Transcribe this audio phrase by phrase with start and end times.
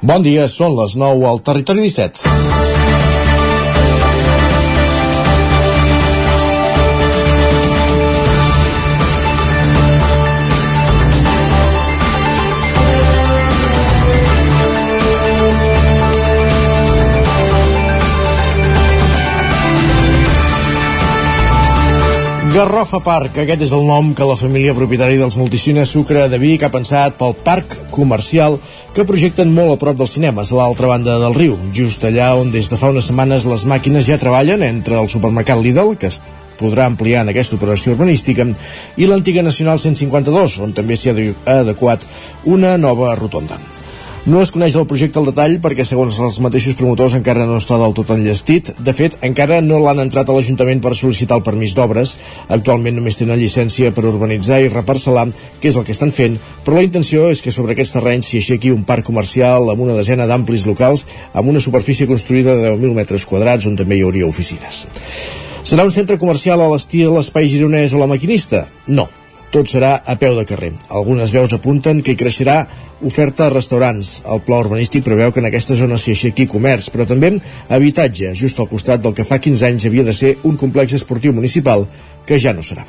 [0.00, 2.70] Bon dia, són les 9 al Territori 17.
[22.50, 26.64] Garrofa Park, aquest és el nom que la família propietària dels multicines Sucre de Vic
[26.64, 28.56] ha pensat pel parc comercial
[28.94, 32.50] que projecten molt a prop dels cinemes, a l'altra banda del riu, just allà on
[32.50, 36.10] des de fa unes setmanes les màquines ja treballen entre el supermercat Lidl, que
[36.60, 38.48] podrà ampliar en aquesta operació urbanística,
[38.98, 42.04] i l'antiga Nacional 152, on també s'hi ha adequat
[42.44, 43.60] una nova rotonda.
[44.28, 47.78] No es coneix el projecte al detall perquè, segons els mateixos promotors, encara no està
[47.80, 48.68] del tot enllestit.
[48.84, 52.12] De fet, encara no l'han entrat a l'Ajuntament per sol·licitar el permís d'obres.
[52.52, 55.30] Actualment només tenen llicència per urbanitzar i reparcelar,
[55.62, 58.42] que és el que estan fent, però la intenció és que sobre aquests terrenys s'hi
[58.42, 62.98] aixequi un parc comercial amb una desena d'amplis locals amb una superfície construïda de 10.000
[63.00, 64.84] metres quadrats on també hi hauria oficines.
[65.64, 68.66] Serà un centre comercial a l'estil Espai Gironès o la Maquinista?
[68.86, 69.08] No,
[69.50, 70.72] tot serà a peu de carrer.
[70.88, 72.62] Algunes veus apunten que hi creixerà
[73.06, 74.20] oferta a restaurants.
[74.28, 77.34] El pla urbanístic preveu que en aquesta zona s'hi aixequi comerç, però també
[77.68, 81.34] habitatge, just al costat del que fa 15 anys havia de ser un complex esportiu
[81.36, 81.88] municipal,
[82.26, 82.86] que ja no serà.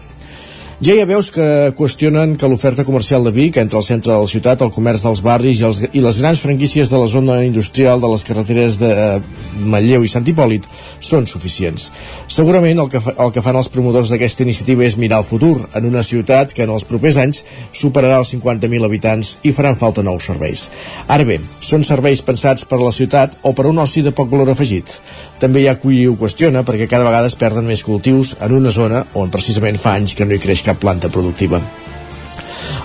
[0.82, 1.44] Ja hi ha veus que
[1.78, 5.20] qüestionen que l'oferta comercial de Vic entre el centre de la ciutat, el comerç dels
[5.22, 8.90] barris i, els, i les grans franquícies de la zona industrial de les carreteres de
[8.90, 10.66] eh, i Sant Hipòlit
[10.98, 11.92] són suficients.
[12.26, 15.68] Segurament el que, fa, el que fan els promotors d'aquesta iniciativa és mirar el futur
[15.78, 17.44] en una ciutat que en els propers anys
[17.78, 20.72] superarà els 50.000 habitants i faran falta nous serveis.
[21.06, 24.16] Ara bé, són serveis pensats per a la ciutat o per a un oci de
[24.18, 24.98] poc valor afegit?
[25.38, 28.74] També hi ha qui ho qüestiona perquè cada vegada es perden més cultius en una
[28.74, 31.62] zona on precisament fa anys que no hi creix cap planta productiva.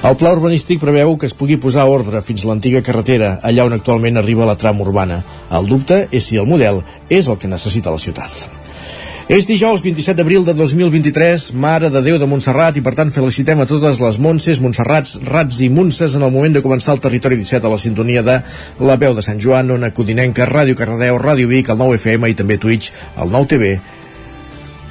[0.06, 3.74] El pla urbanístic preveu que es pugui posar ordre fins a l'antiga carretera, allà on
[3.74, 5.22] actualment arriba la trama urbana.
[5.50, 8.46] El dubte és si el model és el que necessita la ciutat.
[9.26, 13.58] És dijous 27 d'abril de 2023, Mare de Déu de Montserrat, i per tant felicitem
[13.58, 17.40] a totes les Montses, Montserrats, Rats i Montses en el moment de començar el territori
[17.42, 18.38] 17 a la sintonia de
[18.78, 22.38] La Veu de Sant Joan, Ona Codinenca, Ràdio Cardedeu, Ràdio Vic, el 9 FM i
[22.38, 23.78] també Twitch, el 9 TV,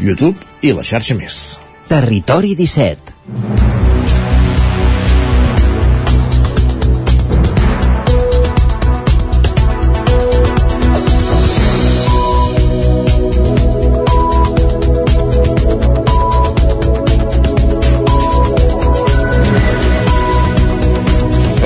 [0.03, 0.36] YouTube
[0.68, 1.65] i la xarxa més.
[1.88, 3.75] Territori 17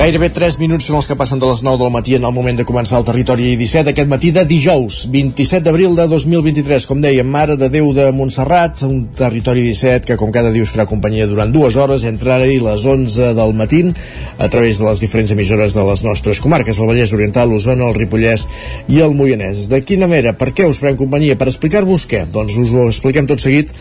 [0.00, 2.56] Gairebé 3 minuts són els que passen de les 9 del matí en el moment
[2.56, 6.86] de començar el territori 17 aquest matí de dijous, 27 d'abril de 2023.
[6.88, 10.72] Com dèiem, Mare de Déu de Montserrat, un territori 17 que com cada dia us
[10.72, 14.88] farà companyia durant dues hores entre ara i les 11 del matí a través de
[14.88, 18.48] les diferents emissores de les nostres comarques, el Vallès Oriental, l'Osona, el Ripollès
[18.88, 19.66] i el Moianès.
[19.68, 20.32] De quina manera?
[20.32, 21.36] Per què us farem companyia?
[21.36, 22.24] Per explicar-vos què?
[22.32, 23.76] Doncs us ho expliquem tot seguit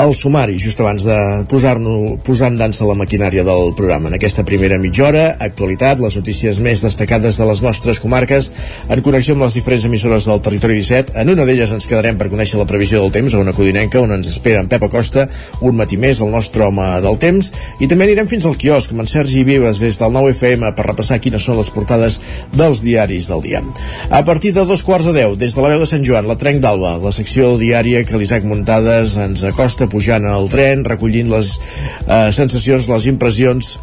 [0.00, 1.16] el sumari, just abans de
[1.48, 4.08] posar-nos posar en dansa la maquinària del programa.
[4.08, 8.48] En aquesta primera mitja hora, actualitat, les notícies més destacades de les nostres comarques,
[8.88, 11.12] en connexió amb les diferents emissores del territori 17.
[11.20, 14.14] En una d'elles ens quedarem per conèixer la previsió del temps a una codinenca on
[14.16, 15.26] ens espera en Pep Acosta,
[15.60, 19.04] un matí més, el nostre home del temps, i també anirem fins al quiosc amb
[19.04, 22.20] en Sergi Vives des del 9FM per repassar quines són les portades
[22.56, 23.60] dels diaris del dia.
[24.08, 26.40] A partir de dos quarts de deu, des de la veu de Sant Joan, la
[26.40, 31.56] Trenc d'Alba, la secció diària que l'Isaac Muntades ens acosta pujant al tren, recollint les
[32.06, 33.78] eh, sensacions, les impressions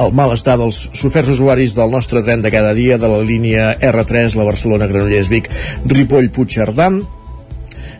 [0.00, 4.36] el malestar dels soferts usuaris del nostre tren de cada dia de la línia R3,
[4.38, 5.50] la Barcelona-Granollers-Vic,
[5.92, 6.90] Ripoll-Puigcerdà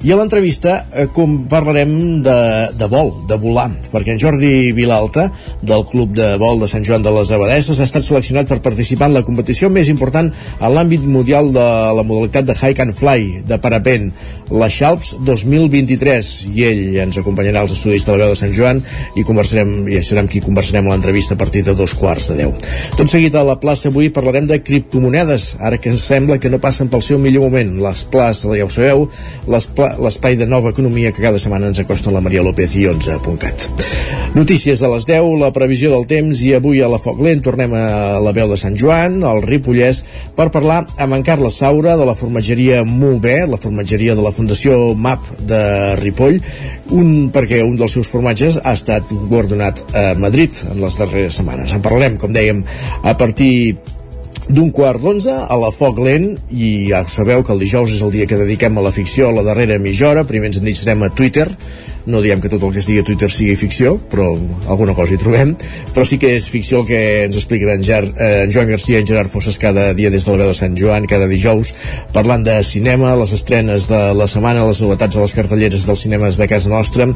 [0.01, 1.91] i a l'entrevista eh, com parlarem
[2.25, 2.37] de,
[2.73, 5.27] de vol, de volar, perquè en Jordi Vilalta,
[5.61, 9.11] del Club de Vol de Sant Joan de les Abadesses, ha estat seleccionat per participar
[9.11, 11.67] en la competició més important en l'àmbit mundial de
[11.99, 14.09] la modalitat de Hike and Fly, de parapent,
[14.49, 18.81] la Xalps 2023, i ell ens acompanyarà als estudis de la veu de Sant Joan
[19.21, 22.57] i conversarem, i serem qui conversarem a l'entrevista a partir de dos quarts de deu.
[22.97, 26.63] Tot seguit a la plaça avui parlarem de criptomonedes, ara que ens sembla que no
[26.63, 27.77] passen pel seu millor moment.
[27.85, 29.07] Les places, ja ho sabeu,
[29.45, 32.87] les places l'espai de nova economia que cada setmana ens acosta la Maria López i
[32.91, 33.69] 11.cat.
[34.35, 37.75] Notícies de les 10, la previsió del temps i avui a la Foc Lent tornem
[37.75, 40.05] a la veu de Sant Joan, al Ripollès,
[40.39, 44.95] per parlar amb en Carles Saura de la formatgeria Mubé, la formatgeria de la Fundació
[44.95, 45.63] MAP de
[45.99, 46.39] Ripoll,
[46.95, 51.75] un, perquè un dels seus formatges ha estat guardonat a Madrid en les darreres setmanes.
[51.75, 52.63] En parlarem, com dèiem,
[53.03, 53.81] a partir
[54.51, 58.11] d'un quart d'onze a la Foc Lent i ja sabeu que el dijous és el
[58.15, 61.11] dia que dediquem a la ficció a la darrera mitja hora primer ens endinsarem a
[61.15, 61.47] Twitter
[62.07, 64.31] no diem que tot el que es digui a Twitter sigui ficció però
[64.69, 65.55] alguna cosa hi trobem.
[65.95, 68.99] Però sí que és ficció el que ens expliquen en, Ger, eh, en Joan Garcia
[68.99, 71.73] i en Gerard Fosses cada dia des de la veu de Sant Joan, cada dijous
[72.15, 76.39] parlant de cinema, les estrenes de la setmana, les novetats a les cartelleres dels cinemes
[76.41, 77.09] de casa nostra.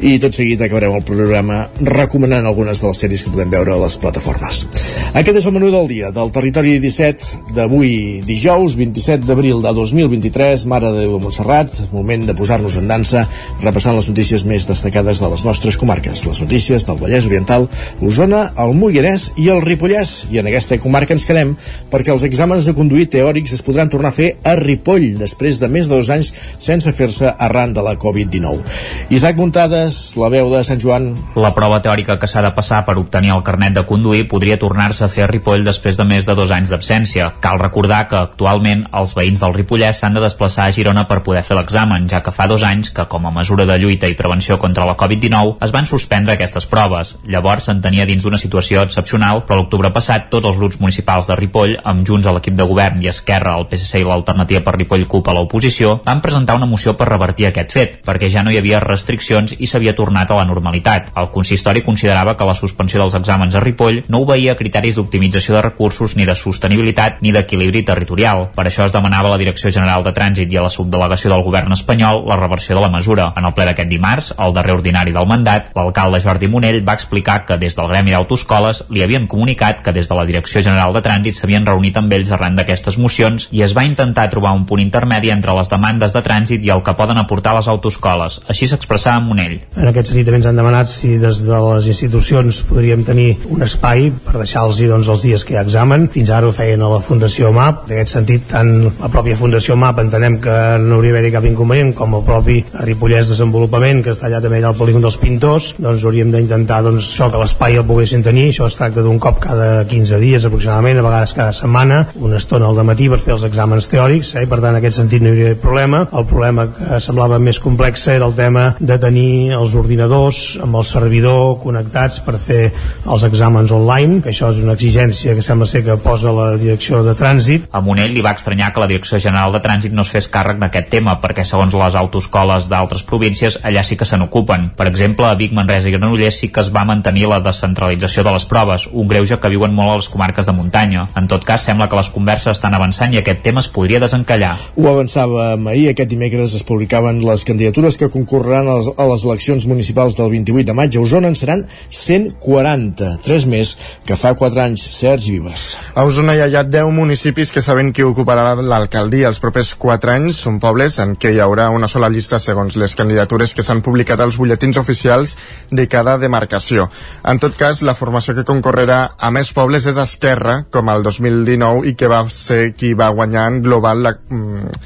[0.00, 3.80] I tot seguit acabarem el programa recomanant algunes de les sèries que podem veure a
[3.84, 4.64] les plataformes.
[5.12, 10.64] Aquest és el menú del dia del Territori 17 d'avui dijous 27 d'abril de 2023
[10.70, 13.26] Mare de Déu de Montserrat moment de posar-nos en dansa
[13.60, 16.24] repassant les notícies més destacades de les nostres comarques.
[16.24, 17.68] Les notícies del Vallès Oriental
[18.00, 20.14] Osona, el Moianès i el Ripollès.
[20.32, 21.52] I en aquesta comarca ens quedem
[21.92, 25.68] perquè els exàmens de conduir teòrics es podran tornar a fer a Ripoll després de
[25.68, 26.32] més de dos anys
[26.62, 31.10] sense fer-se arran de la Covid-19 Isaac Muntades, la veu de Sant Joan.
[31.36, 35.04] La prova teòrica que s'ha de passar per obtenir el carnet de conduir podria tornar-se
[35.04, 37.32] a fer a Ripoll després de més de dos anys d'absència.
[37.44, 41.44] Cal recordar que actualment els veïns del Ripollès s'han de desplaçar a Girona per poder
[41.46, 44.58] fer l'examen, ja que fa dos anys que, com a mesura de lluita i prevenció
[44.62, 47.16] contra la Covid-19, es van suspendre aquestes proves.
[47.26, 51.74] Llavors s'entenia dins d'una situació excepcional, però l'octubre passat tots els grups municipals de Ripoll,
[51.82, 55.28] amb Junts a l'equip de govern i Esquerra, el PSC i l'Alternativa per Ripoll CUP
[55.28, 58.82] a l'oposició, van presentar una moció per revertir aquest fet, perquè ja no hi havia
[58.84, 61.10] restriccions i s'havia tornat a la normalitat.
[61.18, 65.64] El consistori considerava que la suspensió dels exàmens a Ripoll no obeïa criteris d'optimització de
[65.66, 68.50] recursos ni de sostenibilitat ni d'equilibri territorial.
[68.54, 71.44] Per això es demanava a la Direcció General de Trànsit i a la subdelegació del
[71.46, 73.32] govern espanyol la reversió de la mesura.
[73.36, 77.44] En el ple d'aquest dimarts, el darrer ordinari del mandat, l'alcalde Jordi Monell va explicar
[77.46, 81.02] que des del Gremi d'Autoscoles li havien comunicat que des de la Direcció General de
[81.02, 84.82] Trànsit s'havien reunit amb ells arran d'aquestes mocions i es va intentar trobar un punt
[84.82, 88.40] intermedi entre les demandes de trànsit i el que poden aportar les autoscoles.
[88.48, 89.58] Així s'expressava Monell.
[89.76, 93.62] En aquest sentit també ens han demanat si des de les institucions podríem tenir un
[93.64, 96.08] espai per deixar-los doncs, els dies que hi ha examen.
[96.12, 97.86] Fins ara ho feien a la Fundació MAP.
[97.88, 101.92] En aquest sentit, tant la pròpia Fundació MAP entenem que no hauria d'haver cap inconvenient,
[101.96, 106.04] com el propi Ripollès Desenvolupament, que està allà també allà al polígon dels Pintors, doncs
[106.04, 108.48] hauríem d'intentar doncs, això que l'espai el poguessin tenir.
[108.52, 112.68] Això es tracta d'un cop cada 15 dies aproximadament, a vegades cada setmana, una estona
[112.68, 114.46] al matí per fer els exàmens teòrics, eh?
[114.50, 116.04] per tant en aquest sentit no hi hauria problema.
[116.12, 120.86] El problema que semblava més complex era el tema de tenir els ordinadors amb el
[120.88, 122.62] servidor connectats per fer
[123.06, 127.02] els exàmens online, que això és una exigència que sembla ser que posa la direcció
[127.06, 127.68] de trànsit.
[127.72, 130.58] A Monell li va estranyar que la Direcció General de Trànsit no es fes càrrec
[130.60, 134.70] d'aquest tema, perquè segons les autoscoles d'altres províncies, allà sí que se n'ocupen.
[134.76, 138.34] Per exemple, a Vic, Manresa i Granollers sí que es va mantenir la descentralització de
[138.34, 141.06] les proves, un greuge que viuen molt a les comarques de muntanya.
[141.18, 144.54] En tot cas, sembla que les converses estan avançant i aquest tema es podria desencallar.
[144.76, 149.26] Ho avançàvem ahir, aquest dimecres es publicaven les candidatures que concorreran a les, a les
[149.28, 154.34] eleccions municipals del 28 de maig a Osona en seran 140, tres més que fa
[154.38, 155.72] 4 anys, Sergi Vives.
[155.94, 160.42] A Osona hi ha 10 municipis que saben qui ocuparà l'alcaldia els propers 4 anys.
[160.46, 164.20] Són pobles en què hi haurà una sola llista segons les candidatures que s'han publicat
[164.20, 165.36] als butlletins oficials
[165.70, 166.88] de cada demarcació.
[167.28, 171.86] En tot cas, la formació que concorrerà a més pobles és Esquerra, com el 2019,
[171.90, 174.76] i que va ser qui va guanyar en global la, mm,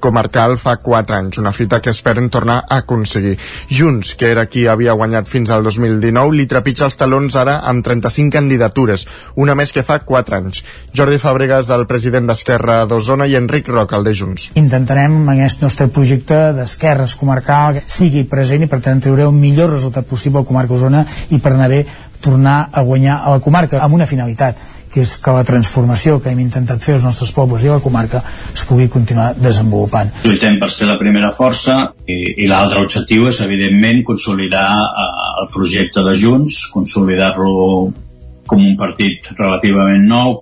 [0.00, 3.36] comarcal fa 4 anys, una fita que esperen tornar a aconseguir.
[3.70, 7.84] Junts, que era qui havia guanyat fins al 2019, li trepitja els talons ara amb
[7.84, 9.06] 35 candidatures,
[9.36, 10.62] una més que fa 4 anys.
[10.96, 14.50] Jordi Fàbregas, el president d'Esquerra d'Osona, i Enric Roca, el de Junts.
[14.56, 19.70] Intentarem en aquest nostre projecte d'Esquerres comarcal sigui present i per tant treure un millor
[19.74, 21.84] resultat possible al comarca Osona i per anar bé
[22.20, 24.58] tornar a guanyar a la comarca amb una finalitat
[24.92, 27.84] que és que la transformació que hem intentat fer als nostres pobles i a la
[27.84, 28.22] comarca
[28.52, 30.12] es pugui continuar desenvolupant.
[30.24, 35.06] Lluitem per ser la primera força i, i l'altre objectiu és, evidentment, consolidar eh,
[35.42, 37.52] el projecte de Junts, consolidar-lo
[38.46, 40.40] com un partit relativament nou,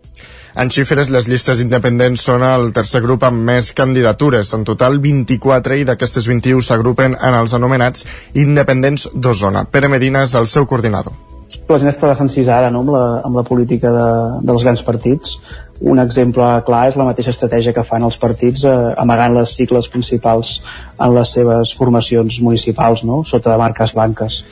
[0.55, 4.55] en xifres, les llistes independents són el tercer grup amb més candidatures.
[4.55, 8.07] En total, 24 i d'aquestes 21 s'agrupen en els anomenats
[8.47, 9.67] independents d'Osona.
[9.67, 11.34] Pere Medina és el seu coordinador
[11.69, 14.09] la gent està encisada no, amb, la, amb la política de,
[14.45, 15.39] dels grans partits.
[15.81, 19.89] Un exemple clar és la mateixa estratègia que fan els partits eh, amagant les cicles
[19.91, 20.59] principals
[20.99, 23.23] en les seves formacions municipals no?
[23.25, 24.43] sota de marques blanques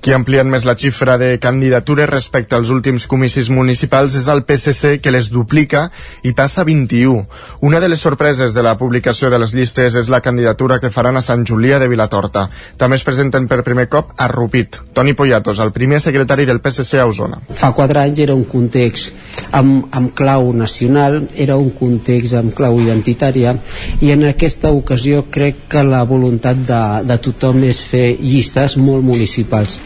[0.00, 4.44] qui ha ampliat més la xifra de candidatures respecte als últims comicis municipals és el
[4.46, 5.88] PSC, que les duplica
[6.22, 7.24] i passa 21.
[7.66, 11.18] Una de les sorpreses de la publicació de les llistes és la candidatura que faran
[11.18, 12.46] a Sant Julià de Vilatorta.
[12.78, 14.80] També es presenten per primer cop a Rupit.
[14.94, 17.40] Toni Poyatos, el primer secretari del PSC a Osona.
[17.58, 19.14] Fa quatre anys era un context
[19.50, 23.56] amb, amb clau nacional, era un context amb clau identitària
[24.00, 29.04] i en aquesta ocasió crec que la voluntat de, de tothom és fer llistes molt
[29.04, 29.78] municipals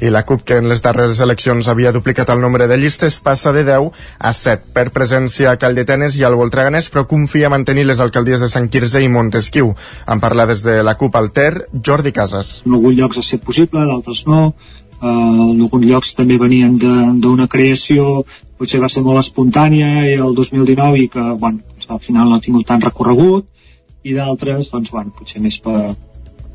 [0.00, 3.52] I la CUP, que en les darreres eleccions havia duplicat el nombre de llistes, passa
[3.54, 8.02] de 10 a 7 per presència a Calldetenes i al Voltreganès, però confia mantenir les
[8.02, 9.70] alcaldies de Sant Quirze i Montesquieu.
[10.10, 12.56] En parla des de la CUP al Ter, Jordi Casas.
[12.66, 14.48] En alguns llocs ha estat possible, d'altres no.
[15.04, 16.76] Uh, en alguns llocs també venien
[17.20, 18.24] d'una creació
[18.58, 22.44] potser va ser molt espontània i el 2019 i que bueno, al final no ha
[22.44, 23.50] tingut tant recorregut
[24.04, 25.94] i d'altres doncs, bueno, potser més per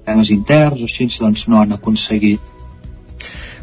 [0.06, 2.56] temes interns o així doncs, no han aconseguit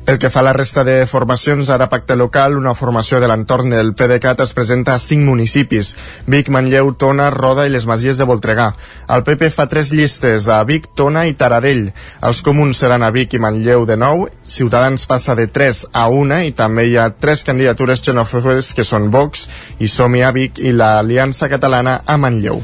[0.06, 3.72] pel que fa a la resta de formacions, ara pacte local, una formació de l'entorn
[3.74, 5.96] del PDeCAT es presenta a cinc municipis,
[6.30, 8.68] Vic, Manlleu, Tona, Roda i les Masies de Voltregà.
[9.10, 11.88] El PP fa tres llistes a Vic, Tona i Taradell.
[12.22, 16.42] Els comuns seran a Vic i Manlleu de nou, Ciutadans passa de 3 a 1
[16.52, 19.48] i també hi ha tres candidatures xenòfobes que són Vox
[19.82, 22.62] i Somi a Vic i l'Aliança Catalana a Manlleu.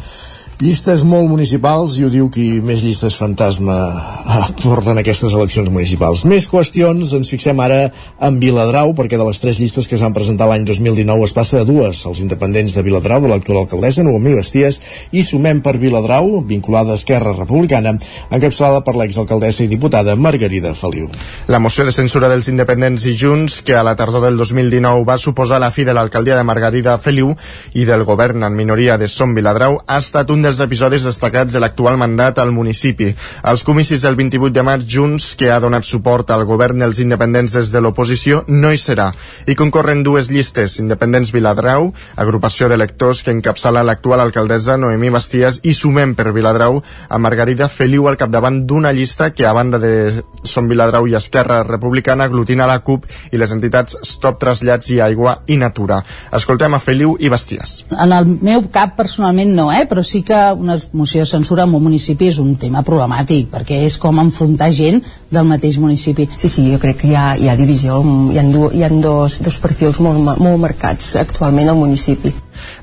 [0.62, 3.75] Llistes molt municipals i ho diu qui més llistes fantasma
[4.62, 6.21] porten aquestes eleccions municipals.
[6.31, 7.88] Més qüestions, ens fixem ara
[8.23, 11.66] en Viladrau, perquè de les tres llistes que s'han presentat l'any 2019 es passa a
[11.66, 12.04] dues.
[12.07, 14.78] Els independents de Viladrau, de l'actual alcaldessa, Noemí Basties,
[15.11, 17.97] i Sumem per Viladrau, vinculada a Esquerra Republicana,
[18.31, 21.11] encapçalada per l'exalcaldessa i diputada Margarida Feliu.
[21.50, 25.19] La moció de censura dels independents i Junts, que a la tardor del 2019 va
[25.19, 27.35] suposar la fi de l'alcaldia de Margarida Feliu
[27.75, 31.54] i del govern en minoria de Som Viladrau, ha estat un dels dels episodis destacats
[31.54, 33.09] de l'actual mandat al municipi.
[33.49, 37.54] Els comicis del 28 de maig, Junts, que ha donat suport al govern dels independents
[37.56, 39.09] des de l'oposició, no hi serà.
[39.49, 41.88] I concorren dues llistes, Independents Viladrau,
[42.21, 48.11] agrupació d'electors que encapçala l'actual alcaldessa Noemí Basties, i sumem per Viladrau a Margarida Feliu
[48.11, 52.82] al capdavant d'una llista que, a banda de Som Viladrau i Esquerra Republicana, aglutina la
[52.85, 56.02] CUP i les entitats Stop Trasllats i Aigua i Natura.
[56.37, 57.87] Escoltem a Feliu i Basties.
[57.97, 59.87] En el meu cap, personalment, no, eh?
[59.88, 63.83] però sí que una moció de censura en un municipi és un tema problemàtic, perquè
[63.87, 66.29] és com enfrontar gent del mateix municipi.
[66.37, 68.01] Sí, sí, jo crec que hi ha, hi ha divisió,
[68.33, 72.33] hi ha, hi ha dos, dos perfils molt, molt marcats actualment al municipi.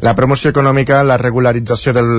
[0.02, 2.12] La promoció econòmica, la regularització del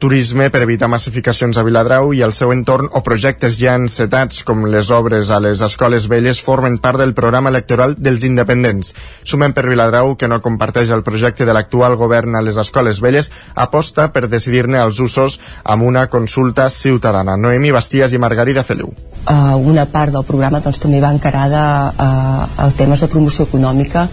[0.00, 4.66] turisme per evitar massificacions a Viladrau i el seu entorn o projectes ja encetats com
[4.72, 8.94] les obres a les escoles velles formen part del programa electoral dels independents.
[9.24, 13.30] Sumem per Viladrau, que no comparteix el projecte de l'actual govern a les escoles velles,
[13.54, 17.36] aposta per decidir-ne els usos amb una consulta ciutadana.
[17.36, 18.92] Noemi Basties i Margarida Feliu.
[19.28, 24.08] Uh, una part del programa doncs, també va encarada uh, als temes de promoció econòmica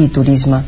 [0.00, 0.62] i turisme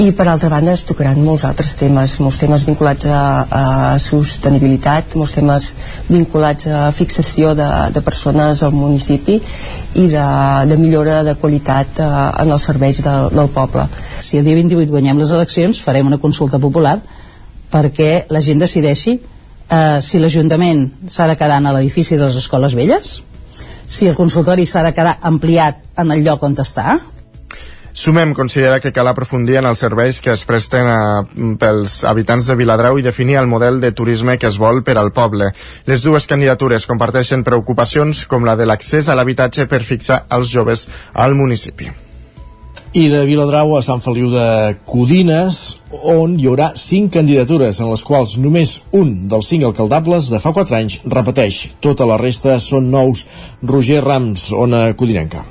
[0.00, 3.62] i per altra banda es tocaran molts altres temes, molts temes vinculats a, a
[4.00, 5.66] sostenibilitat, molts temes
[6.08, 10.26] vinculats a fixació de, de persones al municipi i de,
[10.70, 13.88] de millora de qualitat uh, en els serveis de, del poble.
[14.22, 17.00] Si el dia 28 guanyem les eleccions farem una consulta popular
[17.70, 19.18] perquè la gent decideixi
[19.70, 23.20] eh, si l'Ajuntament s'ha de quedar en l'edifici de les escoles velles,
[23.90, 27.00] si el consultori s'ha de quedar ampliat en el lloc on està,
[27.92, 31.24] Sumem considera que cal aprofundir en els serveis que es presten a,
[31.58, 35.10] pels habitants de Viladrau i definir el model de turisme que es vol per al
[35.12, 35.50] poble.
[35.90, 40.86] Les dues candidatures comparteixen preocupacions com la de l'accés a l'habitatge per fixar els joves
[41.12, 41.90] al municipi.
[42.90, 45.58] I de Viladrau a Sant Feliu de Codines,
[46.10, 50.50] on hi haurà cinc candidatures, en les quals només un dels cinc alcaldables de fa
[50.56, 51.60] quatre anys repeteix.
[51.78, 53.22] Tota la resta són nous.
[53.62, 55.46] Roger Rams, Ona Codinenca.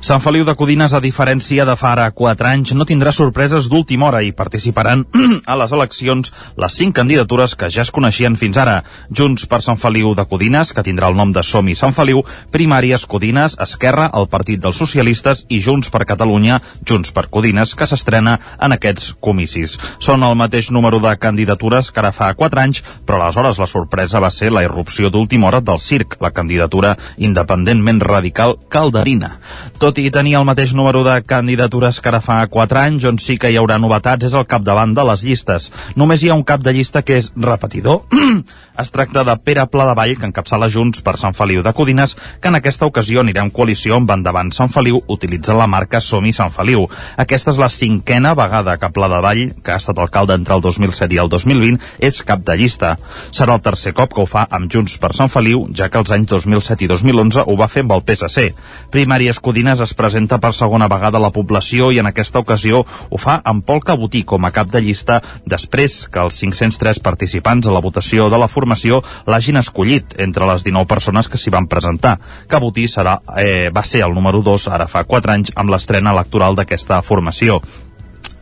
[0.00, 4.06] Sant Feliu de Codines, a diferència de fa ara 4 anys, no tindrà sorpreses d'última
[4.06, 5.02] hora i participaran
[5.50, 8.84] a les eleccions les 5 candidatures que ja es coneixien fins ara.
[9.10, 12.22] Junts per Sant Feliu de Codines, que tindrà el nom de Som i Sant Feliu,
[12.54, 17.90] Primàries Codines, Esquerra, el Partit dels Socialistes i Junts per Catalunya, Junts per Codines, que
[17.90, 19.74] s'estrena en aquests comicis.
[19.98, 24.22] Són el mateix número de candidatures que ara fa 4 anys, però aleshores la sorpresa
[24.22, 29.34] va ser la irrupció d'última hora del CIRC, la candidatura independentment radical calderina.
[29.82, 33.16] Tot tot i tenir el mateix número de candidatures que ara fa 4 anys, on
[33.18, 35.72] sí que hi haurà novetats és el capdavant de les llistes.
[35.98, 38.04] Només hi ha un cap de llista que és repetidor.
[38.78, 42.14] es tracta de Pere Pla de Vall, que encapçala Junts per Sant Feliu de Codines,
[42.38, 46.30] que en aquesta ocasió anirà en coalició amb Endavant Sant Feliu, utilitzant la marca Som-hi
[46.36, 46.86] Sant Feliu.
[47.18, 50.62] Aquesta és la cinquena vegada que Pla de Vall, que ha estat alcalde entre el
[50.62, 52.94] 2007 i el 2020, és cap de llista.
[53.34, 56.14] Serà el tercer cop que ho fa amb Junts per Sant Feliu, ja que els
[56.14, 58.52] anys 2007 i 2011 ho va fer amb el PSC.
[58.94, 62.80] Primàries Codines Codines es presenta per segona vegada a la població i en aquesta ocasió
[62.82, 67.68] ho fa amb Pol Cabotí com a cap de llista després que els 503 participants
[67.68, 71.68] a la votació de la formació l'hagin escollit entre les 19 persones que s'hi van
[71.70, 72.18] presentar.
[72.48, 76.56] Cabotí serà, eh, va ser el número 2 ara fa 4 anys amb l'estrena electoral
[76.56, 77.62] d'aquesta formació.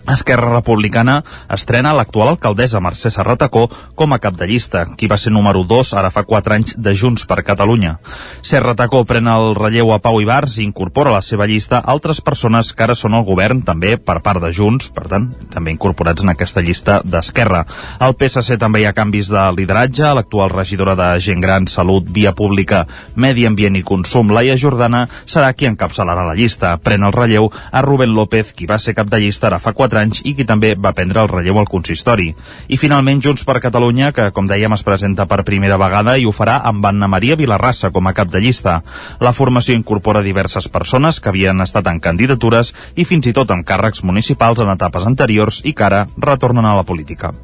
[0.06, 1.16] Esquerra Republicana
[1.50, 3.66] estrena l'actual alcaldessa Mercè Serratacó
[3.98, 6.94] com a cap de llista, qui va ser número 2 ara fa 4 anys de
[6.94, 7.96] Junts per Catalunya.
[8.42, 12.72] Serratacó pren el relleu a Pau Ibars i incorpora a la seva llista altres persones
[12.72, 16.30] que ara són al govern també per part de Junts, per tant, també incorporats en
[16.30, 17.64] aquesta llista d'Esquerra.
[17.98, 22.32] Al PSC també hi ha canvis de lideratge, l'actual regidora de Gent Gran, Salut, Via
[22.32, 22.84] Pública,
[23.16, 26.76] Medi Ambient i Consum, Laia Jordana, serà qui encapçalarà la llista.
[26.78, 29.95] Pren el relleu a Rubén López, qui va ser cap de llista ara fa 4
[29.98, 32.28] anys i qui també va prendre el relleu al consistori.
[32.68, 36.34] I finalment Junts per Catalunya, que com dèiem es presenta per primera vegada i ho
[36.36, 38.80] farà amb Anna Maria Vilarrassa com a cap de llista.
[39.20, 43.66] La formació incorpora diverses persones que havien estat en candidatures i fins i tot amb
[43.66, 47.34] càrrecs municipals en etapes anteriors i que ara retornen a la política.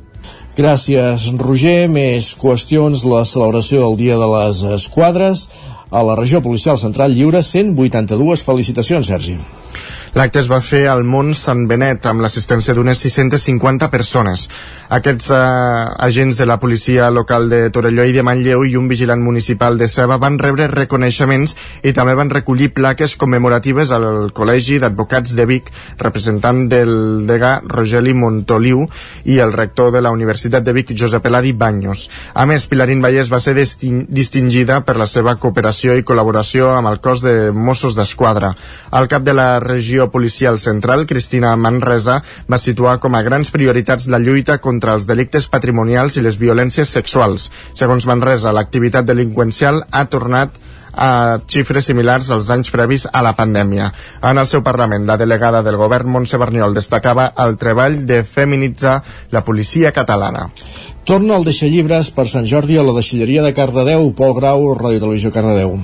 [0.56, 1.88] Gràcies, Roger.
[1.88, 3.06] Més qüestions.
[3.08, 5.48] La celebració del Dia de les Esquadres
[5.92, 9.36] a la regió policial central lliure 182 felicitacions, Sergi.
[10.12, 14.42] L'acte es va fer al Mont Sant Benet amb l'assistència d'unes 650 persones.
[14.92, 15.38] Aquests eh,
[16.04, 19.88] agents de la policia local de Torelló i de Manlleu i un vigilant municipal de
[19.88, 21.56] Ceba van rebre reconeixements
[21.88, 25.72] i també van recollir plaques commemoratives al Col·legi d'Advocats de Vic,
[26.04, 28.84] representant del degà Rogeli Montoliu
[29.24, 32.04] i el rector de la Universitat de Vic, Josep Eladi Banyos.
[32.34, 37.00] A més, Pilarín Vallès va ser distingida per la seva cooperació i col·laboració amb el
[37.00, 38.52] cos de Mossos d'Esquadra.
[38.92, 43.52] Al cap de la regió Divisió Policial Central, Cristina Manresa, va situar com a grans
[43.54, 47.50] prioritats la lluita contra els delictes patrimonials i les violències sexuals.
[47.74, 50.58] Segons Manresa, l'activitat delinqüencial ha tornat
[50.92, 53.92] a xifres similars als anys previs a la pandèmia.
[54.22, 58.98] En el seu Parlament, la delegada del govern, Montse Berniol, destacava el treball de feminitzar
[59.30, 60.50] la policia catalana.
[61.06, 64.12] Torna el deixallibres per Sant Jordi a la deixalleria de Cardedeu.
[64.18, 65.78] Pol Grau, Ràdio Televisió Cardedeu.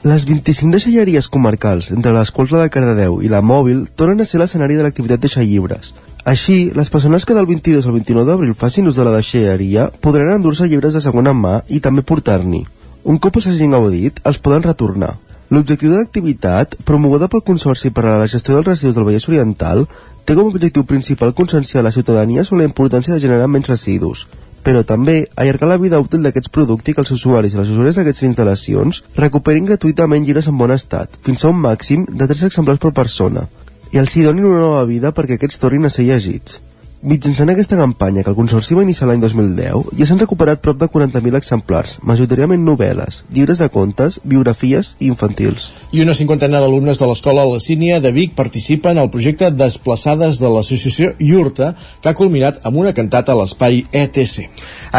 [0.00, 4.24] Les 25 deixalleries comarcals, entre les quals la de Cardedeu i la Mòbil, tornen a
[4.24, 5.90] ser l'escenari de l'activitat deixallibres.
[6.24, 10.32] Així, les persones que del 22 al 29 d'abril facin ús de la deixalleria podran
[10.32, 12.62] endur-se llibres de segona mà i també portar-n'hi.
[13.04, 15.18] Un cop els hagin gaudit, els poden retornar.
[15.52, 19.84] L'objectiu de l'activitat, promoguda pel Consorci per a la gestió dels residus del Vallès Oriental,
[20.24, 24.24] té com a objectiu principal conscienciar la ciutadania sobre la importància de generar menys residus,
[24.64, 27.98] però també allargar la vida útil d'aquests productes i que els usuaris i les usuàries
[27.98, 32.82] d'aquestes instal·lacions recuperin gratuïtament llibres en bon estat, fins a un màxim de 3 exemplars
[32.82, 33.46] per persona,
[33.92, 36.60] i els hi donin una nova vida perquè aquests tornin a ser llegits.
[37.00, 40.84] Mitjançant aquesta campanya, que el Consorci va iniciar l'any 2010, ja s'han recuperat prop de
[40.84, 45.70] 40.000 exemplars, majoritàriament novel·les, llibres de contes, biografies i infantils.
[45.96, 50.50] I una cinquantena d'alumnes de l'Escola La Sínia de Vic participen al projecte Desplaçades de
[50.52, 51.70] l'associació IURTA,
[52.02, 54.50] que ha culminat amb una cantata a l'espai ETC.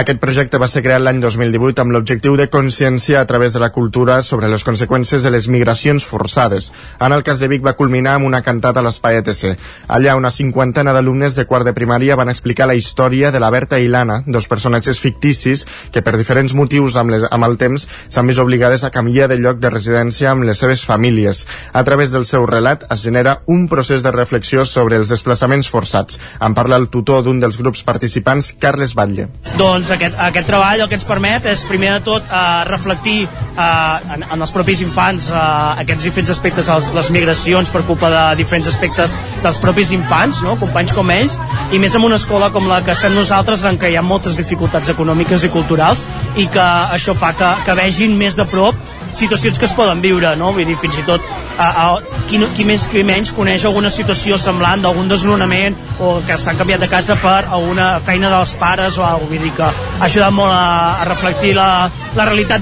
[0.01, 3.69] Aquest projecte va ser creat l'any 2018 amb l'objectiu de consciència a través de la
[3.69, 6.73] cultura sobre les conseqüències de les migracions forçades.
[6.97, 9.53] En el cas de Vic va culminar amb una cantata a l'espai ETC.
[9.85, 13.49] Allà una cinquantena d'alumnes de quart de primària primària van explicar la història de la
[13.51, 17.83] Berta i l'Anna, dos personatges ficticis que per diferents motius amb, les, amb el temps
[18.07, 21.43] s'han vist obligades a canviar de lloc de residència amb les seves famílies.
[21.73, 26.15] A través del seu relat es genera un procés de reflexió sobre els desplaçaments forçats.
[26.39, 29.27] En parla el tutor d'un dels grups participants, Carles Batlle.
[29.59, 34.15] Doncs aquest, aquest treball el que ens permet és primer de tot eh, reflectir eh,
[34.15, 35.43] en, en els propis infants eh,
[35.83, 40.55] aquests diferents aspectes, les, migracions per culpa de diferents aspectes dels propis infants, no?
[40.61, 41.35] companys com ells,
[41.75, 44.35] i més en una escola com la que estem nosaltres en què hi ha moltes
[44.37, 46.03] dificultats econòmiques i culturals
[46.37, 46.65] i que
[46.97, 48.77] això fa que, que vegin més de prop
[49.17, 50.51] situacions que es poden viure, no?
[50.53, 51.25] Vull dir, fins i tot
[51.57, 51.85] a, a,
[52.29, 56.59] qui, no, qui més qui menys coneix alguna situació semblant d'algun desnonament o que s'han
[56.59, 60.33] canviat de casa per alguna feina dels pares o alguna Vull dir que ha ajudat
[60.35, 62.59] molt a, a reflectir la, la realitat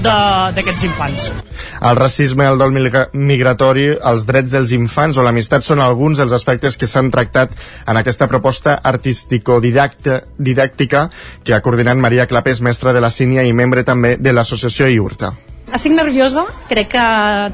[0.54, 1.34] d'aquests infants.
[1.82, 6.78] El racisme, el dol migratori, els drets dels infants o l'amistat són alguns dels aspectes
[6.78, 7.50] que s'han tractat
[7.90, 11.00] en aquesta proposta artístico-didàctica
[11.42, 15.49] que ha coordinat Maria Clapés, mestra de la Sínia i membre també de l'associació IURTA.
[15.70, 17.02] Estic nerviosa, crec que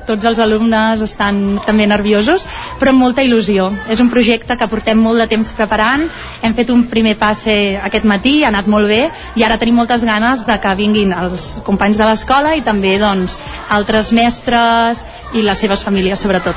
[0.09, 2.47] tots els alumnes estan també nerviosos,
[2.81, 3.69] però amb molta il·lusió.
[3.93, 6.07] És un projecte que portem molt de temps preparant,
[6.41, 9.03] hem fet un primer passe aquest matí, ha anat molt bé,
[9.37, 13.37] i ara tenim moltes ganes de que vinguin els companys de l'escola i també doncs,
[13.77, 15.05] altres mestres
[15.37, 16.57] i les seves famílies sobretot.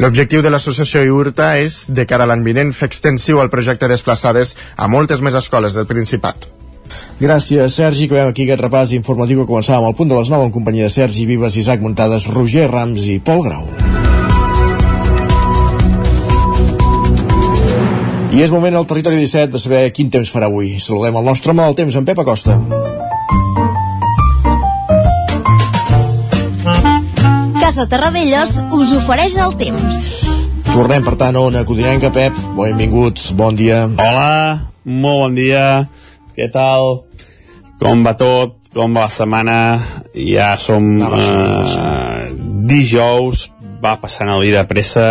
[0.00, 4.56] L'objectiu de l'associació IURTA és, de cara a l'any vinent, fer extensiu el projecte Desplaçades
[4.76, 6.55] a moltes més escoles del Principat.
[7.16, 8.08] Gràcies, Sergi.
[8.08, 10.90] Que veiem aquí aquest repàs informatiu que començàvem al punt de les 9 en companyia
[10.90, 13.64] de Sergi Vives, Isaac Muntades, Roger Rams i Pol Grau.
[18.36, 20.74] I és moment al territori 17 de saber quin temps farà avui.
[20.76, 22.58] Saludem el nostre home del temps, en Pep Acosta.
[27.62, 30.02] Casa Terradellos us ofereix el temps.
[30.68, 32.12] Tornem, per tant, a Ona Codinenca.
[32.12, 33.86] Pep, benvinguts, bon dia.
[33.88, 35.64] Hola, molt bon dia.
[36.36, 37.06] Què tal?
[37.80, 38.58] Com va tot?
[38.76, 39.58] Com va la setmana?
[40.12, 42.26] Ja som eh,
[42.68, 43.46] dijous,
[43.80, 45.06] va passant el dia de pressa,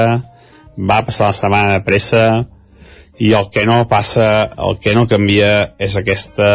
[0.78, 2.26] va passar la setmana de pressa,
[3.18, 6.50] i el que no passa, el que no canvia és aquesta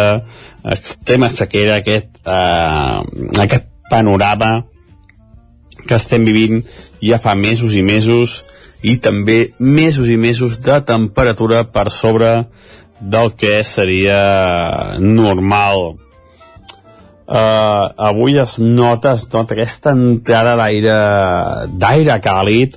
[0.77, 4.53] extrema sequera, aquest, eh, aquest panorama
[5.83, 6.61] que estem vivint
[7.03, 8.45] ja fa mesos i mesos
[8.87, 12.31] i també mesos i mesos de temperatura per sobre
[13.01, 15.97] del que seria normal.
[17.31, 20.97] Uh, avui es nota, es nota aquesta entrada d'aire
[21.79, 22.75] d'aire càlid.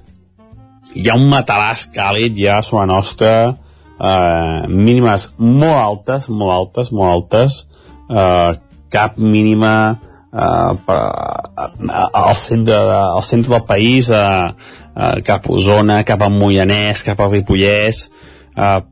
[0.94, 6.92] Hi ha un matalàs càlid ja a la nostra uh, mínimes molt altes molt altes,
[6.94, 7.64] molt altes.
[8.10, 8.54] Uh,
[8.94, 14.54] cap mínima uh, per, uh, al, centre, al centre del país uh,
[14.94, 18.06] uh, cap a Osona, cap a Moianès cap a Ripollès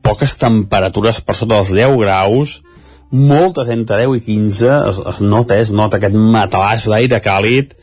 [0.02, 2.60] poques temperatures per sota dels 10 graus
[3.12, 7.76] moltes entre 10 i 15 es, es nota, es nota aquest matalàs d'aire càlid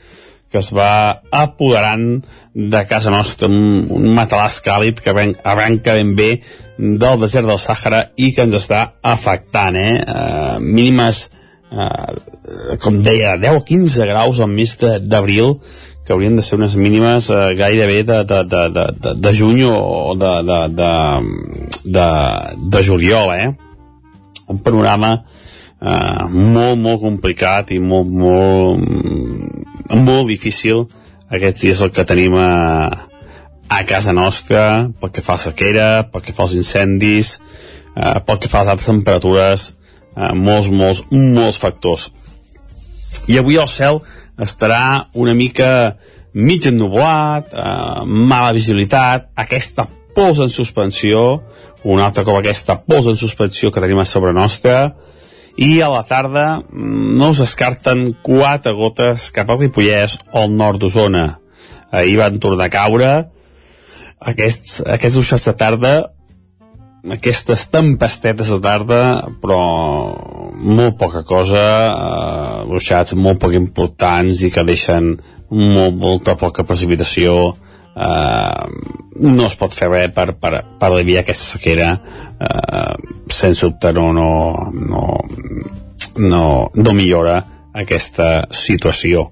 [0.50, 6.16] que es va apoderant de casa nostra, un, un matalàs càlid que ven, arrenca ben
[6.18, 6.30] bé
[6.80, 10.00] del desert del Sàhara i que ens està afectant, eh?
[10.02, 11.28] Uh, mínimes,
[11.70, 15.60] uh, com deia, 10 o 15 graus al mes d'abril,
[16.10, 19.62] que haurien de ser unes mínimes uh, gairebé de, de, de, de, de, de juny
[19.70, 20.94] o de, de, de,
[21.86, 22.08] de,
[22.66, 23.52] de juliol, eh?
[24.50, 25.12] un panorama
[25.78, 28.82] eh, molt, molt complicat i molt, molt,
[29.94, 30.88] molt difícil
[31.30, 32.50] aquests dies el que tenim a,
[33.70, 34.64] a casa nostra
[34.98, 37.36] pel que fa a sequera, pel que fa als incendis,
[37.94, 39.68] eh, pel que fa a les altres temperatures,
[40.18, 42.10] eh, molts, molts, molts factors.
[43.30, 44.02] I avui el cel
[44.40, 45.98] estarà una mica
[46.34, 51.42] mig ennublat, eh, mala visibilitat, aquesta pols en suspensió,
[51.84, 54.94] un altre cop aquesta pols en suspensió que tenim a sobre nostra,
[55.60, 60.56] i a la tarda mm, no es descarten quatre gotes cap al Ripollès o al
[60.56, 61.40] nord d'Osona.
[61.92, 63.12] Ahir van tornar a caure
[64.20, 65.94] aquests, aquests ruixats de tarda
[67.08, 69.02] aquestes tempestetes de tarda
[69.42, 69.60] però
[70.60, 75.14] molt poca cosa eh, ruixats molt poc importants i que deixen
[75.50, 77.38] molt, molta poca precipitació
[77.96, 78.66] eh,
[79.20, 82.94] no es pot fer res per, per, per aliviar aquesta sequera eh,
[83.32, 84.34] sense dubte no, no,
[84.74, 85.06] no,
[86.20, 86.44] no,
[86.76, 87.40] no millora
[87.80, 89.30] aquesta situació.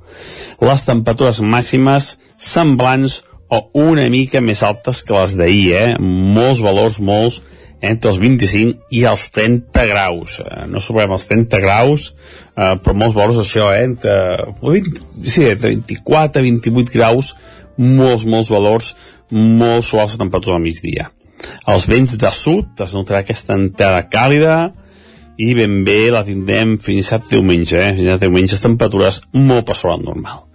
[0.62, 5.90] Les temperatures màximes semblants o una mica més altes que les d'ahir, eh?
[6.00, 7.42] molts valors, molts,
[7.82, 10.40] entre els 25 i els 30 graus.
[10.42, 12.10] Eh, no superem els 30 graus,
[12.56, 13.84] eh, però molts valors això, eh?
[13.86, 14.16] entre,
[14.64, 17.36] 20, sí, entre 24 i 28 graus,
[17.78, 18.96] molts, molts valors
[19.30, 21.12] molt suaus de temperatura al migdia.
[21.70, 24.56] Els vents de sud es notarà aquesta entrada càlida
[25.38, 27.94] i ben bé la tindrem fins a diumenge, eh?
[27.98, 30.48] fins a diumenge temperatures molt per sobre normal.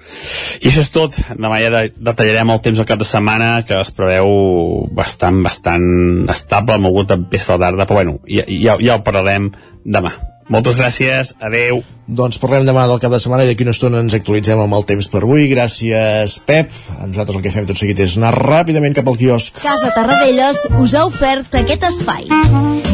[0.63, 1.17] I això és tot.
[1.39, 5.87] Demà ja detallarem el temps al cap de setmana, que es preveu bastant, bastant
[6.33, 9.53] estable, amb algun tempesta a la tarda, però bueno, ja, ja, ja ho parlarem
[9.85, 10.17] demà.
[10.53, 11.81] Moltes gràcies, adeu.
[12.13, 14.87] Doncs parlem demà del cap de setmana i d'aquí una estona ens actualitzem amb el
[14.89, 15.47] temps per avui.
[15.53, 16.75] Gràcies, Pep.
[16.99, 19.63] A nosaltres el que fem tot seguit és anar ràpidament cap al quiosc.
[19.63, 22.92] Casa Tarradellas us ha ofert aquest espai.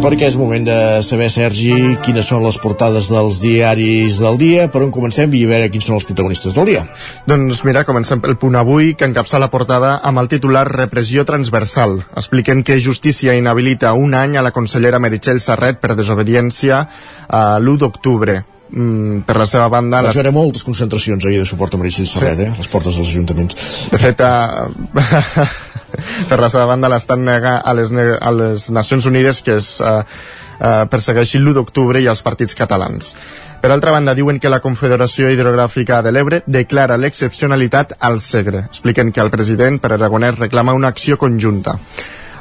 [0.00, 4.80] Perquè és moment de saber, Sergi, quines són les portades dels diaris del dia, per
[4.80, 6.86] on comencem i a veure quins són els protagonistes del dia.
[7.28, 11.98] Doncs mira, comencem pel punt avui, que encapça la portada amb el titular Repressió transversal.
[12.16, 16.80] Expliquen que Justícia inhabilita un any a la consellera Meritxell Serret per desobediència
[17.28, 20.00] a l'1 d'octubre mm, per la seva banda...
[20.00, 20.22] Vaig les...
[20.22, 22.48] veure moltes concentracions ahir de suport a Meritxell Serret, sí.
[22.48, 22.56] eh?
[22.56, 23.74] les portes dels ajuntaments.
[23.92, 25.68] De fet, uh...
[26.30, 30.00] per la seva banda l'estat nega a les, a les Nacions Unides que es uh,
[30.00, 33.14] uh, persegueixi l'1 d'octubre i els partits catalans.
[33.60, 38.64] Per altra banda, diuen que la Confederació Hidrogràfica de l'Ebre declara l'excepcionalitat al Segre.
[38.70, 41.76] Expliquen que el president, per Aragonès, reclama una acció conjunta.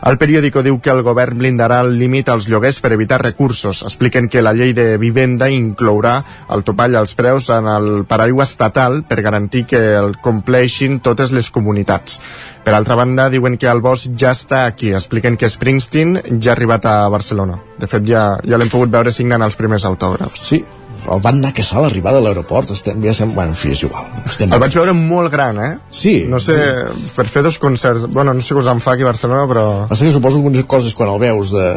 [0.08, 3.82] El periòdico diu que el govern blindarà el límit als lloguers per evitar recursos.
[3.84, 6.22] Expliquen que la llei de vivenda inclourà
[6.56, 11.52] el topall als preus en el paraigua estatal per garantir que el compleixin totes les
[11.52, 12.22] comunitats.
[12.64, 14.94] Per altra banda, diuen que el bosc ja està aquí.
[14.96, 17.60] Expliquen que Springsteen ja ha arribat a Barcelona.
[17.80, 20.48] De fet, ja, ja l'hem pogut veure signant els primers autògrafs.
[20.48, 20.64] Sí,
[21.08, 23.32] el van anar a caçar a l'arribada a l'aeroport estem, ja sem...
[23.36, 25.72] bueno, en fi, és igual estem el vaig veure molt gran, eh?
[25.94, 27.10] sí no sé, sí.
[27.16, 29.66] per fer dos concerts bueno, no sé què us en fa aquí a Barcelona, però
[29.90, 31.68] Passa que suposo que una cosa és quan el veus de,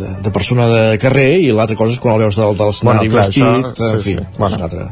[0.00, 3.08] de, de persona de carrer i l'altra cosa és quan el veus del, de l'escenari
[3.08, 4.28] bueno, vestit això, en fi, sí.
[4.38, 4.56] Bueno.
[4.56, 4.90] És altra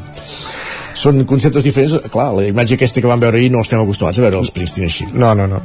[1.01, 4.25] són conceptes diferents, clar, la imatge aquesta que vam veure ahir no estem acostumats a
[4.27, 5.07] veure els Springsteen així.
[5.15, 5.61] No, no, no.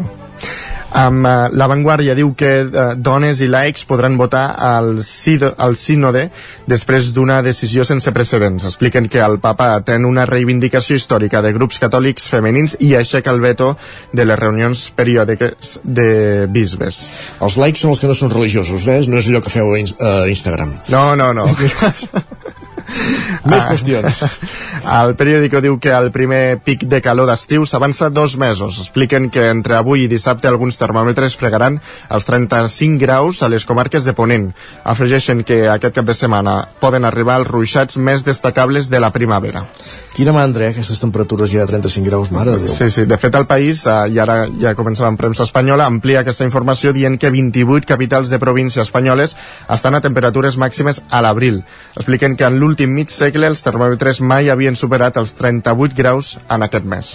[0.96, 5.76] Amb uh, La Vanguardia diu que uh, dones i laics podran votar al, sído, al
[5.76, 6.30] sínode
[6.72, 8.64] després d'una decisió sense precedents.
[8.70, 13.44] Expliquen que el papa ten una reivindicació històrica de grups catòlics femenins i aixeca el
[13.44, 13.74] veto
[14.16, 17.06] de les reunions periòdiques de bisbes.
[17.44, 19.02] Els laics són els que no són religiosos, eh?
[19.12, 20.78] No és allò que feu a, a Instagram.
[20.96, 21.50] No, no, no.
[23.52, 24.22] Més qüestions.
[24.96, 28.78] El periòdico diu que el primer pic de calor d'estiu s'avança dos mesos.
[28.84, 31.80] Expliquen que entre avui i dissabte alguns termòmetres fregaran
[32.14, 34.52] els 35 graus a les comarques de Ponent.
[34.86, 39.66] Afegeixen que aquest cap de setmana poden arribar els ruixats més destacables de la primavera.
[40.14, 42.76] Quina mandra, eh, aquestes temperatures ja de 35 graus, mare de Déu.
[42.76, 43.06] Sí, sí.
[43.10, 46.94] De fet, el país, eh, i ara ja començava en premsa espanyola, amplia aquesta informació
[46.94, 49.36] dient que 28 capitals de província espanyoles
[49.70, 51.64] estan a temperatures màximes a l'abril.
[51.96, 56.68] Expliquen que en l'últim mig segle els termòmetres mai havien superat els 38 graus en
[56.68, 57.14] aquest mes.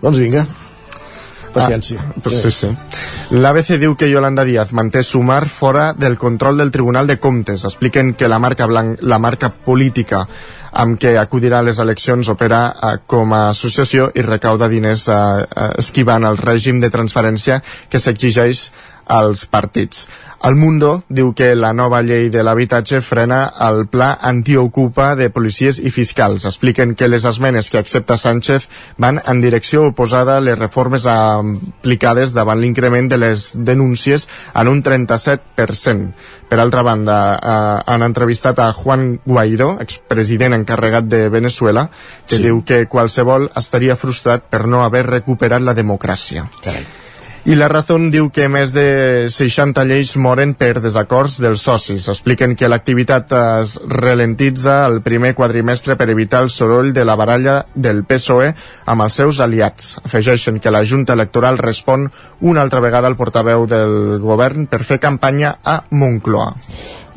[0.00, 0.46] Doncs vinga,
[1.52, 2.00] paciència.
[2.00, 2.70] Ah, pues sí, sí.
[3.30, 7.64] L'ABC diu que Yolanda Díaz manté Sumar fora del control del Tribunal de Comptes.
[7.64, 10.26] Expliquen que la marca, blanc, la marca política
[10.78, 15.16] amb què acudirà a les eleccions opera eh, com a associació i recauda diners eh,
[15.16, 18.68] eh, esquivant el règim de transparència que s'exigeix
[19.08, 20.06] als partits.
[20.38, 25.80] El Mundo diu que la nova llei de l'habitatge frena el pla antiocupa de policies
[25.82, 26.44] i fiscals.
[26.46, 28.68] Expliquen que les esmenes que accepta Sánchez
[29.02, 34.84] van en direcció oposada a les reformes aplicades davant l'increment de les denúncies en un
[34.86, 36.14] 37%.
[36.48, 41.88] Per altra banda, eh, han entrevistat a Juan Guaidó, expresident encarregat de Venezuela,
[42.28, 42.44] que sí.
[42.46, 46.46] diu que qualsevol estaria frustrat per no haver recuperat la democràcia.
[46.62, 46.86] Carai.
[47.48, 52.10] I la Razón diu que més de 60 lleis moren per desacords dels socis.
[52.12, 57.62] Expliquen que l'activitat es ralentitza el primer quadrimestre per evitar el soroll de la baralla
[57.72, 58.52] del PSOE
[58.84, 59.94] amb els seus aliats.
[60.04, 62.10] Afegeixen que la Junta Electoral respon
[62.44, 66.52] una altra vegada al portaveu del govern per fer campanya a Moncloa.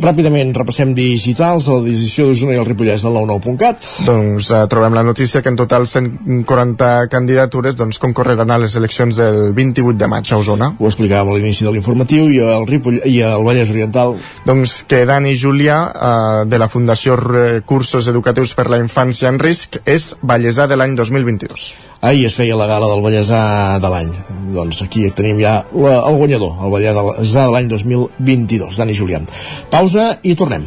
[0.01, 3.85] Ràpidament repassem digitals a la decisió d'Osona i el Ripollès del 99.cat.
[4.07, 9.19] Doncs eh, trobem la notícia que en total 140 candidatures doncs, concorreran a les eleccions
[9.19, 10.71] del 28 de maig a Osona.
[10.79, 14.17] Ho explicàvem a l'inici de l'informatiu i el Ripoll i el Vallès Oriental.
[14.47, 19.83] Doncs que Dani Júlia eh, de la Fundació Recursos Educatius per la Infància en Risc
[19.85, 21.90] és Vallèsà de l'any 2022.
[22.01, 24.09] Ahir es feia la gala del Vallèsà de l'any.
[24.55, 29.29] Doncs aquí tenim ja la, el guanyador, el Vallèsà de l'any 2022, Dani Julián.
[29.69, 30.65] Pausa i tornem.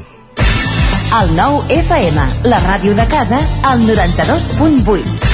[1.19, 5.34] El nou FM, la ràdio de casa, al 92.8.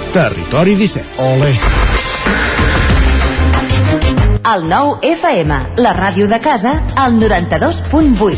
[0.11, 1.23] Territori 17.
[1.23, 1.49] Ole.
[4.51, 8.35] El nou FM, la ràdio de casa, al 92.8.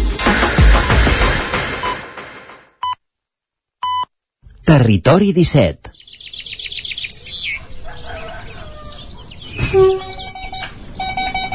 [4.69, 5.89] Territori 17.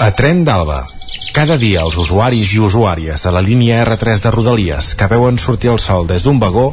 [0.03, 0.83] A Tren d'Alba.
[1.31, 5.71] Cada dia els usuaris i usuàries de la línia R3 de Rodalies que veuen sortir
[5.71, 6.73] el sol des d'un vagó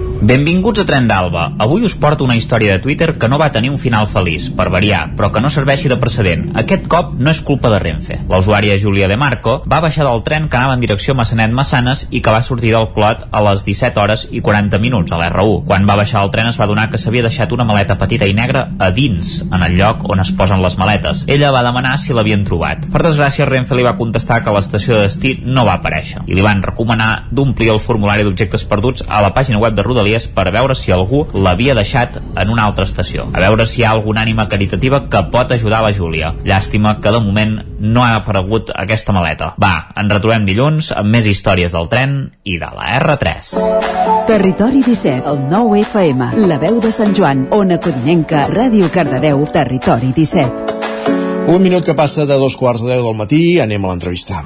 [0.21, 1.47] Benvinguts a Tren d'Alba.
[1.57, 4.67] Avui us porto una història de Twitter que no va tenir un final feliç, per
[4.69, 6.43] variar, però que no serveixi de precedent.
[6.61, 8.19] Aquest cop no és culpa de Renfe.
[8.29, 12.21] La usuària Júlia De Marco va baixar del tren que anava en direcció Massanet-Massanes i
[12.21, 15.63] que va sortir del Clot a les 17 hores i 40 minuts a l'R1.
[15.65, 18.37] Quan va baixar del tren es va donar que s'havia deixat una maleta petita i
[18.37, 21.25] negra a dins, en el lloc on es posen les maletes.
[21.25, 22.85] Ella va demanar si l'havien trobat.
[22.93, 26.45] Per desgràcia, Renfe li va contestar que l'estació de destí no va aparèixer i li
[26.45, 30.75] van recomanar d'omplir el formulari d'objectes perduts a la pàgina web de Rodalies per veure
[30.75, 33.29] si algú l'havia deixat en una altra estació.
[33.31, 36.33] A veure si hi ha alguna ànima caritativa que pot ajudar la Júlia.
[36.43, 39.53] Llàstima que de moment no ha aparegut aquesta maleta.
[39.61, 43.55] Va, ens retrobem dilluns amb més històries del tren i de la R3.
[44.27, 50.11] Territori 17, el 9 FM, la veu de Sant Joan, Ona Codinenca, Ràdio Cardedeu, Territori
[50.15, 51.47] 17.
[51.47, 54.43] Un minut que passa de dos quarts de deu del matí, anem a l'entrevista.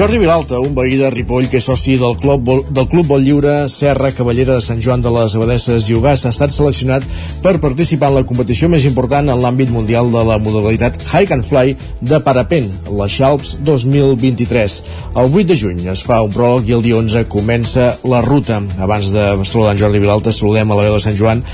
[0.00, 3.66] Jordi Vilalta, un veí de Ripoll que és soci del Club, del Club Vol Lliure
[3.68, 7.04] Serra Cavallera de Sant Joan de les Abadesses i Ugàs, ha estat seleccionat
[7.44, 11.44] per participar en la competició més important en l'àmbit mundial de la modalitat Hike and
[11.44, 14.80] Fly de parapent, la Xalps 2023.
[15.20, 18.62] El 8 de juny es fa un pròleg i el dia 11 comença la ruta.
[18.80, 21.44] Abans de saludar en Jordi Vilalta, saludem a la veu de Sant Joan,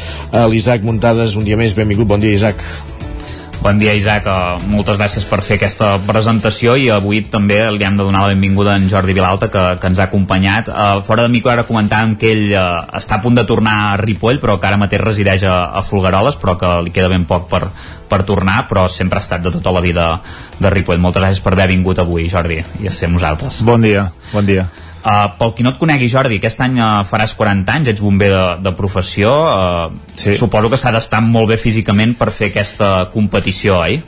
[0.55, 2.63] l'Isaac Muntades, un dia més, benvingut, bon dia Isaac.
[3.62, 4.27] Bon dia, Isaac.
[4.29, 8.35] Uh, moltes gràcies per fer aquesta presentació i avui també li hem de donar la
[8.35, 10.71] benvinguda a en Jordi Vilalta, que, que ens ha acompanyat.
[10.71, 13.99] Uh, fora de micro ara comentàvem que ell uh, està a punt de tornar a
[14.03, 17.51] Ripoll, però que ara mateix resideix a, a Folgueroles, però que li queda ben poc
[17.51, 17.64] per,
[18.07, 20.11] per tornar, però sempre ha estat de tota la vida
[20.61, 21.03] de Ripoll.
[21.03, 23.64] Moltes gràcies per haver vingut avui, Jordi, i a ser nosaltres.
[23.66, 24.69] Bon dia, bon dia.
[25.07, 28.27] Uh, pel qui no et conegui, Jordi, aquest any uh, faràs 40 anys, ets bomber
[28.33, 29.31] de, de professió.
[29.47, 30.35] Uh, sí.
[30.35, 34.01] Suposo que s'ha d'estar molt bé físicament per fer aquesta competició, oi?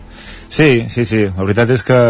[0.48, 1.20] Sí, sí, sí.
[1.36, 2.00] La veritat és que,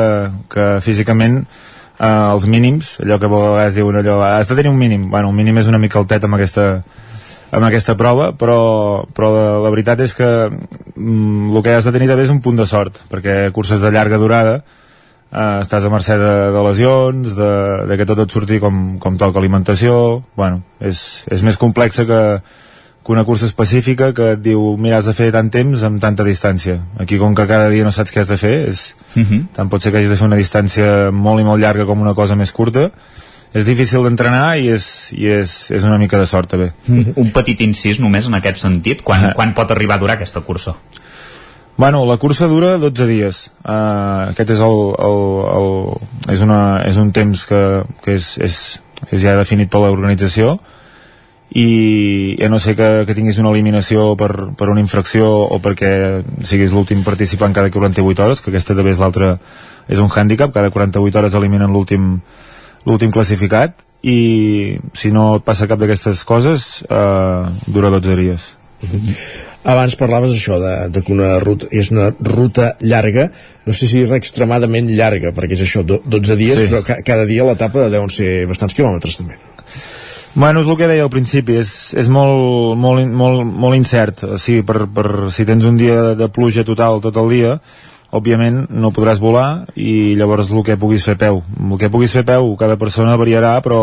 [0.49, 4.79] que físicament eh, els mínims, allò que a vegades diuen allò, has de tenir un
[4.79, 5.09] mínim.
[5.11, 6.69] Bueno, un mínim és una mica altet amb aquesta,
[7.51, 8.59] amb aquesta prova, però,
[9.15, 12.41] però la, la veritat és que mm, el que has de tenir també és un
[12.45, 14.61] punt de sort, perquè curses de llarga durada
[15.33, 17.51] eh, estàs a mercè de, de lesions, de,
[17.91, 22.23] de que tot et surti com, com toca alimentació, bueno, és, és més complexa que,
[23.05, 26.27] que una cursa específica que et diu, mira, has de fer tant temps amb tanta
[26.27, 26.79] distància.
[27.01, 29.47] Aquí, com que cada dia no saps què has de fer, és, Uh -huh.
[29.57, 32.15] tant pot ser que hagis de fer una distància molt i molt llarga com una
[32.15, 32.91] cosa més curta,
[33.55, 36.73] és difícil d'entrenar i, és, i és, és una mica de sort també.
[36.89, 39.03] Un petit incís només en aquest sentit.
[39.03, 40.75] Quan, quan pot arribar a durar aquesta cursa?
[41.79, 43.53] Bueno, la cursa dura 12 dies.
[43.63, 45.69] Uh, aquest és, el, el, el,
[46.35, 47.61] és, una, és un temps que,
[48.03, 48.57] que és, és,
[49.13, 50.57] és ja definit per l'organització
[51.55, 55.93] i a no ser que, que tinguis una eliminació per, per una infracció o perquè
[56.43, 59.37] siguis l'últim participant cada 48 hores, que aquesta també és l'altre
[59.87, 62.17] és un hàndicap, cada 48 hores eliminen l'últim
[62.91, 64.19] l'últim classificat i
[64.99, 68.51] si no et passa cap d'aquestes coses eh, dura 12 dies
[69.69, 73.27] Abans parlaves això, de, de que una ruta és una ruta llarga,
[73.67, 76.71] no sé si és extremadament llarga, perquè és això, do, 12 dies, Sí.
[76.71, 79.37] però ca, cada dia l'etapa deuen ser bastants quilòmetres també.
[80.39, 84.23] Bueno, és el que deia al principi, és, és molt, molt, molt, molt incert.
[84.25, 87.57] O sigui, per, per, si tens un dia de pluja total tot el dia,
[88.15, 91.43] òbviament no podràs volar i llavors el que puguis fer peu.
[91.59, 93.83] El que puguis fer peu, cada persona variarà, però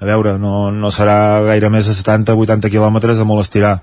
[0.00, 3.76] a veure, no, no serà gaire més de 70-80 quilòmetres a molt estirar.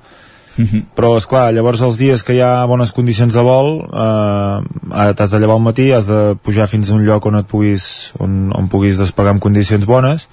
[0.95, 5.31] Però és clar, llavors els dies que hi ha bones condicions de vol eh, t'has
[5.31, 8.51] de llevar al matí has de pujar fins a un lloc on et puguis on,
[8.53, 10.27] on puguis despegar en condicions bones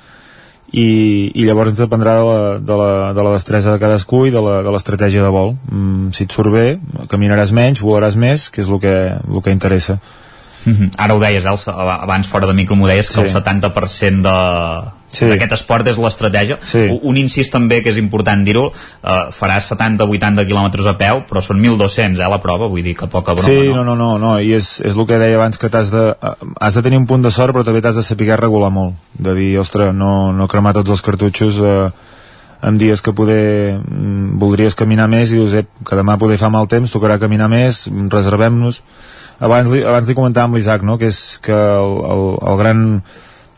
[0.72, 4.30] i, i llavors ens dependrà de la, de la, de la destresa de cadascú i
[4.30, 6.78] de la- de l'estratègia de vol mm, si et surt bé,
[7.10, 9.98] caminaràs menys volaràs més, que és el que, el que interessa
[10.60, 10.90] Mhm.
[11.00, 13.20] Ara ho deies, eh, el, abans fora de micro m'ho deies, que Sí.
[13.22, 15.26] el 70% de, Sí.
[15.26, 16.58] d'aquest esport és l'estratègia.
[16.62, 16.84] Sí.
[17.02, 21.60] Un- incís també que és important dir-ho, eh, faràs 70-80 quilòmetres a peu, però són
[21.60, 23.84] 1.200, eh, la prova, vull dir que poca broma, sí, no?
[23.84, 26.74] no, no, no, i és, és el que deia abans que t'has de, eh, has
[26.74, 29.58] de tenir un punt de sort però també t'has de saber regular molt de dir,
[29.58, 31.90] ostres, no, no cremar tots els cartutxos eh,
[32.62, 36.50] en dies que poder mm, voldries caminar més i dius, eh, que demà poder fa
[36.52, 38.82] mal temps tocarà caminar més, reservem-nos
[39.40, 40.98] abans li, abans li comentàvem l'Isaac no?
[41.00, 42.84] que és que el, el, el gran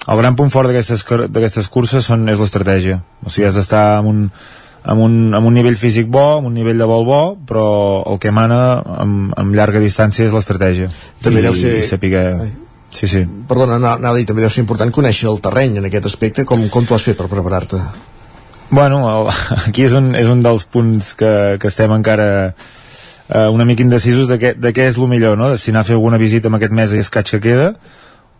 [0.08, 4.24] el gran punt fort d'aquestes curses són, és l'estratègia o sigui, has d'estar amb un,
[4.82, 7.66] amb, un, amb un nivell físic bo, amb un nivell de vol bo però
[8.10, 10.90] el que mana amb, amb llarga distància és l'estratègia
[11.22, 12.26] També I, deu ser- i saber...
[12.92, 13.22] Sí, sí.
[13.48, 16.66] Perdona, anava a dir, també deu ser important conèixer el terreny en aquest aspecte, com,
[16.68, 17.78] com t'ho has fet per preparar-te?
[18.68, 19.30] Bueno, el,
[19.70, 24.28] aquí és un, és un dels punts que, que estem encara eh, una mica indecisos
[24.28, 25.48] de què, de què és el millor, no?
[25.52, 27.72] De si anar a fer alguna visita en aquest mes i escaig que queda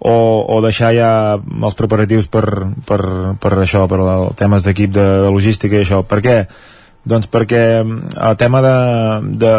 [0.02, 0.14] o,
[0.50, 2.44] o deixar ja els preparatius per,
[2.86, 3.00] per,
[3.38, 4.00] per això, per
[4.38, 6.02] temes d'equip de, de logística i això.
[6.02, 6.36] Per què?
[7.06, 8.74] Doncs perquè mm, el tema de,
[9.42, 9.52] de,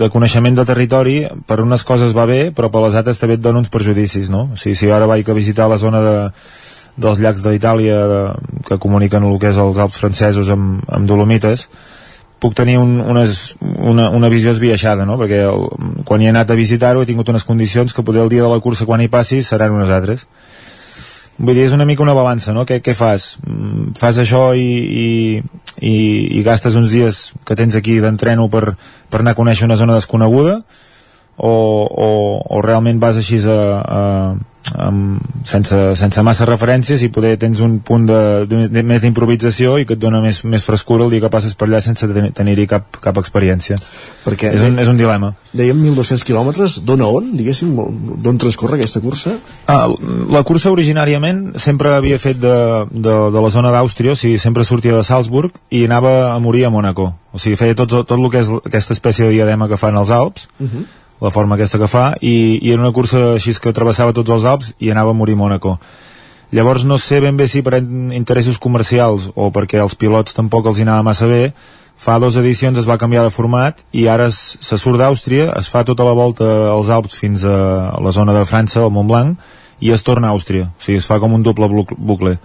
[0.00, 3.44] de coneixement de territori per unes coses va bé, però per les altres també et
[3.44, 4.48] dona uns perjudicis, no?
[4.54, 6.16] O sigui, si ara vaig a visitar la zona de,
[6.96, 8.00] dels llacs d'Itàlia
[8.68, 11.68] que comuniquen el que és els Alps francesos amb, amb Dolomites
[12.38, 15.18] puc tenir un, unes, una, una visió esbiaixada, no?
[15.18, 15.66] perquè el,
[16.06, 18.50] quan hi he anat a visitar-ho he tingut unes condicions que poder el dia de
[18.52, 20.28] la cursa quan hi passi seran unes altres
[21.38, 22.64] vull dir, és una mica una balança, no?
[22.66, 23.36] Què, què fas?
[23.46, 24.68] Mm, Fas això i,
[25.02, 25.08] i,
[25.80, 25.96] i,
[26.38, 28.74] i gastes uns dies que tens aquí d'entreno per,
[29.10, 30.60] per anar a conèixer una zona desconeguda
[31.38, 32.08] o, o,
[32.42, 34.00] o realment vas així a, a,
[34.76, 39.78] amb, sense, sense massa referències i poder tens un punt de, de, de més d'improvisació
[39.78, 42.32] i que et dona més, més frescura el dia que passes per allà sense ten-
[42.32, 43.76] tenir-hi cap, cap experiència
[44.24, 47.70] Perquè és un, és un dilema dèiem 1.200 quilòmetres, d'on a on, diguéssim,
[48.22, 49.32] d'on transcorre aquesta cursa?
[49.66, 49.88] Ah,
[50.30, 52.52] la cursa originàriament sempre havia fet de,
[52.90, 56.66] de, de la zona d'Àustria, o sigui, sempre sortia de Salzburg i anava a morir
[56.66, 57.08] a Mònaco.
[57.32, 60.10] O sigui, feia tot, tot el que és aquesta espècie de diadema que fan els
[60.10, 60.84] Alps, Uh -huh.
[61.20, 64.44] La forma aquesta que fa, i, i era una cursa així que travessava tots els
[64.46, 65.78] Alps i anava a morir a Mònaco.
[66.54, 70.66] Llavors no sé ben bé si per in- interessos comercials o perquè els pilots tampoc
[70.70, 71.52] els hi anava massa bé,
[71.98, 75.68] fa dues edicions es va canviar de format i ara es, se surt d'Àustria, es
[75.68, 79.36] fa tota la volta als Alps fins a la zona de França, al Montblanc,
[79.80, 80.70] i es torna a Àustria.
[80.70, 82.38] O sigui, es fa com un doble bucle.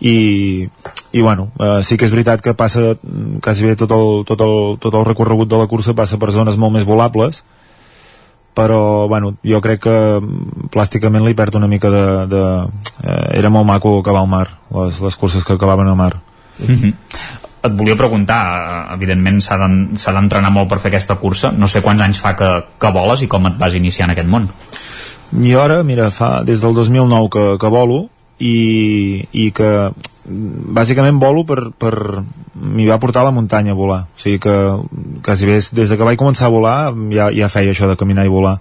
[0.00, 0.68] I,
[1.10, 4.42] i bueno, eh, sí que és veritat que passa mm, quasi bé tot el, tot,
[4.44, 7.42] el, tot el recorregut de la cursa passa per zones molt més volables
[8.58, 12.04] però bueno, jo crec que mm, plàsticament li perd una mica de...
[12.32, 12.42] de
[13.04, 16.14] eh, era molt maco acabar al mar les, les curses que acabaven al mar
[16.58, 16.90] Mhm.
[17.62, 18.38] Et volia preguntar,
[18.90, 22.18] eh, evidentment s'ha d'en- s'ha d'entrenar molt per fer aquesta cursa, no sé quants anys
[22.22, 22.48] fa que,
[22.82, 24.48] que voles i com et vas iniciar en aquest món.
[25.38, 28.08] i ara, mira, fa des del 2009 que, que volo
[28.38, 31.94] i, i que mm, bàsicament volo per, per
[32.58, 34.04] m'hi va portar a la muntanya a volar.
[34.14, 34.54] O sigui que
[35.24, 36.78] quasi bé des de que vaig començar a volar
[37.14, 38.58] ja, ja feia això de caminar i volar.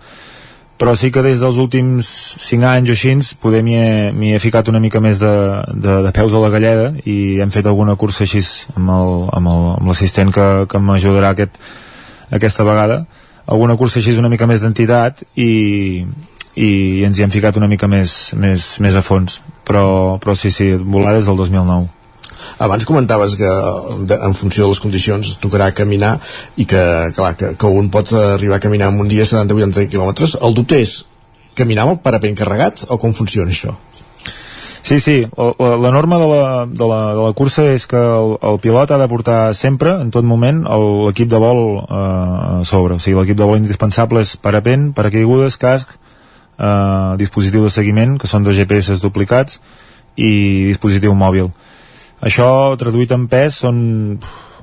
[0.77, 2.07] Però sí que des dels últims
[2.37, 5.33] 5 anys o així poder m'hi he, he ficat una mica més de,
[5.73, 8.43] de, de peus a la galleda i hem fet alguna cursa així
[8.77, 9.49] amb
[9.87, 11.57] l'assistent que, que m'ajudarà aquest,
[12.29, 13.05] aquesta vegada.
[13.47, 16.05] Alguna cursa així una mica més d'entitat i,
[16.53, 16.69] i
[17.07, 20.71] ens hi hem ficat una mica més, més, més a fons però, però sí, sí,
[20.79, 21.93] volar des del 2009
[22.59, 23.49] Abans comentaves que
[24.07, 26.15] de, en funció de les condicions tocarà caminar
[26.57, 26.81] i que,
[27.17, 30.37] clar, que, que un pot arribar a caminar en un dia 70-80 quilòmetres.
[30.41, 31.03] El dubte és
[31.57, 33.75] caminar amb el parapent carregat o com funciona això?
[34.87, 38.37] Sí, sí, la, la, norma de la, de, la, de la cursa és que el,
[38.39, 42.95] el pilot ha de portar sempre, en tot moment, l'equip de vol eh, a sobre.
[42.95, 45.91] O sigui, l'equip de vol indispensable és parapent, paracaigudes, casc,
[46.57, 49.61] eh, dispositiu de seguiment, que són dos GPS duplicats,
[50.17, 51.51] i dispositiu mòbil.
[52.25, 52.49] Això,
[52.81, 53.79] traduït en pes, són...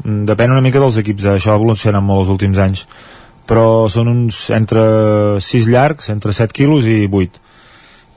[0.03, 2.86] depèn una mica dels equips, això ha evolucionat molt els últims anys,
[3.47, 4.82] però són uns entre
[5.38, 7.45] 6 llargs, entre 7 quilos i 8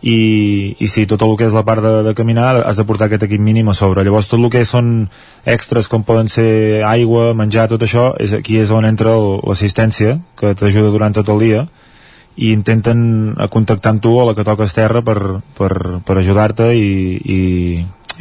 [0.02, 3.08] i, i sí, tot el que és la part de, de caminar has de portar
[3.08, 4.04] aquest equip mínim a sobre.
[4.06, 5.10] Llavors tot el que són
[5.46, 10.54] extras com poden ser aigua, menjar, tot això és, aquí és on entra l'assistència que
[10.54, 11.66] t'ajuda durant tot el dia
[12.38, 15.18] i intenten contactar amb tu a la que toques terra per,
[15.58, 15.72] per,
[16.06, 17.40] per ajudar-te i, i,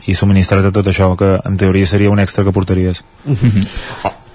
[0.08, 3.04] i subministrar-te tot això que en teoria seria un extra que portaries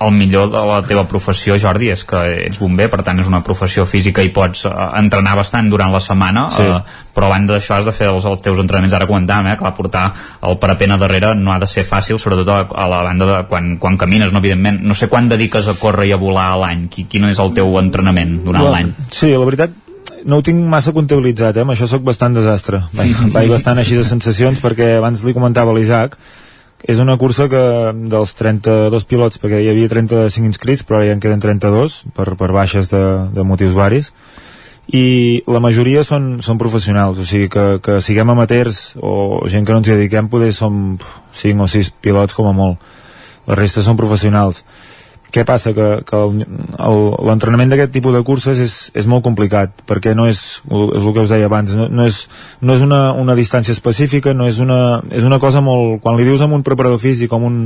[0.02, 3.42] el millor de la teva professió, Jordi, és que ets bomber, per tant és una
[3.46, 6.64] professió física i pots uh, entrenar bastant durant la setmana, Sí.
[6.66, 6.80] uh,
[7.14, 9.58] però a banda d'això has de fer els, els teus entrenaments, ara comentàvem, eh?
[9.60, 10.06] clar, portar
[10.48, 13.38] el parapent a darrere no ha de ser fàcil, sobretot a, a la banda de
[13.48, 14.82] quan, quan camines, no, evidentment.
[14.82, 17.54] No sé quan dediques a córrer i a volar a l'any, Qui- quin és el
[17.54, 18.94] teu entrenament durant La- l'any?
[19.12, 19.72] Sí, la veritat
[20.26, 21.62] no ho tinc massa comptabilitzat, eh?
[21.66, 22.82] amb això sóc bastant desastre.
[22.94, 26.16] Vaig, vaig bastant així de sensacions perquè abans li comentava a l'Isaac
[26.82, 27.64] és una cursa que
[28.10, 32.52] dels 32 pilots, perquè hi havia 35 inscrits, però ja en queden 32 per, per
[32.56, 33.04] baixes de,
[33.36, 34.12] de motius varis,
[34.92, 39.76] i la majoria són, són professionals, o sigui que, que siguem amateurs o gent que
[39.76, 40.98] no ens hi dediquem, poder som
[41.40, 42.82] 5 o 6 pilots com a molt.
[43.48, 44.66] La resta són professionals.
[45.32, 45.72] Què passa?
[45.72, 46.20] Que, que
[47.24, 51.24] l'entrenament d'aquest tipus de curses és, és molt complicat, perquè no és, és el que
[51.24, 52.26] us deia abans, no, no és,
[52.60, 56.02] no és una, una distància específica, no és una, és una cosa molt...
[56.04, 57.62] Quan li dius a un preparador físic a un,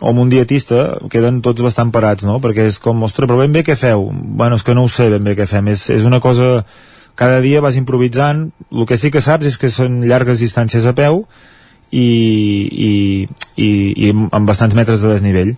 [0.00, 2.40] o a un dietista, queden tots bastant parats, no?
[2.42, 4.08] Perquè és com, ostres, però ben bé què feu?
[4.10, 6.64] Bueno, és que no ho sé ben bé què fem, és, és una cosa...
[7.20, 10.94] Cada dia vas improvisant, el que sí que saps és que són llargues distàncies a
[10.96, 11.26] peu
[11.92, 12.06] i,
[12.70, 12.92] i,
[13.60, 13.68] i,
[14.06, 15.50] i amb bastants metres de desnivell.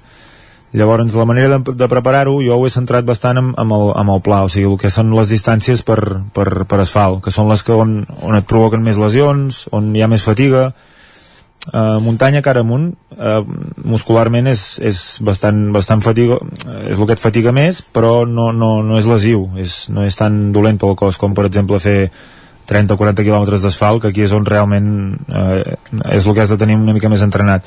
[0.72, 4.14] Llavors, la manera de, de preparar-ho, jo ho he centrat bastant amb, amb, el, amb
[4.14, 5.98] el pla, o sigui, el que són les distàncies per,
[6.32, 10.00] per, per asfalt, que són les que on, on et provoquen més lesions, on hi
[10.00, 10.70] ha més fatiga.
[11.62, 13.44] Uh, muntanya cara amunt, uh,
[13.84, 16.40] muscularment és, és bastant, bastant fatiga,
[16.88, 20.16] és el que et fatiga més, però no, no, no és lesiu, és, no és
[20.18, 22.08] tan dolent pel cos com, per exemple, fer
[22.72, 24.88] 30 o 40 quilòmetres d'asfalt, que aquí és on realment
[25.28, 25.76] eh,
[26.16, 27.66] és el que has de tenir una mica més entrenat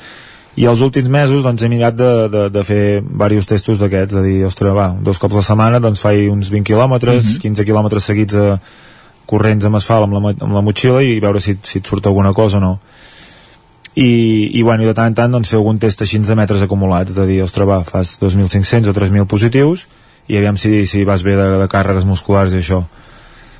[0.56, 4.22] i els últims mesos doncs, he mirat de, de, de fer diversos testos d'aquests, de
[4.24, 7.40] dir, ostres, va, dos cops a la setmana doncs faig uns 20 quilòmetres, Mhm.
[7.42, 8.60] 15 quilòmetres seguits a
[9.26, 12.32] corrents amb asfalt amb la, amb la motxilla i veure si, si et surt alguna
[12.32, 12.78] cosa o no
[13.96, 16.62] i, i bueno, i de tant en tant doncs, fer algun test així de metres
[16.62, 19.86] acumulats de dir, ostres, va, fas 2.500 o 3.000 positius
[20.28, 22.84] i aviam si, si vas bé de, de càrregues musculars i això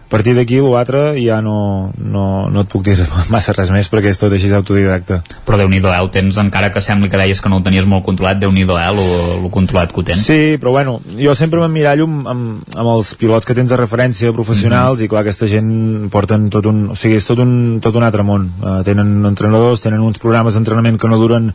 [0.07, 2.95] a partir d'aquí l'altre ja no, no, no et puc dir
[3.35, 5.99] massa res més perquè és tot així autodidacta Però déu nhi eh?
[5.99, 8.63] Ho tens, encara que sembli que deies que no ho tenies molt controlat, déu nhi
[8.63, 8.91] eh?
[8.95, 9.07] Lo,
[9.43, 10.23] lo controlat que ho tens.
[10.27, 14.35] Sí, però bueno, jo sempre m'emmirallo amb, amb, amb els pilots que tens de referència
[14.37, 16.85] professionals i clar, aquesta gent porten tot un...
[16.95, 18.47] O sigui, és tot un, tot un altre món.
[18.61, 21.51] Uh, tenen entrenadors, tenen uns programes d'entrenament que no duren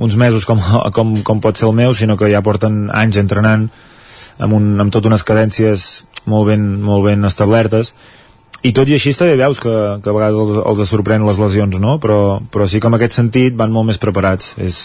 [0.00, 0.60] uns mesos com,
[0.96, 3.68] com, com pot ser el meu, sinó que ja porten anys entrenant
[4.40, 5.90] amb, un, amb tot unes cadències
[6.30, 7.94] molt ben, molt ben establertes
[8.60, 9.72] i tot i així també veus que,
[10.04, 11.96] que a vegades els, els sorprèn les lesions, no?
[12.02, 14.52] Però, però sí que en aquest sentit van molt més preparats.
[14.60, 14.80] És,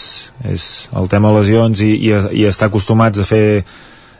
[0.48, 0.64] és
[0.96, 3.44] el tema lesions i, i, i estar acostumats a fer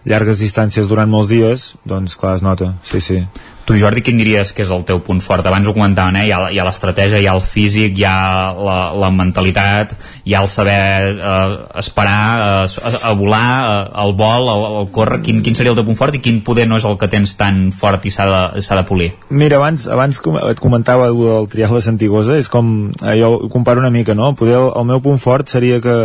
[0.06, 3.22] llargues distàncies durant molts dies, doncs clar, es nota, sí, sí.
[3.66, 5.42] Tu, Jordi, quin diries que és el teu punt fort?
[5.48, 6.28] Abans ho comentaven, eh?
[6.28, 10.42] Hi ha, ha l'estratègia, hi ha el físic, hi ha la, la mentalitat, hi ha
[10.44, 15.18] el saber eh, esperar, eh, a, a volar, eh, el vol, el, el córrer.
[15.26, 17.34] Quin, quin seria el teu punt fort i quin poder no és el que tens
[17.40, 19.10] tan fort i s'ha de, de polir?
[19.34, 23.50] Mira, abans, abans et comentava el del trial de Santigosa, és com, eh, jo ho
[23.50, 24.30] comparo una mica, no?
[24.38, 26.04] Poder el, el meu punt fort seria que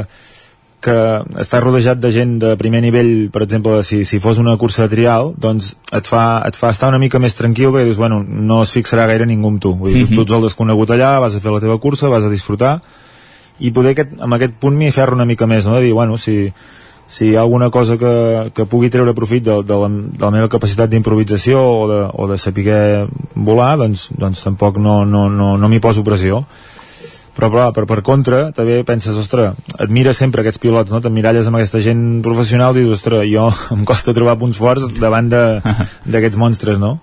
[0.82, 0.96] que
[1.42, 4.96] està rodejat de gent de primer nivell, per exemple, si, si fos una cursa de
[4.96, 8.64] trial, doncs et fa, et fa estar una mica més tranquil, perquè dius, bueno, no
[8.66, 9.76] es fixarà gaire ningú amb tu.
[9.78, 10.16] Vull dir, Mhm.
[10.16, 12.82] tu ets el desconegut allà, vas a fer la teva cursa, vas a disfrutar,
[13.60, 15.76] i poder aquest, amb aquest punt m'hi ferro una mica més, no?
[15.76, 16.52] De dir, bueno, si,
[17.08, 20.32] si hi ha alguna cosa que, que pugui treure profit de, de, la, de la
[20.32, 25.58] meva capacitat d'improvisació o, de, o de saber volar, doncs, doncs tampoc no, no, no,
[25.58, 26.46] no m'hi poso pressió
[27.36, 31.00] però clar, per, per contra també penses, ostres, admires sempre aquests pilots no?
[31.04, 35.30] t'emmiralles amb aquesta gent professional i dius, ostres, jo em costa trobar punts forts davant
[35.32, 35.62] de-
[36.12, 36.98] d'aquests monstres no?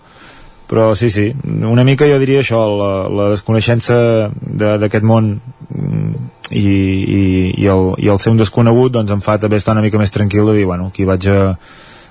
[0.69, 1.31] però sí, sí,
[1.65, 3.97] una mica jo diria això, la, la desconeixença
[4.37, 5.39] de- d'aquest món
[5.73, 7.23] mm, i, i,
[7.57, 10.13] i, el, i el ser un desconegut doncs em fa també estar una mica més
[10.13, 11.41] tranquil de dir, bueno, aquí vaig a,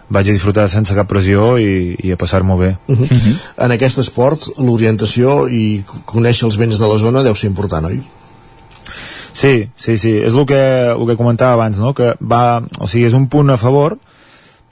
[0.10, 3.36] vaig a disfrutar sense cap pressió i, i a passar-m'ho bé Uh -huh.
[3.66, 8.02] En aquest esport, l'orientació i conèixer els vents de la zona deu ser important, oi?
[9.34, 10.58] Sí, sí, sí, és el que,
[10.98, 11.94] el que comentava abans, no?
[11.94, 13.98] que va, o sigui, és un punt a favor,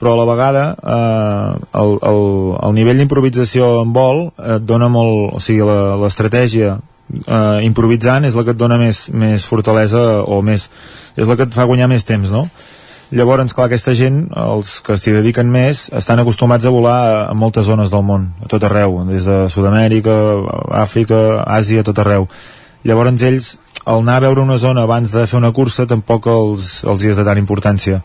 [0.00, 5.36] però a la vegada eh, el, el, el nivell d'improvisació en vol et dona molt,
[5.36, 6.78] o sigui, la- l'estratègia
[7.26, 10.68] eh, improvisant és la que et dona més, més fortalesa o més,
[11.16, 12.48] és la que et fa guanyar més temps, no?
[13.14, 16.98] Llavors, clar, aquesta gent, els que s'hi dediquen més, estan acostumats a volar
[17.28, 20.14] a moltes zones del món, a tot arreu, des de Sud-amèrica,
[20.74, 22.26] Àfrica, Àsia, tot arreu.
[22.82, 23.52] Llavors ells,
[23.84, 27.12] al anar a veure una zona abans de fer una cursa, tampoc els, els hi
[27.12, 28.00] és de tant importància.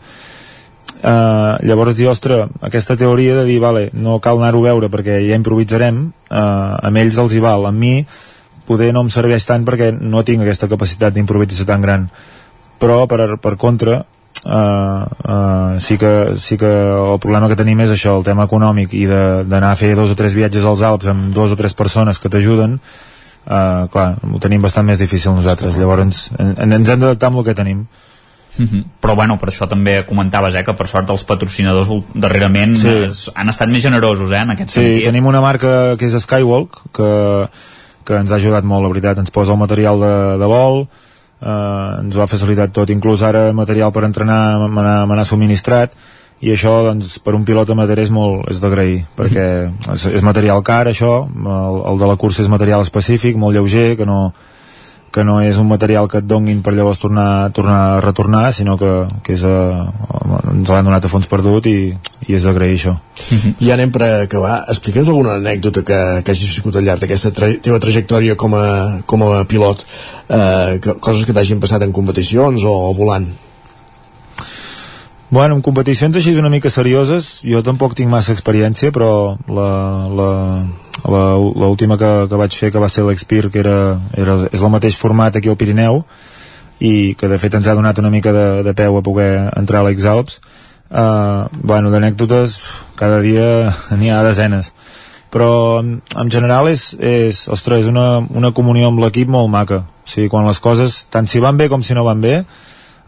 [1.02, 5.18] Uh, llavors dir, ostres, aquesta teoria de dir, vale, no cal anar-ho a veure perquè
[5.24, 5.98] ja improvisarem,
[6.30, 7.96] uh, amb ells els hi val, amb mi
[8.70, 12.06] poder no em serveix tant perquè no tinc aquesta capacitat d'improvisació tan gran
[12.82, 14.00] però per, per contra
[14.44, 18.94] uh, uh, sí, que, sí que el problema que tenim és això, el tema econòmic
[18.94, 22.18] i d'anar a fer dos o tres viatges als Alps amb dos o tres persones
[22.18, 27.04] que t'ajuden uh, clar, ho tenim bastant més difícil nosaltres llavors ens, en, ens hem
[27.04, 27.86] d'adaptar amb el que tenim
[28.52, 28.84] Mm -hmm.
[29.00, 33.14] però bueno, per això també comentaves eh, que per sort els patrocinadors darrerament Sí.
[33.14, 33.30] sí.
[33.34, 36.70] han estat més generosos eh, en aquest Sí, sentit tenim una marca que és Skywalk
[36.92, 37.48] que,
[38.04, 40.86] que ens ha ajudat molt, la veritat ens posa el material de, de vol
[41.42, 45.94] eh, ens ho ha facilitat tot, inclús ara material per entrenar me n'ha subministrat.
[46.42, 49.44] I això doncs, per un pilot amateur és molt és d'agrair, perquè
[49.92, 53.92] és, és material car això, el, el de la cursa és material específic, molt lleuger
[54.00, 54.32] que no,
[55.12, 58.78] que no és un material que et donguin per llavors tornar, tornar a retornar sinó
[58.80, 58.92] que,
[59.22, 59.56] que és a,
[60.54, 61.76] ens l'han donat a fons perdut i,
[62.28, 62.96] i és d'agrair això
[63.60, 64.62] I ja anem per acabar.
[64.72, 68.66] Explica'ns alguna anècdota que, que hagis viscut al llarg d'aquesta tra teva trajectòria com a,
[69.06, 69.84] com a pilot,
[70.28, 73.28] eh, que, coses que t'hagin passat en competicions o, o volant.
[75.32, 79.68] Bueno, en competicions així una mica serioses, jo tampoc tinc massa experiència, però la,
[80.12, 80.30] la,
[81.04, 84.98] l'última que, que vaig fer, que va ser l'Expir, que era, era, és el mateix
[84.98, 86.02] format aquí al Pirineu,
[86.82, 89.82] i que de fet ens ha donat una mica de, de peu a poder entrar
[89.82, 90.40] a l'Exalps.
[90.92, 92.58] Uh, bueno, d'anècdotes
[92.98, 94.74] cada dia n'hi ha desenes
[95.32, 99.78] però en, en general és, és, ostres, és una, una comunió amb l'equip molt maca
[99.80, 102.42] o sigui, quan les coses, tant si van bé com si no van bé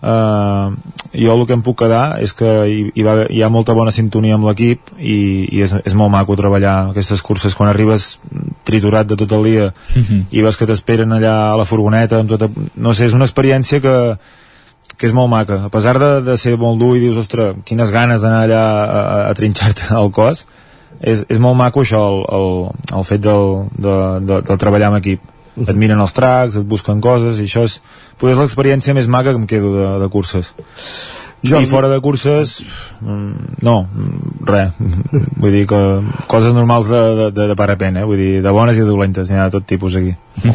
[0.04, 0.74] Uh,
[1.16, 3.92] jo el que em puc quedar és que hi, hi, va, hi ha molta bona
[3.94, 5.16] sintonia amb l'equip i,
[5.48, 7.54] i és, és molt maco treballar aquestes curses.
[7.56, 8.18] Quan arribes
[8.68, 10.24] triturat de tot el dia Mm -hmm.
[10.30, 13.80] i vas que t'esperen allà a la furgoneta amb tota, no sé, és una experiència
[13.80, 14.18] que,
[14.96, 17.90] que és molt maca, a pesar de, de ser molt dur i dius, ostres, quines
[17.90, 20.46] ganes d'anar allà a, a, a trinxar-te el cos
[21.00, 25.00] és, és molt maco això el, el, el fet del, de, de, de treballar amb
[25.02, 25.20] equip
[25.56, 27.78] et miren els tracks, et busquen coses i això és,
[28.18, 30.54] és l'experiència més maca que em quedo de, de curses
[31.44, 31.64] Jordi.
[31.66, 32.56] i fora de curses
[33.00, 34.72] mm, no, mm, res
[35.40, 35.80] vull dir que
[36.30, 38.04] coses normals de, de, de parapent, eh?
[38.08, 40.14] vull dir, de bones i de dolentes n'hi ha de tot tipus aquí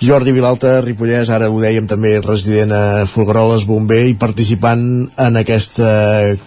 [0.00, 4.84] Jordi Vilalta, Ripollès, ara ho dèiem també resident a Folgueroles, bomber i participant
[5.20, 5.88] en aquesta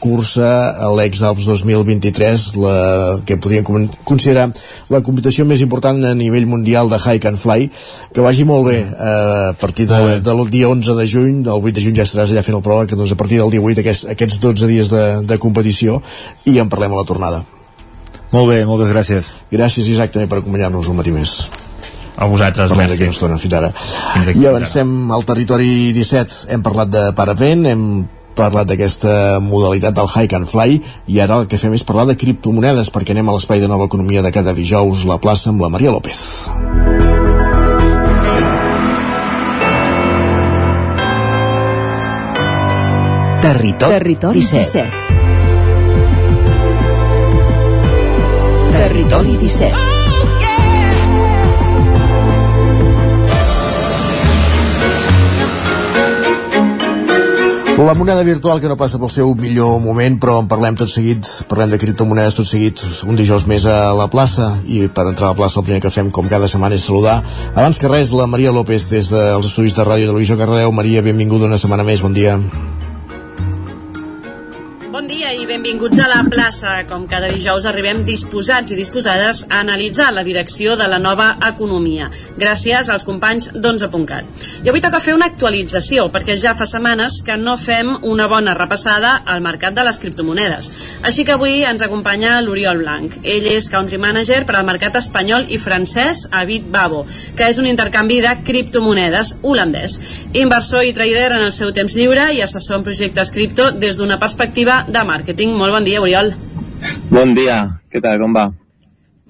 [0.02, 0.50] cursa
[0.82, 2.78] a l'Ex-Alps 2023 la,
[3.28, 4.48] que podríem con- considerar
[4.94, 7.70] la competició més important a nivell mundial de Hike and Fly
[8.16, 11.76] que vagi molt bé eh, a partir de, del dia 11 de juny del 8
[11.78, 13.84] de juny ja estaràs allà fent el prova que doncs a partir del dia 8
[13.84, 16.02] aquests, aquests 12 dies de, de competició
[16.50, 17.44] i en parlem a la tornada
[18.34, 21.38] molt bé, moltes gràcies gràcies Isaac també per acompanyar-nos un matí més
[22.16, 23.04] a vosaltres, Parlem merci.
[23.04, 23.72] una estona, fins ara.
[24.14, 26.52] Fins aquí, I avancem al territori 17.
[26.54, 27.88] Hem parlat de parapent, hem
[28.38, 32.18] parlat d'aquesta modalitat del hike and fly i ara el que fem és parlar de
[32.18, 35.70] criptomonedes perquè anem a l'espai de nova economia de cada dijous la plaça amb la
[35.74, 37.03] Maria López
[43.44, 44.88] Territori, Territori 17.
[48.72, 48.72] 17.
[48.72, 49.76] Territori 17.
[57.84, 61.28] La moneda virtual que no passa pel seu millor moment, però en parlem tot seguit,
[61.52, 65.36] parlem de criptomonedes tot seguit un dijous més a la plaça i per entrar a
[65.36, 67.20] la plaça el primer que fem com cada setmana és saludar.
[67.52, 70.72] Abans que res, la Maria López des dels estudis de Ràdio i Televisió Cardedeu.
[70.72, 72.40] Maria, benvinguda una setmana més, bon dia.
[75.04, 76.74] Bon dia i benvinguts a la plaça.
[76.88, 82.06] Com cada dijous arribem disposats i disposades a analitzar la direcció de la nova economia,
[82.40, 84.46] gràcies als companys d'11.cat.
[84.64, 88.54] I avui toca fer una actualització, perquè ja fa setmanes que no fem una bona
[88.56, 90.70] repassada al mercat de les criptomonedes.
[91.04, 93.20] Així que avui ens acompanya l'Oriol Blanc.
[93.24, 97.04] Ell és country manager per al mercat espanyol i francès a Bitbabo,
[97.36, 100.00] que és un intercanvi de criptomonedes holandès.
[100.32, 104.22] Inversor i trader en el seu temps lliure i assessor en projectes cripto des d'una
[104.24, 105.56] perspectiva de màrqueting.
[105.58, 106.34] Molt bon dia, Oriol.
[107.10, 108.52] Bon dia, què tal, com va?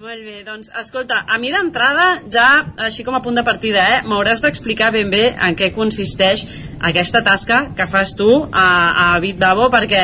[0.03, 2.47] Molt bé, doncs, escolta, a mi d'entrada, ja,
[2.83, 6.43] així com a punt de partida, eh, m'hauràs d'explicar ben bé en què consisteix
[6.89, 8.65] aquesta tasca que fas tu a,
[9.05, 10.01] a Bitbabo, perquè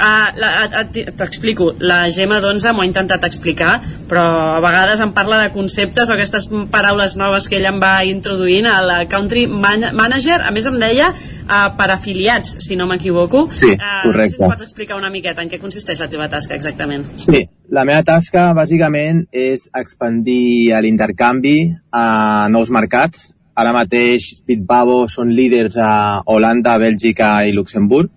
[0.00, 3.74] Uh, la- a- a- t'explico, la Gemma d'Onze m'ho ha intentat explicar
[4.08, 4.22] però
[4.56, 8.64] a vegades em parla de conceptes o aquestes paraules noves que ella em va introduint
[8.66, 10.40] a la country man manager.
[10.42, 13.44] A més em deia uh, per afiliats si no m'equivoco.
[13.52, 14.46] Sí, uh, no sé si correcte.
[14.46, 17.04] pots explicar una miqueta en què consisteix la teva tasca exactament.
[17.20, 21.58] Sí, la meva tasca bàsicament és expandir l'intercanvi
[21.92, 23.34] a nous mercats.
[23.54, 28.08] Ara mateix Bitbabo són líders a Holanda, Bèlgica i Luxemburg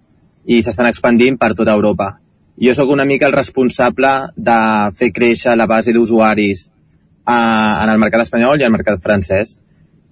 [0.46, 2.18] i s'estan expandint per tota Europa.
[2.60, 4.58] Jo sóc una mica el responsable de
[4.98, 6.70] fer créixer la base d'usuaris
[7.26, 9.60] a- en el mercat espanyol i al mercat francès.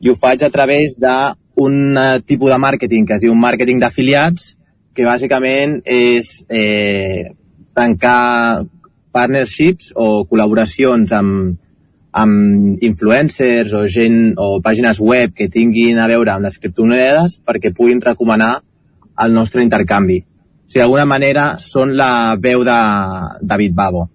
[0.01, 4.55] I ho faig a través d'un eh, tipus de màrqueting que es diu màrqueting d'afiliats,
[4.95, 7.31] que bàsicament és eh,
[7.73, 8.63] tancar
[9.11, 11.57] partnerships o col·laboracions amb,
[12.11, 17.73] amb influencers o gent o pàgines web que tinguin a veure amb les criptomonedes perquè
[17.75, 18.61] puguin recomanar
[19.25, 20.21] el nostre intercanvi.
[20.21, 22.79] O sigui, d'alguna manera són la veu de
[23.41, 24.09] David Babo.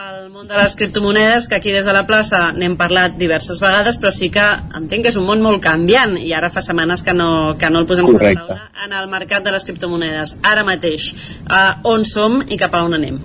[0.00, 3.98] El món de les criptomonedes, que aquí des de la plaça n'hem parlat diverses vegades,
[4.00, 4.44] però sí que
[4.78, 7.82] entenc que és un món molt canviant i ara fa setmanes que no, que no
[7.82, 10.38] el posem sobre la taula en el mercat de les criptomonedes.
[10.46, 11.10] Ara mateix,
[11.44, 13.18] uh, on som i cap a on anem?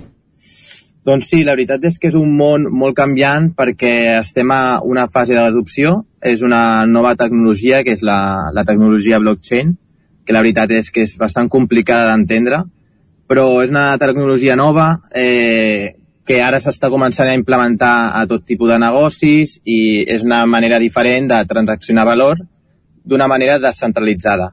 [1.06, 5.06] Doncs sí, la veritat és que és un món molt canviant perquè estem a una
[5.06, 6.00] fase de l'adopció.
[6.20, 9.76] És una nova tecnologia, que és la, la tecnologia blockchain,
[10.26, 12.64] que la veritat és que és bastant complicada d'entendre,
[13.26, 15.94] però és una tecnologia nova eh,
[16.26, 20.80] que ara s'està començant a implementar a tot tipus de negocis i és una manera
[20.82, 22.42] diferent de transaccionar valor
[23.06, 24.50] d'una manera descentralitzada.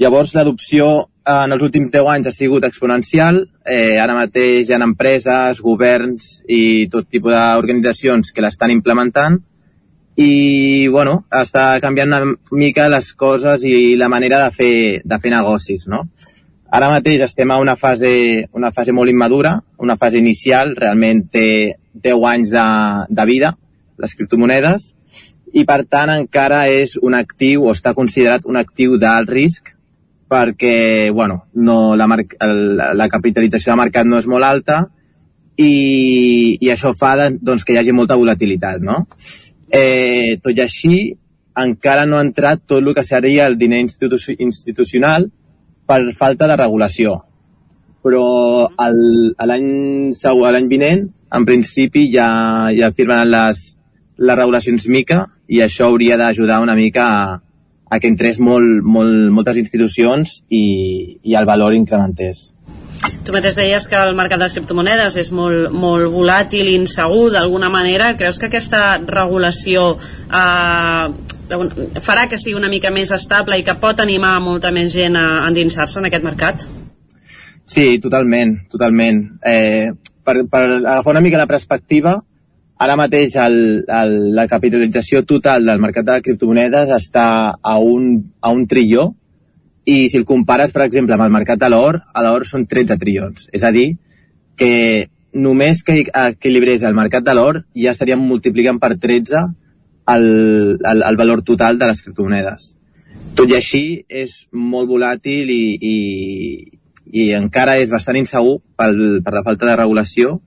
[0.00, 3.44] Llavors, l'adopció en els últims 10 anys ha sigut exponencial.
[3.66, 9.38] Eh, ara mateix hi ha empreses, governs i tot tipus d'organitzacions que l'estan implementant
[10.16, 15.32] i bueno, està canviant una mica les coses i la manera de fer, de fer
[15.32, 15.86] negocis.
[15.88, 16.04] No?
[16.70, 21.48] Ara mateix estem a una fase, una fase molt immadura, una fase inicial, realment té
[21.94, 22.66] 10 anys de,
[23.08, 23.54] de vida,
[23.98, 24.94] les criptomonedes,
[25.52, 29.74] i per tant encara és un actiu o està considerat un actiu d'alt risc
[30.30, 32.06] perquè bueno, no, la,
[32.46, 32.60] el,
[32.94, 34.84] la capitalització de mercat no és molt alta
[35.58, 38.78] i, i això fa doncs, que hi hagi molta volatilitat.
[38.86, 39.02] No?
[39.70, 40.94] Eh, tot i així,
[41.60, 45.28] encara no ha entrat tot el que seria el diner institu institucional
[45.86, 47.20] per falta de regulació.
[48.02, 48.24] Però
[48.78, 49.68] l'any
[50.14, 53.76] l'any vinent, en principi, ja, ja firmen les,
[54.18, 57.40] les regulacions MICA i això hauria d'ajudar una mica a,
[57.90, 62.50] a que entrés molt, molt, moltes institucions i, i el valor incrementés.
[63.24, 67.30] Tu mateix deies que el mercat de les criptomonedes és molt, molt volàtil i insegur
[67.34, 68.14] d'alguna manera.
[68.18, 71.04] Creus que aquesta regulació eh,
[72.00, 75.46] farà que sigui una mica més estable i que pot animar molta més gent a
[75.48, 76.66] endinsar-se en aquest mercat?
[77.70, 79.22] Sí, totalment, totalment.
[79.46, 79.92] Eh,
[80.24, 82.18] per, per agafar una mica la perspectiva,
[82.80, 83.56] Ara mateix el,
[83.92, 88.06] el, la capitalització total del mercat de les criptomonedes està a un,
[88.40, 89.10] a un trilló
[89.90, 92.98] i si el compares, per exemple, amb el mercat de l'or, a l'or són 13
[93.00, 93.48] trillons.
[93.56, 93.88] És a dir,
[94.60, 99.40] que només que equilibrés el mercat de l'or ja estaríem multiplicant per 13
[100.14, 100.26] el,
[100.84, 102.76] el, el valor total de les criptomonedes.
[103.38, 105.96] Tot i així, és molt volàtil i, i,
[107.10, 110.38] i encara és bastant insegur pel, per la falta de regulació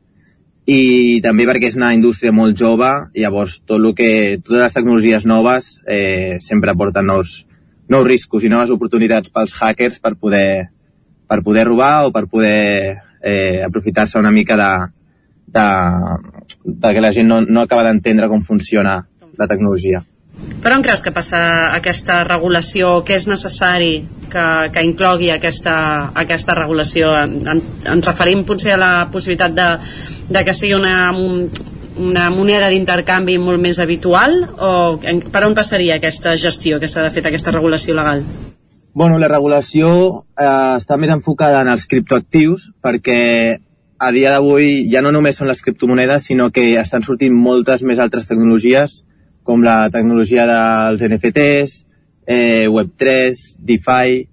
[0.70, 2.90] i també perquè és una indústria molt jove,
[3.20, 7.42] llavors tot el que, totes les tecnologies noves eh, sempre porten nous,
[7.90, 10.70] nous riscos i noves oportunitats pels hackers per poder,
[11.28, 14.72] per poder robar o per poder eh, aprofitar-se una mica de,
[15.58, 15.68] de,
[16.64, 19.02] de que la gent no, no acaba d'entendre com funciona
[19.38, 20.04] la tecnologia.
[20.34, 21.40] Per on creus que passa
[21.76, 23.02] aquesta regulació?
[23.06, 23.94] Què és necessari
[24.32, 25.76] que, que inclogui aquesta,
[26.20, 27.12] aquesta regulació?
[27.20, 27.62] En,
[27.94, 29.68] ens referim potser a la possibilitat de,
[30.34, 31.12] de que sigui una,
[31.98, 34.72] una moneda d'intercanvi molt més habitual o
[35.32, 38.24] per on passaria aquesta gestió que s'ha de fer aquesta regulació legal?
[38.94, 39.88] Bueno, la regulació
[40.38, 43.60] eh, està més enfocada en els criptoactius perquè
[44.04, 48.02] a dia d'avui ja no només són les criptomonedes sinó que estan sortint moltes més
[48.04, 49.02] altres tecnologies
[49.44, 51.74] com la tecnologia dels NFTs,
[52.28, 54.28] eh, Web3, DeFi,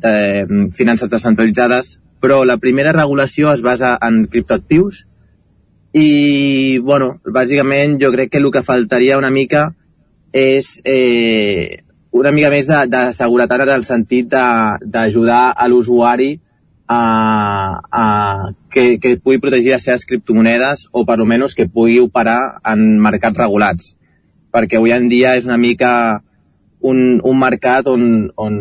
[0.00, 5.06] de, finances descentralitzades, però la primera regulació es basa en criptoactius
[5.92, 9.70] i, bueno, bàsicament jo crec que el que faltaria una mica
[10.32, 11.82] és eh,
[12.12, 16.36] una mica més de, de seguretat en el sentit d'ajudar a l'usuari
[16.90, 18.04] a, a
[18.70, 23.38] que, que pugui protegir les seves criptomonedes o per almenys que pugui operar en mercats
[23.38, 23.94] regulats.
[24.50, 25.92] Perquè avui en dia és una mica
[26.80, 28.56] un, un mercat on, on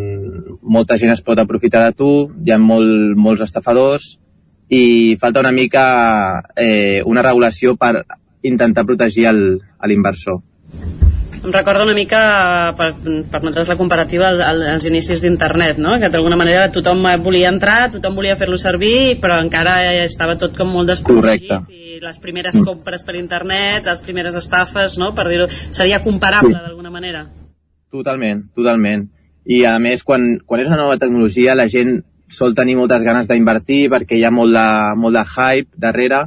[0.61, 2.11] molta gent es pot aprofitar de tu,
[2.45, 4.17] hi ha molt, molts estafadors
[4.69, 8.05] i falta una mica eh, una regulació per
[8.45, 10.39] intentar protegir l'inversor.
[11.39, 12.19] Em recorda una mica,
[12.75, 15.95] per, per nosaltres la comparativa, als inicis d'internet, no?
[15.99, 20.67] que d'alguna manera tothom volia entrar, tothom volia fer-lo servir, però encara estava tot com
[20.75, 25.13] molt desprotegit i les primeres compres per internet, les primeres estafes, no?
[25.15, 27.23] per dir-ho, seria comparable d'alguna manera.
[27.89, 29.07] Totalment, totalment.
[29.49, 33.27] I a més, quan, quan és una nova tecnologia, la gent sol tenir moltes ganes
[33.29, 34.67] d'invertir perquè hi ha molt de,
[35.01, 36.25] molt de hype darrere,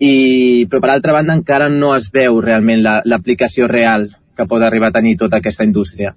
[0.00, 4.62] i, però per altra banda encara no es veu realment l'aplicació la, real que pot
[4.64, 6.14] arribar a tenir tota aquesta indústria.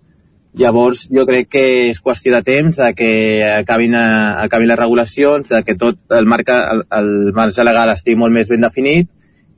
[0.56, 3.12] Llavors, jo crec que és qüestió de temps de que
[3.50, 8.20] acabin, a, acabin les regulacions, de que tot el, marca, el, el marge legal estigui
[8.22, 9.10] molt més ben definit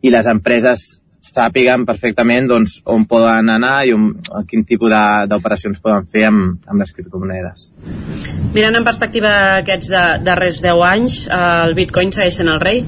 [0.01, 0.85] i les empreses
[1.25, 4.11] sàpiguen perfectament doncs, on poden anar i on,
[4.49, 4.93] quin tipus
[5.31, 7.69] d'operacions poden fer amb, amb les criptomonedes.
[8.53, 12.83] Mirant en perspectiva aquests de, darrers 10 anys, el bitcoin segueix sent el rei?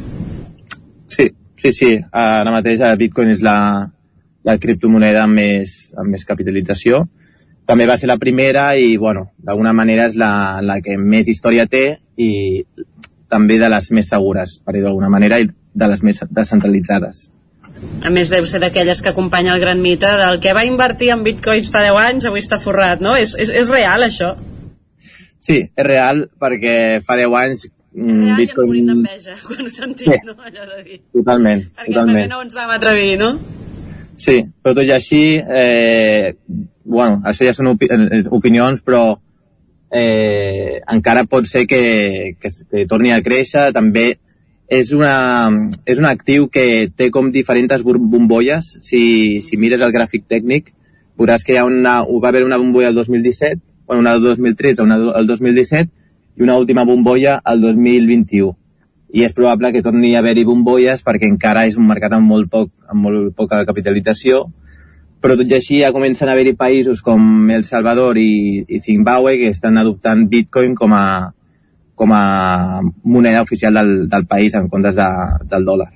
[1.12, 1.30] Sí,
[1.62, 1.92] sí, sí.
[2.12, 3.58] Ara mateix el bitcoin és la,
[4.46, 7.08] la criptomoneda amb més, amb més capitalització
[7.68, 11.68] també va ser la primera i, bueno, d'alguna manera és la, la que més història
[11.68, 12.30] té i
[13.28, 17.28] també de les més segures, per dir d'alguna manera, i de les més descentralitzades.
[18.06, 21.24] A més, deu ser d'aquelles que acompanya el gran mite del que va invertir en
[21.26, 23.16] bitcoins fa 10 anys, avui està forrat, no?
[23.18, 24.36] És, és, és real, això?
[25.44, 26.76] Sí, és real, perquè
[27.06, 28.74] fa 10 anys mm, real Bitcoin...
[28.74, 30.20] i ens d'enveja quan ho sentim, sí.
[30.26, 30.36] no?
[30.38, 31.00] Allò de dir.
[31.16, 32.20] Totalment, perquè totalment.
[32.20, 33.32] Perquè no ens vam atrevir, no?
[34.18, 36.34] Sí, però tot i així, eh,
[36.84, 39.04] bueno, això ja són opi eh, opinions, però
[39.94, 43.70] eh, encara pot ser que, que, que torni a créixer.
[43.76, 44.10] També
[44.68, 45.49] és, una,
[45.86, 48.78] és un actiu que té com diferents bombolles.
[48.82, 50.74] Si, si mires el gràfic tècnic,
[51.18, 54.84] veuràs que hi ha una, va haver una bombolla el 2017, bueno, una el 2013,
[54.84, 55.89] una el 2017
[56.38, 58.55] i una última bombolla el 2021
[59.18, 62.49] i és probable que torni a haver-hi bombolles perquè encara és un mercat amb molt,
[62.51, 64.43] poc, amb molt poca capitalització
[65.24, 69.38] però tot i així ja comencen a haver-hi països com El Salvador i, i Zimbabue
[69.39, 71.32] que estan adoptant Bitcoin com a,
[71.98, 75.08] com a moneda oficial del, del país en comptes de,
[75.50, 75.89] del dòlar.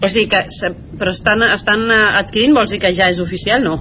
[0.00, 0.44] O sigui que,
[1.00, 3.78] però estan, estan adquirint, vols dir que ja és oficial, no?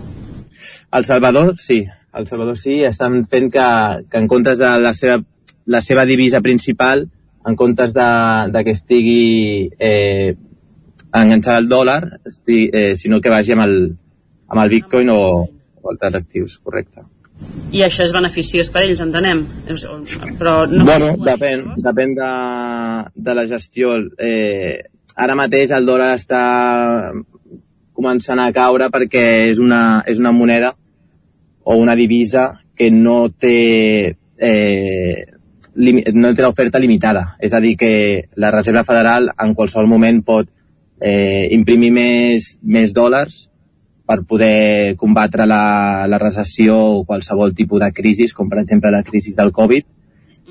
[0.96, 1.84] El Salvador, sí.
[2.16, 3.68] El Salvador sí, estan fent que,
[4.10, 5.20] que en comptes de la seva,
[5.68, 7.06] la seva divisa principal,
[7.46, 8.10] en comptes de,
[8.56, 10.36] de que estigui eh,
[11.12, 12.02] enganxar el dòlar,
[12.48, 13.78] eh, sinó que vagi amb el,
[14.48, 15.22] amb el bitcoin o,
[15.84, 17.04] o altres actius, correcte.
[17.72, 19.44] I això és beneficiós per ells, entenem.
[20.40, 22.30] Però no bueno, depèn, depèn de,
[23.16, 23.94] de la gestió.
[24.18, 24.80] Eh,
[25.16, 26.42] ara mateix el dòlar està
[27.94, 30.74] començant a caure perquè és una, és una moneda
[31.64, 35.26] o una divisa que no té eh,
[35.80, 37.36] no té l'oferta limitada.
[37.40, 40.50] És a dir, que la Reserva Federal en qualsevol moment pot
[41.00, 43.46] eh, imprimir més, més dòlars
[44.10, 49.04] per poder combatre la, la recessió o qualsevol tipus de crisi, com per exemple la
[49.06, 49.86] crisi del Covid,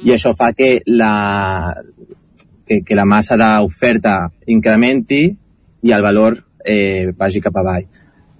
[0.06, 1.74] i això fa que la,
[2.68, 5.24] que, que la massa d'oferta incrementi
[5.82, 7.88] i el valor eh, vagi cap avall.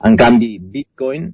[0.06, 1.26] En canvi, Bitcoin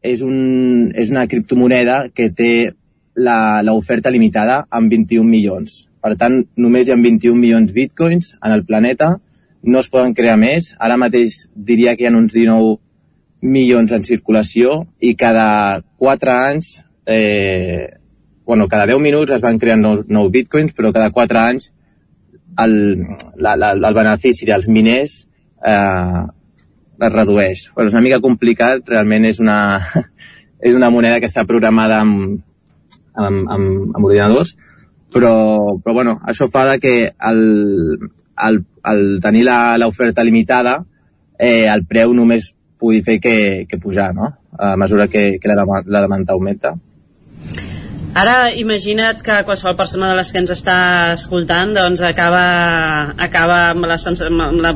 [0.00, 2.72] és, un, és una criptomoneda que té
[3.16, 5.84] l'oferta limitada amb 21 milions.
[6.00, 9.18] Per tant, només hi ha 21 milions bitcoins en el planeta
[9.66, 10.74] no es poden crear més.
[10.78, 12.76] Ara mateix diria que hi ha uns 19
[13.46, 17.96] milions en circulació i cada 4 anys, eh,
[18.44, 21.70] bueno, cada 10 minuts es van crear nous, nous bitcoins, però cada 4 anys
[22.62, 22.74] el,
[23.36, 25.26] la, la, el benefici dels miners
[25.66, 26.24] eh,
[27.06, 27.66] es redueix.
[27.74, 29.58] Però és una mica complicat, realment és una,
[30.66, 32.40] és una moneda que està programada amb,
[33.14, 34.56] amb, amb, amb ordinadors,
[35.12, 36.96] però, però bueno, això fa que
[37.30, 37.40] el,
[38.34, 39.46] al, al tenir
[39.80, 40.80] l'oferta limitada,
[41.38, 44.34] eh, el preu només pugui fer que, que pujar, no?
[44.58, 46.76] A mesura que, que la, la demanda augmenta.
[48.16, 50.76] Ara imagina't que qualsevol persona de les que ens està
[51.12, 54.72] escoltant doncs acaba, acaba amb, la, amb, la,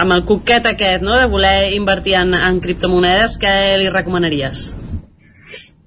[0.00, 1.18] amb el cuquet aquest no?
[1.20, 4.70] de voler invertir en, en criptomonedes, què li recomanaries?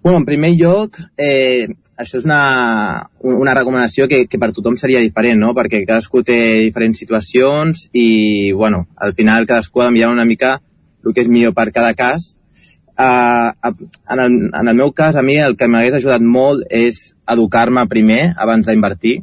[0.05, 1.65] Bueno, en primer lloc, eh,
[1.97, 5.55] això és una, una recomanació que, que per tothom seria diferent, no?
[5.57, 6.37] Perquè cadascú té
[6.67, 10.59] diferents situacions i, bueno, al final cadascú ha d'enviar una mica
[11.05, 12.35] el que és millor per cada cas.
[12.95, 17.13] Uh, en, el, en el meu cas, a mi el que m'hagués ajudat molt és
[17.27, 19.19] educar-me primer abans d'invertir,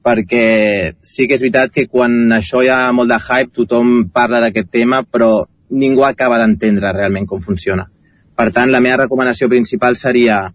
[0.00, 4.40] perquè sí que és veritat que quan això hi ha molt de hype, tothom parla
[4.40, 7.86] d'aquest tema, però ningú acaba d'entendre realment com funciona.
[8.34, 10.46] Per tant, la meva recomanació principal seria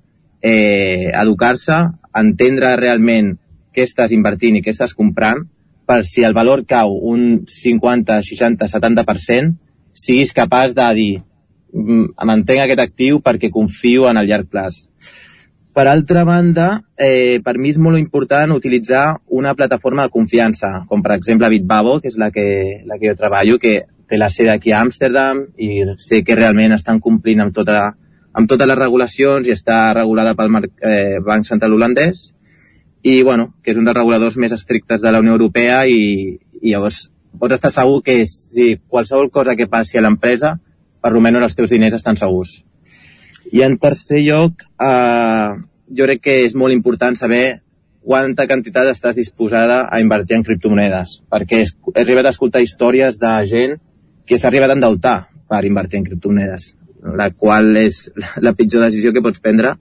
[0.41, 1.77] eh, educar-se,
[2.17, 3.35] entendre realment
[3.75, 5.43] què estàs invertint i què estàs comprant,
[5.85, 9.53] per si el valor cau un 50, 60, 70%,
[9.95, 11.13] siguis capaç de dir
[11.73, 14.83] mm, mantenc aquest actiu perquè confio en el llarg plaç.
[15.75, 21.01] Per altra banda, eh, per mi és molt important utilitzar una plataforma de confiança, com
[21.03, 22.45] per exemple Bitbabo, que és la que,
[22.87, 26.75] la que jo treballo, que té la sede aquí a Amsterdam i sé que realment
[26.75, 27.95] estan complint amb tota
[28.35, 32.29] amb totes les regulacions i està regulada pel eh, Banc Central Holandès
[33.01, 36.73] i bueno, que és un dels reguladors més estrictes de la Unió Europea i, i
[36.73, 37.05] llavors
[37.39, 40.55] pots estar segur que si qualsevol cosa que passi a l'empresa,
[41.01, 42.63] per almenys els teus diners estan segurs.
[43.53, 45.51] I en tercer lloc, eh,
[45.97, 47.61] jo crec que és molt important saber
[48.05, 53.33] quanta quantitat estàs disposada a invertir en criptomonedes, perquè he arribat a escoltar històries de
[53.49, 53.77] gent
[54.25, 55.17] que s'ha arribat a endeutar
[55.49, 56.75] per invertir en criptomonedes,
[57.17, 58.11] la qual és
[58.41, 59.75] la pitjor decisió que pots prendre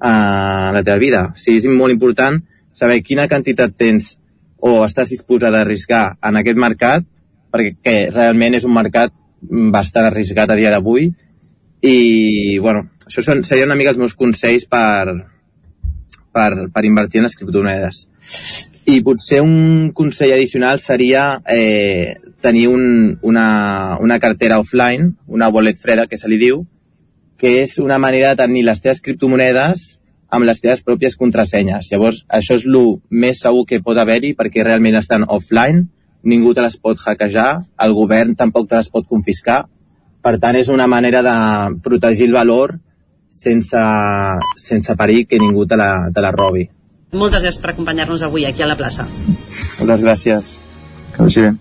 [0.00, 1.22] a la teva vida.
[1.32, 2.40] O sigui, és molt important
[2.76, 4.14] saber quina quantitat tens
[4.64, 7.04] o estàs disposat a arriscar en aquest mercat,
[7.52, 9.12] perquè realment és un mercat
[9.74, 11.10] bastant arriscat a dia d'avui,
[11.84, 15.12] i, bueno, això són, serien una mica els meus consells per,
[16.32, 18.06] per, per invertir en les criptomonedes.
[18.88, 25.80] I potser un consell addicional seria eh, tenir un, una, una cartera offline, una wallet
[25.80, 26.64] freda, que se li diu,
[27.36, 29.84] que és una manera de tenir les teves criptomonedes
[30.30, 31.90] amb les teves pròpies contrasenyes.
[31.92, 32.78] Llavors, això és el
[33.10, 35.86] més segur que pot haver-hi perquè realment estan offline,
[36.24, 39.64] ningú te les pot hackejar, el govern tampoc te les pot confiscar,
[40.24, 41.36] per tant, és una manera de
[41.84, 42.78] protegir el valor
[43.28, 43.82] sense,
[44.56, 46.64] sense perill que ningú te la, te la robi.
[47.14, 49.06] Moltes gràcies per acompanyar-nos avui aquí a la plaça.
[49.78, 50.54] Moltes gràcies.
[51.14, 51.52] Que vagi bé.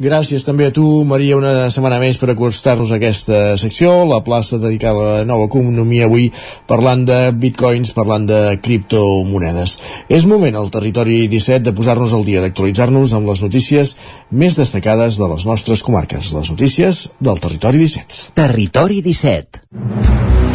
[0.00, 4.56] Gràcies també a tu, Maria, una setmana més per acostar-nos a aquesta secció, la plaça
[4.56, 6.30] dedicada a la nova economia avui,
[6.70, 9.76] parlant de bitcoins, parlant de criptomonedes.
[10.08, 13.92] És moment al territori 17 de posar-nos al dia, d'actualitzar-nos amb les notícies
[14.32, 18.32] més destacades de les nostres comarques, les notícies del territori 17.
[18.40, 20.49] Territori 17.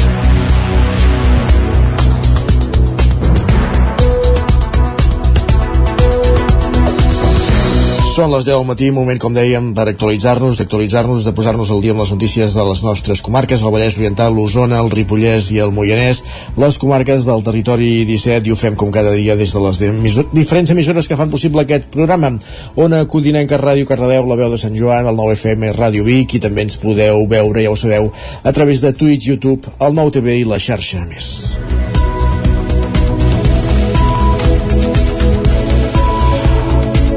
[8.15, 11.91] Són les 10 del matí, moment, com dèiem, per actualitzar-nos, d'actualitzar-nos, de posar-nos al dia
[11.91, 15.73] amb les notícies de les nostres comarques, el Vallès Oriental, l'Osona, el Ripollès i el
[15.75, 16.21] Moianès,
[16.55, 19.83] les comarques del territori 17, i ho fem com cada dia des de les
[20.31, 22.31] diferents emissores que fan possible aquest programa.
[22.79, 26.63] Ona Codinenca, Ràdio Cardedeu, la veu de Sant Joan, el 9FM, Ràdio Vic, i també
[26.69, 28.13] ens podeu veure, ja ho sabeu,
[28.47, 31.94] a través de Twitch, YouTube, el 9TV i la xarxa més.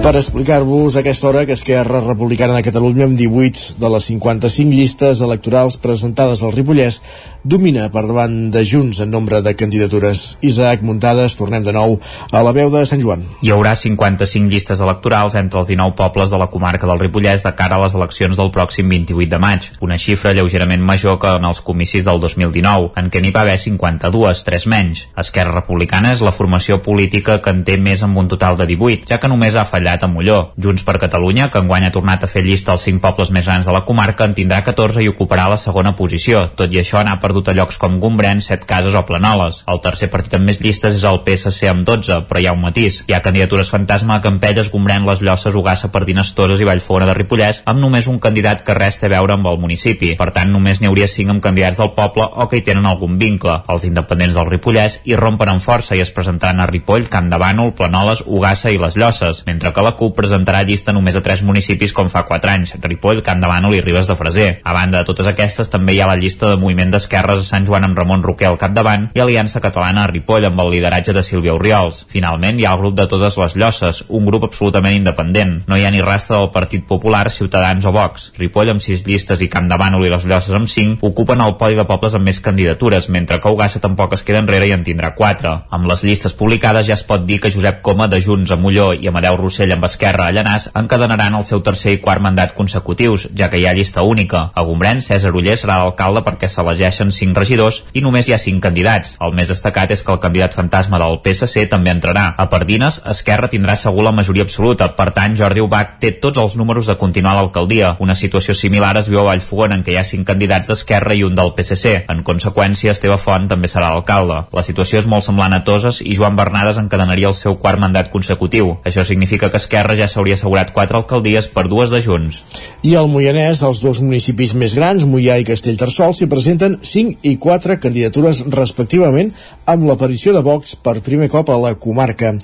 [0.09, 5.21] Per explicar-vos aquesta hora que Esquerra Republicana de Catalunya amb 18 de les 55 llistes
[5.21, 7.03] electorals presentades al Ripollès
[7.45, 10.39] domina per davant de Junts en nombre de candidatures.
[10.43, 11.99] Isaac Muntades, tornem de nou
[12.33, 13.23] a la veu de Sant Joan.
[13.43, 17.53] Hi haurà 55 llistes electorals entre els 19 pobles de la comarca del Ripollès de
[17.55, 21.47] cara a les eleccions del pròxim 28 de maig, una xifra lleugerament major que en
[21.49, 25.07] els comicis del 2019, en què n'hi va haver 52, 3 menys.
[25.17, 29.07] Esquerra Republicana és la formació política que en té més amb un total de 18,
[29.09, 30.41] ja que només ha fallat a Molló.
[30.59, 33.67] Junts per Catalunya, que enguany ha tornat a fer llista als 5 pobles més grans
[33.67, 36.49] de la comarca, en tindrà 14 i ocuparà la segona posició.
[36.59, 39.61] Tot i això, n'ha perdut a llocs com Gombrèn, Set Cases o Planoles.
[39.71, 42.65] El tercer partit amb més llistes és el PSC amb 12, però hi ha un
[42.65, 43.05] matís.
[43.07, 47.15] Hi ha candidatures fantasma a Campelles, Gombrèn, Les Llosses, Ugassa, Pardines, Toses i Vallfogona de
[47.21, 50.17] Ripollès, amb només un candidat que res té a veure amb el municipi.
[50.19, 53.21] Per tant, només n'hi hauria 5 amb candidats del poble o que hi tenen algun
[53.23, 53.61] vincle.
[53.69, 57.39] Els independents del Ripollès hi rompen amb força i es presentaran a Ripoll, Camp de
[57.39, 61.45] Bànol, Planoles, Ugassa i Les Llosses, mentre que la CUP presentarà llista només a tres
[61.47, 64.49] municipis com fa 4 anys, Ripoll, Camp de Bànol i Ribes de Freser.
[64.65, 67.67] A banda de totes aquestes, també hi ha la llista de moviment d'esquerres a Sant
[67.67, 71.23] Joan amb Ramon Roquer al capdavant i Aliança Catalana a Ripoll amb el lideratge de
[71.27, 72.05] Sílvia Oriols.
[72.13, 75.57] Finalment, hi ha el grup de totes les llosses, un grup absolutament independent.
[75.67, 78.29] No hi ha ni rastre del Partit Popular, Ciutadans o Vox.
[78.39, 81.57] Ripoll amb 6 llistes i Camp de Bànol i les llosses amb 5 ocupen el
[81.59, 84.87] podi de pobles amb més candidatures, mentre que Ugassa tampoc es queda enrere i en
[84.87, 85.57] tindrà 4.
[85.75, 88.93] Amb les llistes publicades ja es pot dir que Josep Coma de Junts a Molló
[88.95, 93.27] i Amadeu Rossell amb Esquerra a Llanàs encadenaran el seu tercer i quart mandat consecutius,
[93.35, 94.49] ja que hi ha llista única.
[94.55, 98.61] A Gombrèn, César Uller serà l'alcalde perquè s'elegeixen 5 regidors i només hi ha 5
[98.65, 99.17] candidats.
[99.25, 102.35] El més destacat és que el candidat fantasma del PSC també entrarà.
[102.37, 106.57] A Pardines, Esquerra tindrà segur la majoria absoluta, per tant, Jordi Ubach té tots els
[106.57, 107.95] números de continuar l'alcaldia.
[108.01, 111.25] Una situació similar es viu a Vallfogona, en què hi ha 5 candidats d'Esquerra i
[111.27, 111.95] un del PSC.
[112.09, 114.43] En conseqüència, Esteve Font també serà l'alcalde.
[114.53, 118.11] La situació és molt semblant a Toses i Joan Bernades encadenaria el seu quart mandat
[118.11, 118.75] consecutiu.
[118.85, 122.43] Això significa que Esquerra ja s'hauria assegurat quatre alcaldies per dues de Junts.
[122.83, 127.37] I al Moianès, els dos municipis més grans, Moià i Castellterçol, s'hi presenten 5 i
[127.41, 129.31] 4 candidatures respectivament
[129.67, 132.35] amb l'aparició de Vox per primer cop a la comarca.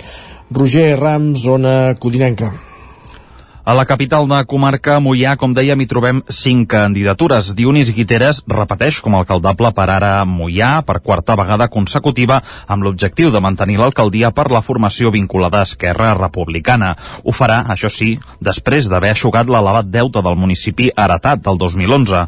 [0.50, 2.52] Roger Ram, zona codinenca.
[3.66, 7.46] A la capital de comarca, Mollà, com dèiem, hi trobem cinc candidatures.
[7.56, 13.30] Dionís Guiteres repeteix com a alcaldable per ara Mollà per quarta vegada consecutiva amb l'objectiu
[13.32, 16.90] de mantenir l'alcaldia per la formació vinculada a Esquerra Republicana.
[17.24, 22.20] Ho farà, això sí, després d'haver aixugat l'elevat deute del municipi heretat del 2011.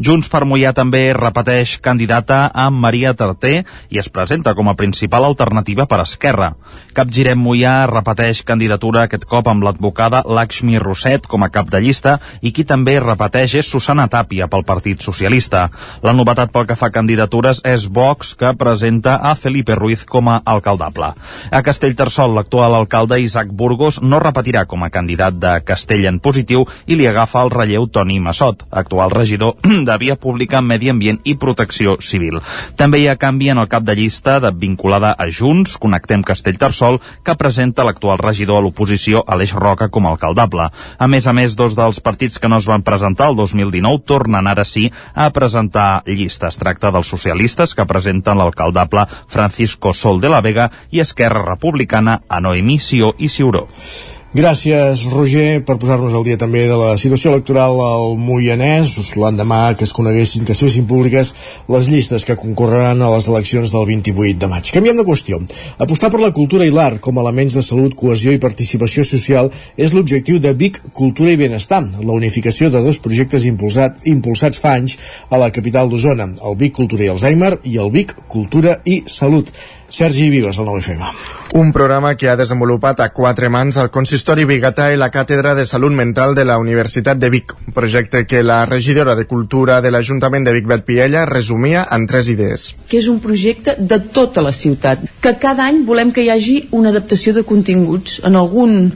[0.00, 3.58] Junts per Mollà també repeteix candidata a Maria Tarté
[3.92, 6.54] i es presenta com a principal alternativa per Esquerra.
[6.96, 11.80] Capgirem Mollà repeteix candidatura aquest cop amb l'advocada Lakshmi Toni Rosset com a cap de
[11.80, 15.68] llista i qui també repeteix és Susana Tàpia pel Partit Socialista.
[16.02, 20.28] La novetat pel que fa a candidatures és Vox, que presenta a Felipe Ruiz com
[20.28, 21.12] a alcaldable.
[21.50, 26.66] A Castellterçol, l'actual alcalde Isaac Burgos no repetirà com a candidat de Castell en positiu
[26.86, 29.56] i li agafa el relleu Toni Massot, actual regidor
[29.88, 32.40] de Via Pública, Medi Ambient i Protecció Civil.
[32.76, 37.00] També hi ha canvi en el cap de llista de vinculada a Junts, Connectem Castellterçol,
[37.24, 40.67] que presenta l'actual regidor a l'oposició Aleix Roca com a alcaldable.
[40.98, 44.46] A més a més, dos dels partits que no es van presentar el 2019 tornen
[44.50, 46.58] ara sí a presentar llistes.
[46.58, 52.40] Tracta dels socialistes que presenten l'alcaldable Francisco Sol de la Vega i Esquerra Republicana a
[52.40, 53.68] Noemí Sió i Ciuró.
[54.28, 59.86] Gràcies, Roger, per posar-nos al dia també de la situació electoral al Moianès, l'endemà que
[59.88, 61.30] es coneguessin, que es fessin públiques
[61.72, 64.68] les llistes que concorreran a les eleccions del 28 de maig.
[64.74, 65.40] Canviem de qüestió.
[65.80, 69.48] Apostar per la cultura i l'art com a elements de salut, cohesió i participació social
[69.80, 74.76] és l'objectiu de Vic Cultura i Benestar, la unificació de dos projectes impulsat, impulsats fa
[74.76, 75.00] anys
[75.32, 79.56] a la capital d'Osona, el Vic Cultura i Alzheimer i el Vic Cultura i Salut.
[79.88, 81.12] Sergi Vives, al 9FM.
[81.54, 85.64] Un programa que ha desenvolupat a quatre mans el Consistori Bigatà i la Càtedra de
[85.66, 89.90] Salut Mental de la Universitat de Vic, un projecte que la regidora de Cultura de
[89.90, 92.74] l'Ajuntament de Vic Belpiella resumia en tres idees.
[92.88, 96.68] que és un projecte de tota la ciutat, que cada any volem que hi hagi
[96.70, 98.20] una adaptació de continguts.
[98.24, 98.92] En algun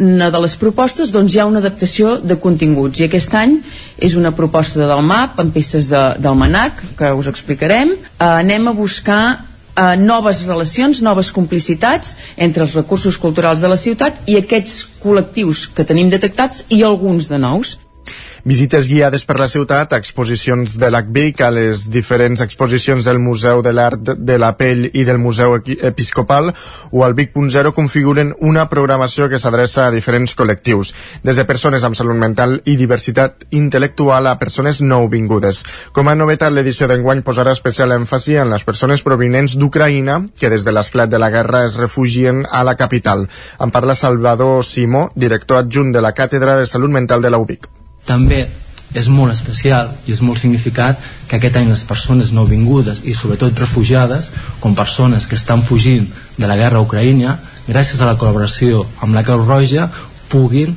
[0.00, 3.58] una de les propostes doncs hi ha una adaptació de continguts i aquest any
[3.98, 8.68] és una proposta del MAP amb peces de, del MANAC que us explicarem eh, anem
[8.68, 14.38] a buscar eh, noves relacions, noves complicitats entre els recursos culturals de la ciutat i
[14.40, 17.76] aquests col·lectius que tenim detectats i alguns de nous.
[18.42, 23.70] Visites guiades per la ciutat, exposicions de l'ACBIC a les diferents exposicions del Museu de
[23.70, 26.48] l'Art de la Pell i del Museu Episcopal
[26.90, 30.90] o al Vic.0 configuren una programació que s'adreça a diferents col·lectius,
[31.22, 35.60] des de persones amb salut mental i diversitat intel·lectual a persones nouvingudes.
[35.94, 40.66] Com a novetat, l'edició d'enguany posarà especial èmfasi en les persones provinents d'Ucraïna que des
[40.66, 43.28] de l'esclat de la guerra es refugien a la capital.
[43.62, 47.70] En parla Salvador Simó, director adjunt de la Càtedra de Salut Mental de la UBIC
[48.06, 48.46] també
[48.94, 53.58] és molt especial i és molt significat que aquest any les persones nouvingudes i sobretot
[53.58, 54.30] refugiades,
[54.60, 57.38] com persones que estan fugint de la guerra Ucraïna,
[57.68, 59.88] gràcies a la col·laboració amb la Creu Roja,
[60.28, 60.74] puguin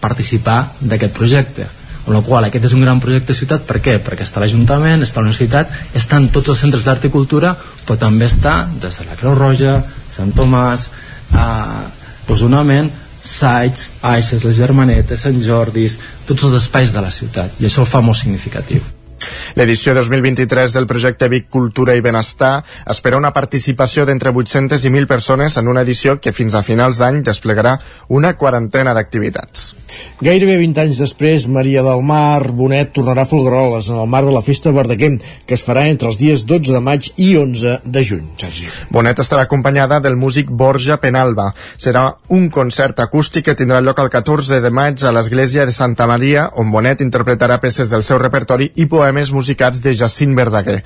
[0.00, 1.66] participar d'aquest projecte.
[2.06, 3.98] Amb la qual aquest és un gran projecte de ciutat, per què?
[4.00, 7.52] Perquè està l'Ajuntament, està la Universitat, estan tots els centres d'art i cultura,
[7.84, 9.82] però també està des de la Creu Roja,
[10.16, 10.88] Sant Tomàs,
[11.34, 12.90] eh, Osonament,
[13.22, 15.98] Saig, Aixes, les Germanetes, Sant Jordis,
[16.28, 18.80] tots els espais de la ciutat, i això el fa molt significatiu.
[19.58, 25.10] L'edició 2023 del projecte Vic Cultura i Benestar espera una participació d'entre 800 i 1.000
[25.10, 29.72] persones en una edició que fins a finals d'any desplegarà una quarantena d'activitats.
[30.20, 34.34] Gairebé 20 anys després, Maria del Mar Bonet tornarà a Folgueroles en el marc de
[34.34, 35.12] la Festa Verdaguer,
[35.46, 38.26] que es farà entre els dies 12 de maig i 11 de juny.
[38.40, 38.66] Sergi.
[38.90, 41.52] Bonet estarà acompanyada del músic Borja Penalba.
[41.78, 46.08] Serà un concert acústic que tindrà lloc el 14 de maig a l'església de Santa
[46.10, 50.80] Maria, on Bonet interpretarà peces del seu repertori i poemes musicats de Jacint Verdaguer.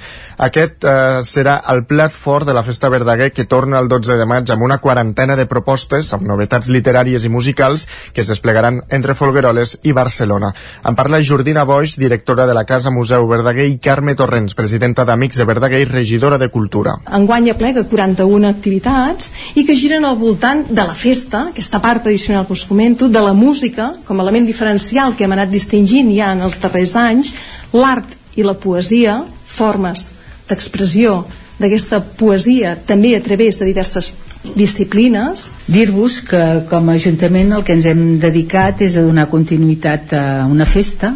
[0.44, 4.28] Aquest eh, serà el plat fort de la Festa Verdaguer que torna el 12 de
[4.28, 9.16] maig amb una quarantena de propostes amb novetats literàries i musicals que es desplegaran entre
[9.18, 10.52] Folgueroles i Barcelona.
[10.86, 15.40] En parla Jordina Boix, directora de la Casa Museu Verdaguer i Carme Torrents, presidenta d'Amics
[15.40, 16.94] de Verdaguer i regidora de Cultura.
[17.18, 22.46] Enguany aplega 41 activitats i que giren al voltant de la festa, aquesta part tradicional
[22.46, 26.32] que us comento, de la música com a element diferencial que hem anat distingint ja
[26.36, 27.32] en els darrers anys,
[27.72, 29.22] l'art i la poesia,
[29.52, 30.12] formes
[30.48, 31.22] d'expressió
[31.62, 34.12] d'aquesta poesia també a través de diverses
[34.56, 35.50] disciplines.
[35.70, 40.24] Dir-vos que com a Ajuntament el que ens hem dedicat és a donar continuïtat a
[40.50, 41.14] una festa,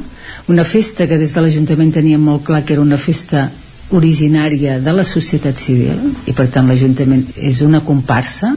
[0.49, 3.49] una festa que des de l'Ajuntament teníem molt clar que era una festa
[3.97, 8.57] originària de la societat civil i per tant l'Ajuntament és una comparsa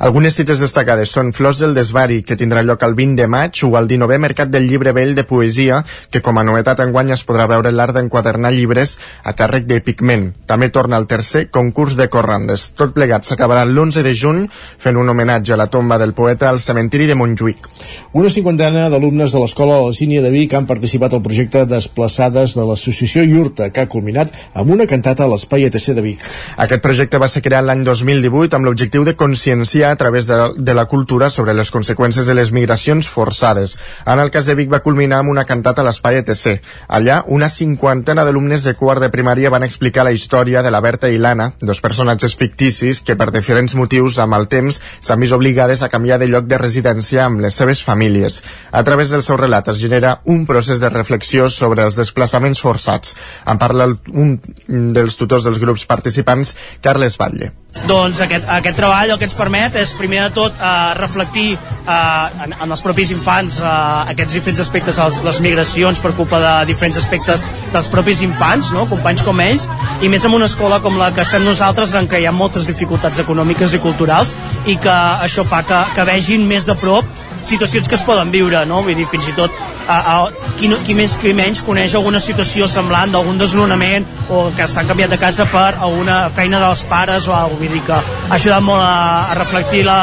[0.00, 3.74] algunes cites destacades són Flors del Desvari, que tindrà lloc el 20 de maig, o
[3.76, 7.44] el 19è Mercat del Llibre Vell de Poesia, que com a novetat enguany es podrà
[7.50, 8.94] veure l'art d'enquadernar llibres
[9.28, 10.30] a càrrec de Pigment.
[10.48, 12.70] També torna el tercer concurs de corrandes.
[12.80, 16.62] Tot plegat s'acabarà l'11 de juny fent un homenatge a la tomba del poeta al
[16.64, 17.68] cementiri de Montjuïc.
[18.16, 22.64] Una cinquantena d'alumnes de l'escola La Sínia de Vic han participat al projecte Desplaçades de
[22.64, 26.24] l'associació Iurta, que ha culminat amb una cantata a l'Espai ETC de Vic.
[26.56, 30.74] Aquest projecte va ser creat l'any 2018 amb l'objectiu de conscienciar a través de, de
[30.74, 33.76] la cultura sobre les conseqüències de les migracions forçades.
[34.06, 36.60] En el cas de Vic va culminar amb una cantata a l'espai ETC.
[36.88, 41.10] Allà, una cinquantena d'alumnes de quart de primària van explicar la història de la Berta
[41.10, 45.82] i l'Anna, dos personatges ficticis que per diferents motius amb el temps s'han vist obligades
[45.82, 48.42] a canviar de lloc de residència amb les seves famílies.
[48.72, 53.16] A través del seu relat es genera un procés de reflexió sobre els desplaçaments forçats.
[53.46, 54.36] En parla un
[54.68, 57.52] dels tutors dels grups participants, Carles Batlle.
[57.86, 62.44] Doncs aquest, aquest treball el que ens permet és primer de tot eh, reflectir eh,
[62.44, 63.70] en, en els propis infants eh,
[64.14, 68.86] aquests diferents aspectes, les, les migracions per culpa de diferents aspectes dels propis infants, no?
[68.90, 69.66] companys com ells,
[70.04, 72.68] i més en una escola com la que estem nosaltres en què hi ha moltes
[72.70, 74.34] dificultats econòmiques i culturals
[74.66, 77.08] i que això fa que, que vegin més de prop
[77.46, 78.82] situacions que es poden viure, no?
[78.86, 79.54] Vull dir, fins i tot
[79.86, 80.16] a, a,
[80.58, 84.88] qui, no, qui més qui menys coneix alguna situació semblant d'algun desnonament o que s'han
[84.90, 88.62] canviat de casa per alguna feina dels pares o alguna Vull dir que ha ajudat
[88.64, 89.98] molt a, a reflectir la,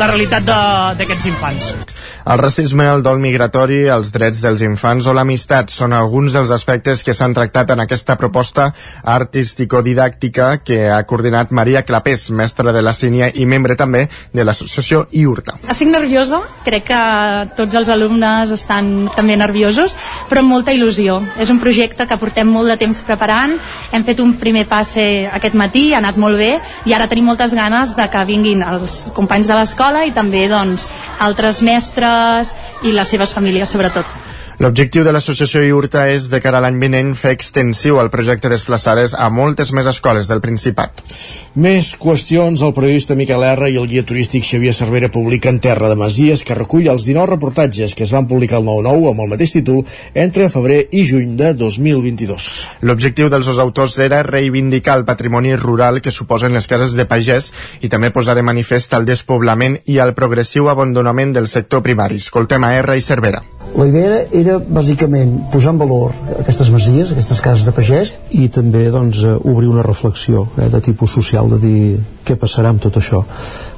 [0.00, 1.74] la realitat d'aquests infants.
[2.24, 7.00] El racisme, el dol migratori, els drets dels infants o l'amistat són alguns dels aspectes
[7.02, 8.68] que s'han tractat en aquesta proposta
[9.10, 15.08] artístico-didàctica que ha coordinat Maria Clapés, mestra de la sínia i membre també de l'associació
[15.10, 15.56] IURTA.
[15.74, 17.00] Estic nerviosa, crec que
[17.58, 19.98] tots els alumnes estan també nerviosos,
[20.30, 21.18] però amb molta il·lusió.
[21.42, 23.56] És un projecte que portem molt de temps preparant,
[23.90, 26.52] hem fet un primer passe aquest matí, ha anat molt bé,
[26.86, 30.86] i ara tenim moltes ganes de que vinguin els companys de l'escola i també doncs,
[31.18, 34.31] altres mestres joves i les seves famílies sobretot.
[34.60, 39.14] L'objectiu de l'associació IURTA és de cara a l'any vinent fer extensiu el projecte Desplaçades
[39.16, 41.00] a moltes més escoles del Principat.
[41.56, 45.96] Més qüestions, el periodista Miquel R i el guia turístic Xavier Cervera publiquen Terra de
[45.96, 49.56] Masies, que recull els 19 reportatges que es van publicar al 9-9 amb el mateix
[49.56, 52.50] títol entre febrer i juny de 2022.
[52.84, 57.52] L'objectiu dels dos autors era reivindicar el patrimoni rural que suposen les cases de pagès
[57.80, 62.20] i també posar de manifest el despoblament i el progressiu abandonament del sector primari.
[62.20, 63.42] Escoltem a R i Cervera.
[63.72, 66.12] La idea era bàsicament posar en valor
[66.42, 70.80] aquestes masies, aquestes cases de pagès i també doncs, eh, obrir una reflexió eh, de
[70.84, 71.78] tipus social, de dir
[72.26, 73.22] què passarà amb tot això.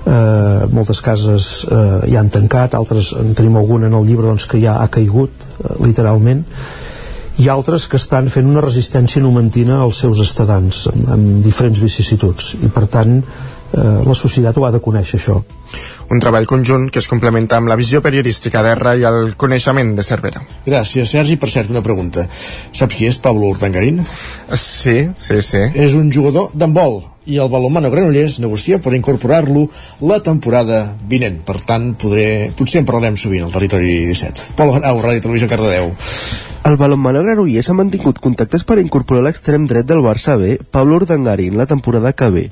[0.04, 4.48] Eh, moltes cases eh, ja han tancat, altres en tenim alguna en el llibre doncs,
[4.50, 6.42] que ja ha caigut, eh, literalment,
[7.38, 12.54] i altres que estan fent una resistència numentina als seus estadants amb, amb diferents vicissituds
[12.62, 13.20] i per tant
[13.74, 15.40] la societat ho ha de conèixer això
[16.10, 20.04] un treball conjunt que es complementa amb la visió periodística d'Erra i el coneixement de
[20.04, 20.42] Cervera.
[20.66, 21.38] Gràcies, Sergi.
[21.40, 22.26] Per cert, una pregunta.
[22.72, 24.02] Saps qui és Pablo Urtangarín?
[24.52, 25.64] Sí, sí, sí.
[25.74, 29.64] És un jugador d'handbol i el balonmano Granollers negocia per incorporar-lo
[30.04, 31.40] la temporada vinent.
[31.46, 34.50] Per tant, podré, potser en parlarem sovint al Territori 17.
[34.58, 35.94] Pol Grau, Ràdio Televisió Cardedeu.
[36.68, 41.56] El balonmano Granollers ha mantingut contactes per incorporar l'extrem dret del Barça B, Pablo Urdangarín,
[41.56, 42.44] la temporada que ve.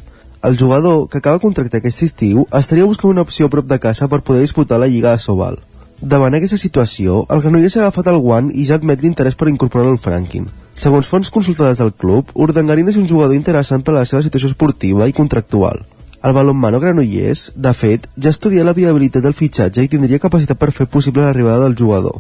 [0.43, 4.09] El jugador, que acaba contracte aquest estiu, estaria buscant una opció a prop de casa
[4.11, 5.61] per poder disputar la Lliga de Sobal.
[6.03, 9.93] Davant aquesta situació, el Granollers ha agafat el guant i ja admet l'interès per incorporar
[9.93, 10.49] el Franklin.
[10.75, 14.51] Segons fonts consultades del club, Urdangarín és un jugador interessant per a la seva situació
[14.51, 15.85] esportiva i contractual.
[16.27, 20.73] El balonmano granollers, de fet, ja estudia la viabilitat del fitxatge i tindria capacitat per
[20.75, 22.19] fer possible l'arribada del jugador.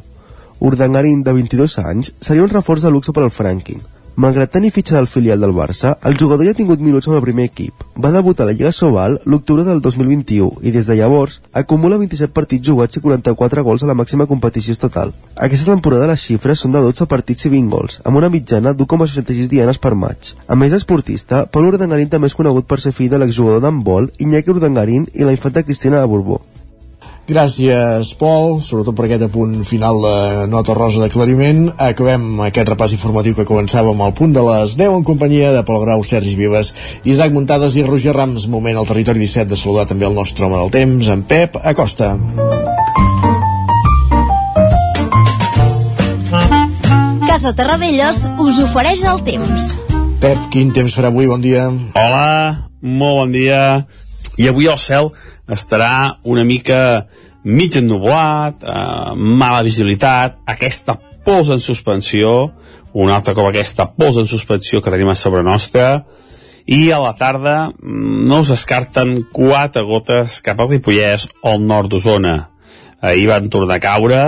[0.63, 3.83] Urdangarín, de 22 anys, seria un reforç de luxe per al Franklin.
[4.15, 7.23] Malgrat tenir fitxa del filial del Barça, el jugador ja ha tingut minuts amb el
[7.25, 7.85] primer equip.
[7.97, 12.29] Va debutar a la Lliga Sobal l'octubre del 2021 i des de llavors acumula 27
[12.37, 15.15] partits jugats i 44 gols a la màxima competició estatal.
[15.35, 19.49] Aquesta temporada les xifres són de 12 partits i 20 gols, amb una mitjana d'1,66
[19.49, 20.35] dianes per maig.
[20.47, 24.53] A més d'esportista, Pol Urdangarín també és conegut per ser fill de l'exjugador d'handbol Iñaki
[24.53, 26.43] Urdangarín i la infanta Cristina de Borbó.
[27.23, 31.69] Gràcies, Pol, sobretot per aquest apunt final de nota rosa d'aclariment.
[31.79, 35.85] Acabem aquest repàs informatiu que començàvem al punt de les 10 en companyia de Pol
[35.85, 36.73] Grau, Sergi Vives,
[37.07, 38.49] Isaac Muntades i Roger Rams.
[38.51, 42.17] Moment al territori 17 de saludar també el nostre home del temps, en Pep Acosta.
[47.29, 49.77] Casa Terradellos us ofereix el temps.
[50.19, 51.31] Pep, quin temps farà avui?
[51.31, 51.71] Bon dia.
[51.95, 53.63] Hola, molt bon dia.
[54.43, 55.13] I avui el cel
[55.53, 57.07] estarà una mica
[57.45, 62.53] mig ennublat, eh, mala visibilitat, aquesta pols en suspensió,
[62.93, 66.05] un altre cop aquesta pols en suspensió que tenim a sobre nostra,
[66.67, 71.67] i a la tarda mm, no us descarten quatre gotes cap al Ripollès o al
[71.67, 72.37] nord d'Osona.
[73.03, 74.23] Ahir van tornar a caure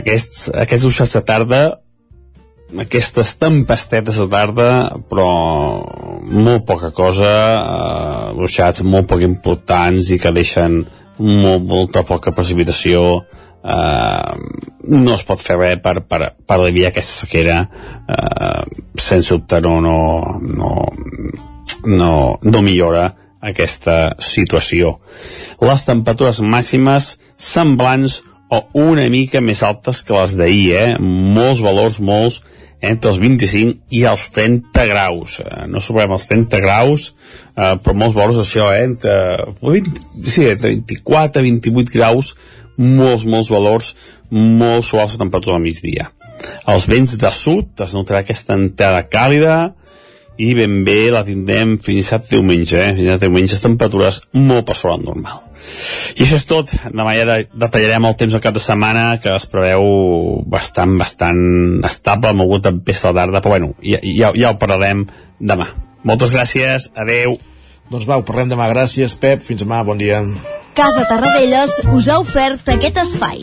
[0.00, 1.60] aquests, aquests ruixats de tarda
[2.78, 4.70] aquestes tempestetes de tarda
[5.10, 5.28] però
[6.30, 10.84] molt poca cosa eh, ruixats molt poc importants i que deixen
[11.18, 13.02] molt, molta poca precipitació
[13.64, 14.34] eh,
[14.90, 18.62] no es pot fer res per, per, per aliviar aquesta sequera eh,
[18.96, 19.98] sense dubte no, no,
[20.40, 20.76] no,
[21.86, 23.10] no, no millora
[23.40, 24.98] aquesta situació.
[25.64, 28.20] Les temperatures màximes semblants
[28.50, 30.88] o una mica més altes que les d'ahir, eh?
[31.00, 32.40] Molts valors, molts,
[32.80, 35.38] entre els 25 i els 30 graus.
[35.44, 37.10] Eh, no superem els 30 graus,
[37.54, 38.86] eh, però molts valors això, eh?
[38.88, 39.16] Entre,
[39.62, 42.34] 20, sí, entre 24 i 28 graus,
[42.80, 43.94] molts, molts valors,
[44.30, 46.10] molt de temperatura al migdia.
[46.72, 49.74] Els vents de sud es notarà aquesta entrada càlida,
[50.40, 52.94] i ben bé la tindrem fins a diumenge, eh?
[52.96, 55.42] fins a diumenge temperatures molt per sobre normal.
[56.16, 56.72] I això és tot.
[56.88, 62.32] Demà ja detallarem el temps al cap de setmana, que es preveu bastant, bastant estable,
[62.32, 65.04] amb algun tempesta a la tarda, però bueno, ja, ja, ja ho parlarem
[65.38, 65.68] demà.
[66.08, 67.36] Moltes gràcies, adeu.
[67.90, 68.70] Doncs va, ho parlem demà.
[68.72, 69.44] Gràcies, Pep.
[69.44, 70.22] Fins demà, bon dia.
[70.78, 73.42] Casa Tarradellas us ha ofert aquest espai.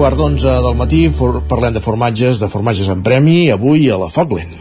[0.00, 4.06] Quart d'onze del matí for, parlem de formatges, de formatges en premi, avui a la
[4.08, 4.54] Fogland.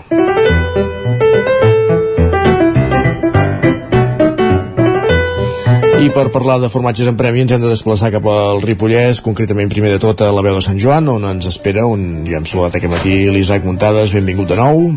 [6.04, 9.72] I per parlar de formatges en premi ens hem de desplaçar cap al Ripollès, concretament
[9.72, 12.50] primer de tot a la veu de Sant Joan, on ens espera, on ja hem
[12.50, 14.90] saludat aquest matí l'Isaac Muntades, benvingut de nou.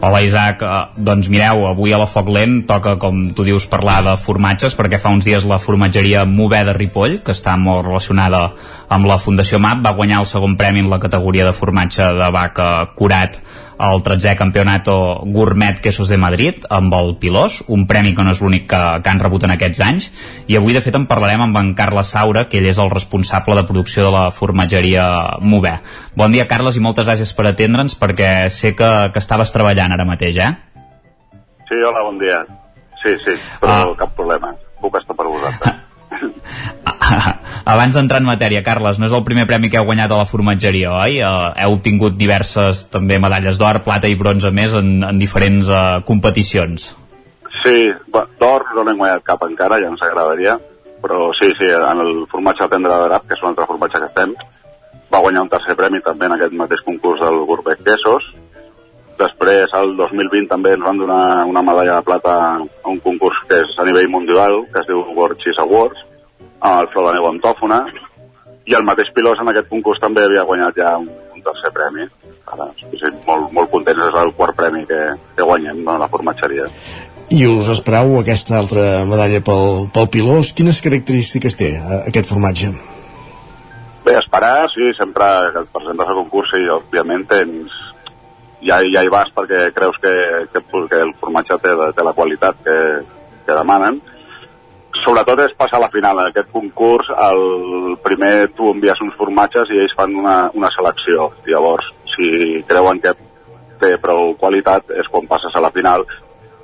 [0.00, 3.96] Hola Isaac, uh, doncs mireu, avui a la Foc Lent toca, com tu dius, parlar
[4.06, 8.44] de formatges perquè fa uns dies la formatgeria Mover de Ripoll, que està molt relacionada
[8.94, 12.30] amb la Fundació MAP, va guanyar el segon premi en la categoria de formatge de
[12.30, 13.40] vaca curat
[13.78, 18.42] al 13è Campionato Gourmet Quesos de Madrid amb el Pilós, un premi que no és
[18.42, 20.10] l'únic que, que han rebut en aquests anys
[20.50, 23.56] i avui de fet en parlarem amb en Carles Saura que ell és el responsable
[23.56, 25.08] de producció de la formatgeria
[25.40, 25.78] Mover.
[26.18, 30.08] Bon dia Carles i moltes gràcies per atendre'ns perquè sé que, que estaves treballant ara
[30.08, 30.52] mateix, eh?
[31.68, 32.42] Sí, hola, bon dia.
[33.02, 33.98] Sí, sí, però ah.
[33.98, 34.54] cap problema.
[34.82, 35.77] Puc estar per vosaltres.
[37.72, 40.28] Abans d'entrar en matèria, Carles, no és el primer premi que heu guanyat a la
[40.28, 41.20] formatgeria, oi?
[41.24, 46.00] Uh, heu tingut diverses també medalles d'or, plata i bronze més en, en diferents uh,
[46.08, 46.90] competicions.
[47.62, 47.78] Sí,
[48.14, 50.56] d'or no n'hem guanyat cap encara, ja ens agradaria,
[51.02, 54.12] però sí, sí, en el formatge tendre de Graf, que és un altre formatge que
[54.16, 54.34] fem,
[55.12, 58.26] va guanyar un tercer premi també en aquest mateix concurs del Gourmet Quesos.
[59.18, 63.58] Després, el 2020 també ens van donar una medalla de plata a un concurs que
[63.64, 66.04] és a nivell mundial, que es diu World Cheese Awards,
[66.60, 67.82] amb el Flor de Neu Antòfona,
[68.68, 72.04] i el mateix Pilós en aquest concurs també havia guanyat ja un, un tercer premi.
[72.52, 75.00] Ara, sí, molt, molt contents, és el quart premi que,
[75.36, 76.68] que guanyem no, la formatgeria.
[77.32, 80.54] I us esperau aquesta altra medalla pel, pel Pilós.
[80.56, 82.72] Quines característiques té eh, aquest formatge?
[84.04, 87.74] Bé, esperar, sí, sempre que et presentes a concurs i òbviament tens,
[88.64, 90.12] ja, ja hi vas perquè creus que,
[90.52, 92.78] que, que el formatge té, té la qualitat que,
[93.44, 94.00] que demanen.
[95.04, 96.18] Sobretot és passar a la final.
[96.18, 101.30] En aquest concurs, el primer tu envies uns formatges i ells fan una, una selecció.
[101.46, 103.14] Llavors, si creuen que
[103.78, 106.06] té prou qualitat, és quan passes a la final.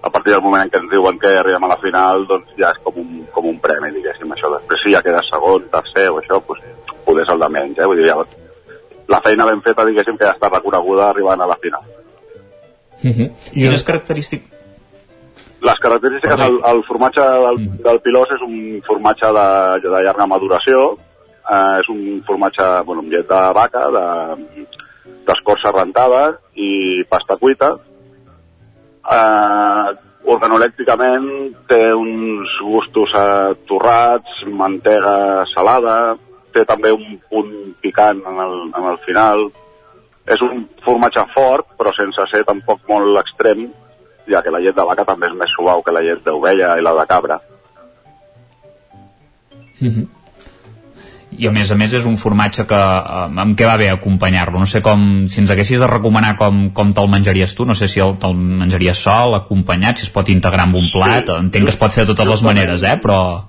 [0.04, 2.72] A partir del moment en què ens diuen que arribem a la final, doncs ja
[2.74, 4.50] és com un, com un premi, diguéssim, això.
[4.56, 6.64] Després, si ja quedes segon, tercer o això, doncs,
[7.06, 7.88] poder és el de menys, eh?
[7.88, 8.18] Vull dir, ja,
[9.14, 11.86] la feina ben feta, diguéssim, que ja està reconeguda arribant a la final.
[13.04, 13.30] Uh -huh.
[13.52, 14.53] I quines característiques...
[15.64, 19.48] Les característiques, el, el formatge del, del Pilós és un formatge de,
[19.86, 20.80] de llarga maduració,
[21.40, 26.24] eh, és un formatge, bueno, amb llet de vaca, d'escorça de, rentada
[26.60, 26.68] i
[27.08, 27.70] pasta cuita.
[29.16, 29.86] Eh,
[30.34, 31.30] organolècticament
[31.70, 36.18] té uns gustos eh, torrats, mantega salada,
[36.52, 39.46] té també un punt picant en el, en el final.
[40.28, 43.66] És un formatge fort, però sense ser tampoc molt extrem,
[44.30, 46.84] ja que la llet de vaca també és més suau que la llet d'ovella i
[46.84, 47.40] la de cabra.
[49.80, 50.06] Mm -hmm.
[51.38, 54.58] I a més a més és un formatge que amb què va bé acompanyar-lo?
[54.58, 57.88] No sé com, si ens haguessis de recomanar com, com te'l menjaries tu, no sé
[57.88, 61.32] si el, te'l menjaries sol, acompanyat, si es pot integrar amb un plat, sí.
[61.32, 62.96] entenc que es pot fer de totes les maneres, eh?
[63.02, 63.42] però...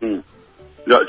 [0.00, 0.20] Mm.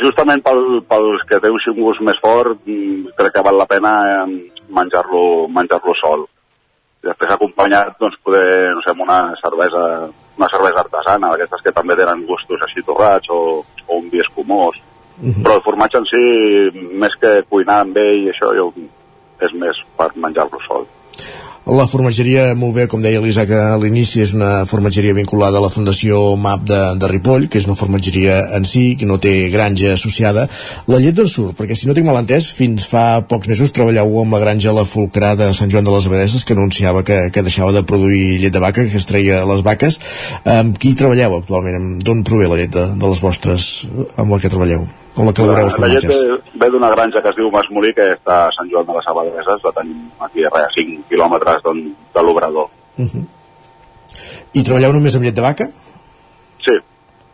[0.01, 4.25] Justament pel, pels que té un gust més fort, mm, crec que val la pena
[4.69, 6.27] menjar-lo menjar, -lo, sol
[7.03, 9.83] després acompanyat doncs, poder, no sé, amb una cervesa,
[10.37, 13.41] una cervesa artesana, d'aquestes que també tenen gustos així torrats o,
[13.87, 14.77] o un vi escumós.
[15.21, 15.43] Uh -huh.
[15.43, 16.23] Però el formatge en si,
[17.03, 18.73] més que cuinar amb ell i això, jo,
[19.41, 20.85] és més per menjar-lo sol.
[21.69, 25.69] La formatgeria, molt bé, com deia l'Isaac a l'inici, és una formatgeria vinculada a la
[25.69, 29.91] Fundació MAP de, de Ripoll, que és una formatgeria en si, que no té granja
[29.93, 30.47] associada.
[30.89, 31.53] La llet d'on surt?
[31.59, 34.87] Perquè si no tinc mal entès, fins fa pocs mesos treballeu amb la granja La
[34.89, 38.57] Fulcrà de Sant Joan de les Abadeses, que anunciava que, que deixava de produir llet
[38.57, 39.99] de vaca, que es treia les vaques.
[40.57, 41.93] Amb qui treballeu actualment?
[42.01, 43.69] D'on prové la llet de, de les vostres
[44.17, 44.89] amb la que treballeu?
[45.15, 46.53] Com la que elaboreu els La llet formatges?
[46.61, 49.07] ve, d'una granja que es diu Mas Molí, que està a Sant Joan de les
[49.11, 52.69] Abadeses, la tenim aquí a res, a 5 quilòmetres d'on- de l'Obrador.
[52.97, 53.25] Uh -huh.
[54.53, 55.65] I treballeu només amb llet de vaca?
[56.65, 56.75] Sí,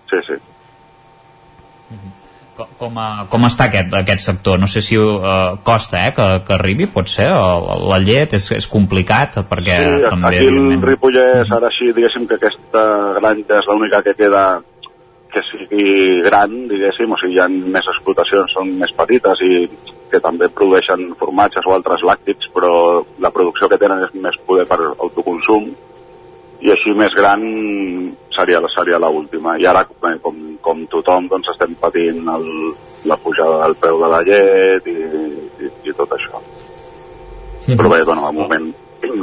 [0.10, 0.34] sí, sí.
[2.58, 4.58] Com, com, a, com està aquest, aquest sector?
[4.58, 8.48] No sé si uh, costa eh, que, que arribi, pot ser, la, la llet és,
[8.52, 10.28] és complicat, perquè Sí, també...
[10.40, 14.60] aquí el Ripollès, ara sí, diguéssim que aquesta granja és l'única que queda
[15.38, 19.68] que sigui gran, diguéssim, o sigui, hi ha més explotacions, són més petites i
[20.11, 24.65] que també produeixen formatges o altres làctics, però la producció que tenen és més poder
[24.69, 25.68] per autoconsum
[26.64, 27.43] i així més gran
[28.34, 29.57] seria la seria la última.
[29.61, 29.84] I ara,
[30.23, 32.47] com, com tothom, doncs estem patint el,
[33.09, 34.97] la pujada del preu de la llet i,
[35.68, 36.41] i, i tot això.
[37.68, 38.72] Però bé, bueno, al moment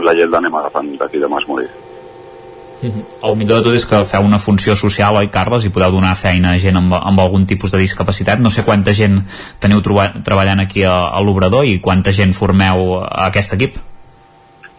[0.04, 1.70] la llet l'anem agafant d'aquí de Mas Morir.
[2.82, 6.14] El millor de tot és que feu una funció social, oi, Carles, i podeu donar
[6.20, 8.42] feina a gent amb, amb algun tipus de discapacitat.
[8.42, 9.22] No sé quanta gent
[9.62, 13.78] teniu treballant aquí a, a l'Obrador i quanta gent formeu a aquest equip.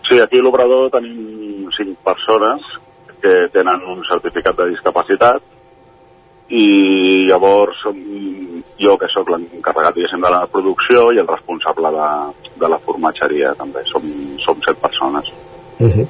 [0.06, 2.62] Sí, aquí a l'Obrador tenim cinc persones
[3.24, 5.42] que tenen un certificat de discapacitat
[6.54, 7.80] i llavors
[8.78, 12.10] jo que sóc l'encarregat de la producció i el responsable de,
[12.62, 14.06] de la formatgeria també, som,
[14.44, 15.32] som set persones.
[15.80, 16.08] Uh -huh.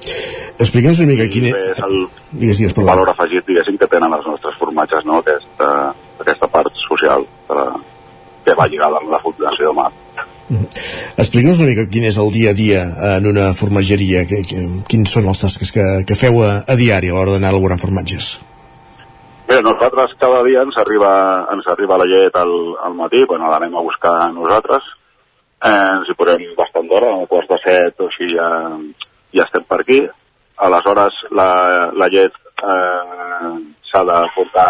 [0.59, 1.79] Explica'ns una mica quin és...
[1.83, 2.87] el Digues, digues, perdó.
[2.87, 5.19] valor afegit diguéssim que tenen els nostres formatges, no?
[5.19, 7.67] aquesta, aquesta part social de la,
[8.45, 9.93] que va lligada amb la fundació de MAP.
[11.17, 12.81] Explica'ns una mica quin és el dia a dia
[13.17, 17.09] en una formatgeria, que, que, quins són els tasques que, que feu a, a diari
[17.09, 18.35] a l'hora d'anar a elaborar formatges.
[19.47, 21.09] Bé, nosaltres cada dia ens arriba,
[21.53, 22.53] ens arriba la llet al,
[22.85, 24.85] al matí, bueno, l'anem a buscar nosaltres,
[25.61, 28.49] eh, ens hi posem bastant d'hora, a quarts de set o així ja,
[29.35, 30.01] ja estem per aquí.
[30.65, 31.49] Aleshores la,
[31.93, 33.55] la llet eh,
[33.89, 34.69] s'ha de portar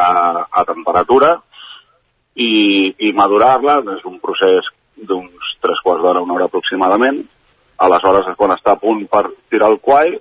[0.50, 1.36] a temperatura
[2.36, 7.22] i, i madurar-la, és un procés d'uns tres quarts d'hora, una hora aproximadament.
[7.86, 10.16] Aleshores és quan està a punt per tirar el quai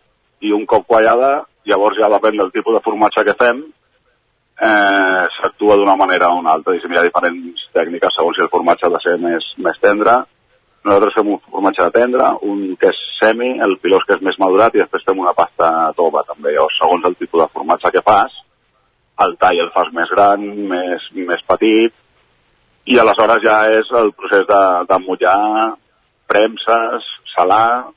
[0.45, 3.62] i un cop quallada, llavors ja depèn del tipus de formatge que fem,
[4.61, 6.75] eh, s'actua d'una manera o una altra.
[6.75, 10.21] Diguéssim, hi ha diferents tècniques segons si el formatge ha de ser més, més tendre.
[10.85, 14.36] Nosaltres fem un formatge de tendre, un que és semi, el pilós que és més
[14.40, 16.52] madurat i després fem una pasta tova també.
[16.52, 18.35] Llavors, segons el tipus de formatge que fas,
[19.24, 21.94] el tall el fas més gran, més, més petit,
[22.85, 25.74] i aleshores ja és el procés de, de mullar,
[26.28, 27.89] premses, salar,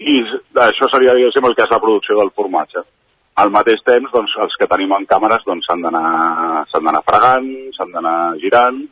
[0.00, 0.16] i
[0.64, 2.82] això seria, diguéssim, el que és la producció del formatge.
[3.38, 7.46] Al mateix temps, doncs, els que tenim en càmeres doncs, s'han d'anar fregant,
[7.76, 8.82] s'han d'anar girant,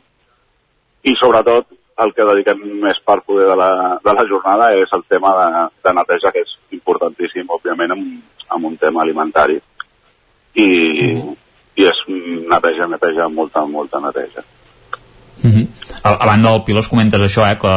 [1.03, 1.67] i sobretot
[2.03, 3.71] el que dediquem més part poder de la,
[4.03, 8.69] de la jornada és el tema de, de neteja, que és importantíssim, òbviament, amb, amb
[8.71, 9.59] un tema alimentari.
[10.59, 10.69] I,
[11.79, 14.43] i és neteja, neteja, molta, molta neteja.
[15.39, 15.67] Uh -huh.
[16.03, 17.73] a, a banda del pilós comentes això, eh, que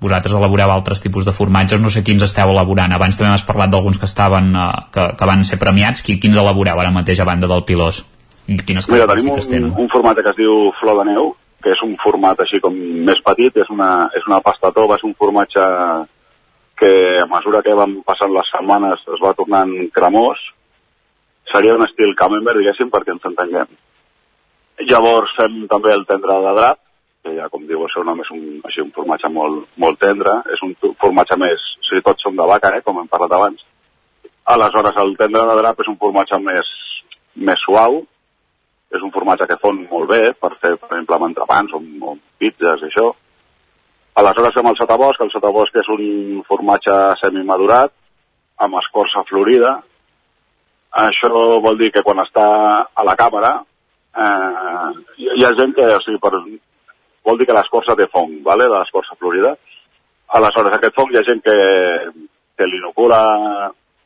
[0.00, 2.92] vosaltres elaboreu altres tipus de formatges, no sé quins esteu elaborant.
[2.92, 6.02] Abans també m'has parlat d'alguns que estaven eh, que, que van ser premiats.
[6.02, 8.04] Qui, quins elaboreu ara mateix a banda del pilós?
[8.46, 11.34] I quines Mira, tenim un, un format que es diu Flor de Neu,
[11.64, 12.74] que és un format així com
[13.08, 15.64] més petit, és una, és una pasta tova, és un formatge
[16.76, 16.92] que
[17.22, 20.42] a mesura que van passant les setmanes es va tornant cremós,
[21.52, 23.74] seria un estil camembert, diguéssim, perquè ens entenguem.
[24.90, 26.80] Llavors fem també el tendre de drap,
[27.24, 30.40] que ja, com diu el seu nom, és un, així, un formatge molt, molt tendre,
[30.52, 33.62] és un formatge més, o sigui, tots són de vaca, eh, com hem parlat abans.
[34.52, 36.72] Aleshores, el tendre de drap és un formatge més,
[37.48, 38.02] més suau,
[38.94, 42.16] és un formatge que fon molt bé per fer, per exemple, amb entrepans o, o
[42.38, 43.10] pizzas i això.
[44.20, 47.90] Aleshores fem el sotabosc, el sotabosc és un formatge semimadurat,
[48.62, 49.74] amb escorça florida.
[51.04, 51.30] Això
[51.64, 52.44] vol dir que quan està
[52.86, 53.56] a la càmera,
[54.14, 56.38] eh, hi, ha gent que, o sigui, per,
[57.26, 59.56] vol dir que l'escorça té fong, vale, de l'escorça florida.
[60.38, 61.56] Aleshores, aquest fong hi ha gent que,
[62.58, 63.20] que l'inocula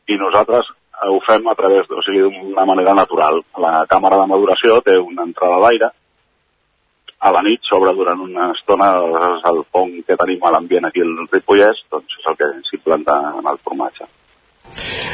[0.08, 0.72] i nosaltres
[1.06, 3.40] ho fem a través, o sigui, d'una manera natural.
[3.62, 5.90] La càmera de maduració té una entrada d'aire,
[7.18, 8.92] a la nit s'obre durant una estona
[9.50, 13.48] el fong que tenim a l'ambient aquí al Ripollès, doncs és el que s'implanta en
[13.52, 14.06] el formatge.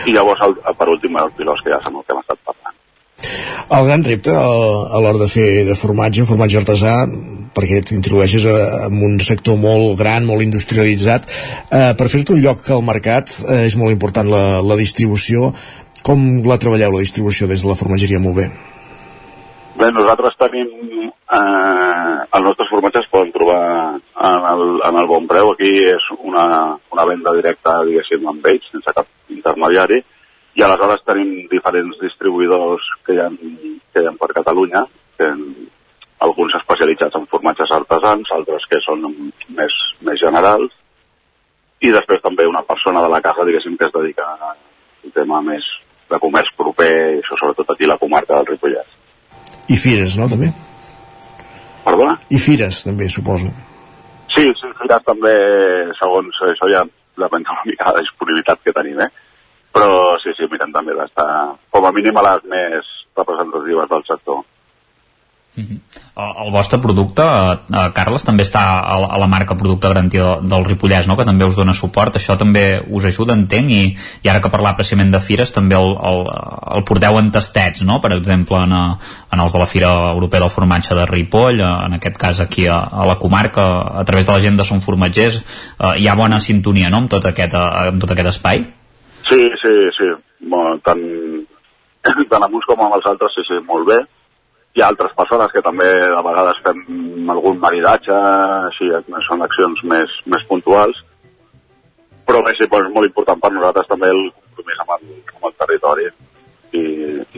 [0.05, 2.77] I llavors, el, per últim, el pilós, que ja amb el que hem estat parlant.
[3.79, 6.95] El gran repte a l'hora de fer de formatge, formatge artesà,
[7.55, 11.29] perquè t'introdueixes en un sector molt gran, molt industrialitzat.
[11.71, 15.53] Eh, per fer-te un lloc al mercat eh, és molt important la, la distribució.
[16.05, 18.49] Com la treballeu, la distribució, des de la formatgeria molt bé?
[19.79, 20.71] Bé, nosaltres tenim...
[21.35, 21.95] Eh,
[22.35, 23.61] els nostres formatges es poden trobar
[23.97, 25.53] en el, en el bon preu.
[25.55, 26.47] Aquí és una,
[26.93, 30.01] una venda directa, diguéssim, amb ells, sense cap intermediari.
[30.55, 33.31] I aleshores tenim diferents distribuïdors que hi ha,
[33.95, 34.85] que hi ha per Catalunya,
[35.19, 35.31] que
[36.25, 39.05] alguns especialitzats en formatges artesans, altres que són
[39.59, 39.77] més,
[40.07, 40.73] més generals,
[41.85, 44.55] i després també una persona de la casa, diguéssim, que es dedica a
[45.05, 45.67] un tema més
[46.11, 48.89] de comerç proper, i això sobretot aquí a la comarca del Ripollès.
[49.69, 50.51] I fires, no, també?
[51.85, 52.17] Perdona?
[52.33, 53.51] I fires, també, suposo.
[54.35, 55.35] Sí, sí, fires també,
[56.01, 56.85] segons això ja
[57.21, 59.11] depèn una mica de la disponibilitat que tenim, eh?
[59.75, 61.29] Però sí, sí, mirem també d'estar
[61.75, 64.43] com a mínim a les més representatives del sector.
[65.57, 65.79] Uh -huh.
[66.47, 71.07] el, vostre producte, eh, Carles, també està a, a la marca Producte Garantia del Ripollès,
[71.07, 71.17] no?
[71.17, 72.17] que també us dona suport.
[72.17, 75.95] Això també us ajuda, entenc, i, i ara que parlar precisament de fires, també el,
[76.11, 76.27] el,
[76.77, 78.01] el porteu en tastets, no?
[78.01, 78.99] per exemple, en, a,
[79.33, 82.79] en els de la Fira Europea del Formatge de Ripoll, en aquest cas aquí a,
[82.79, 83.65] a la comarca,
[84.01, 85.45] a través de la gent de Som Formatgers,
[85.79, 86.97] eh, hi ha bona sintonia no?
[86.97, 88.67] amb, tot aquest, eh, amb tot aquest espai?
[89.29, 90.11] Sí, sí, sí.
[90.41, 91.01] Bueno, tant,
[92.31, 94.03] tant amb uns com amb els altres, sí, sí, molt bé
[94.75, 96.81] hi ha altres persones que també a vegades fem
[97.31, 98.15] algun maridatge,
[98.71, 98.91] així,
[99.29, 100.99] són accions més, més puntuals,
[102.27, 105.57] però bé, sí, és molt important per nosaltres també el compromís amb el, amb el
[105.63, 106.07] territori
[106.75, 106.85] i,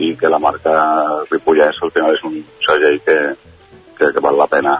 [0.07, 0.77] i que la marca
[1.29, 3.17] Ripollès al final és un segell que,
[3.99, 4.77] que, que val la pena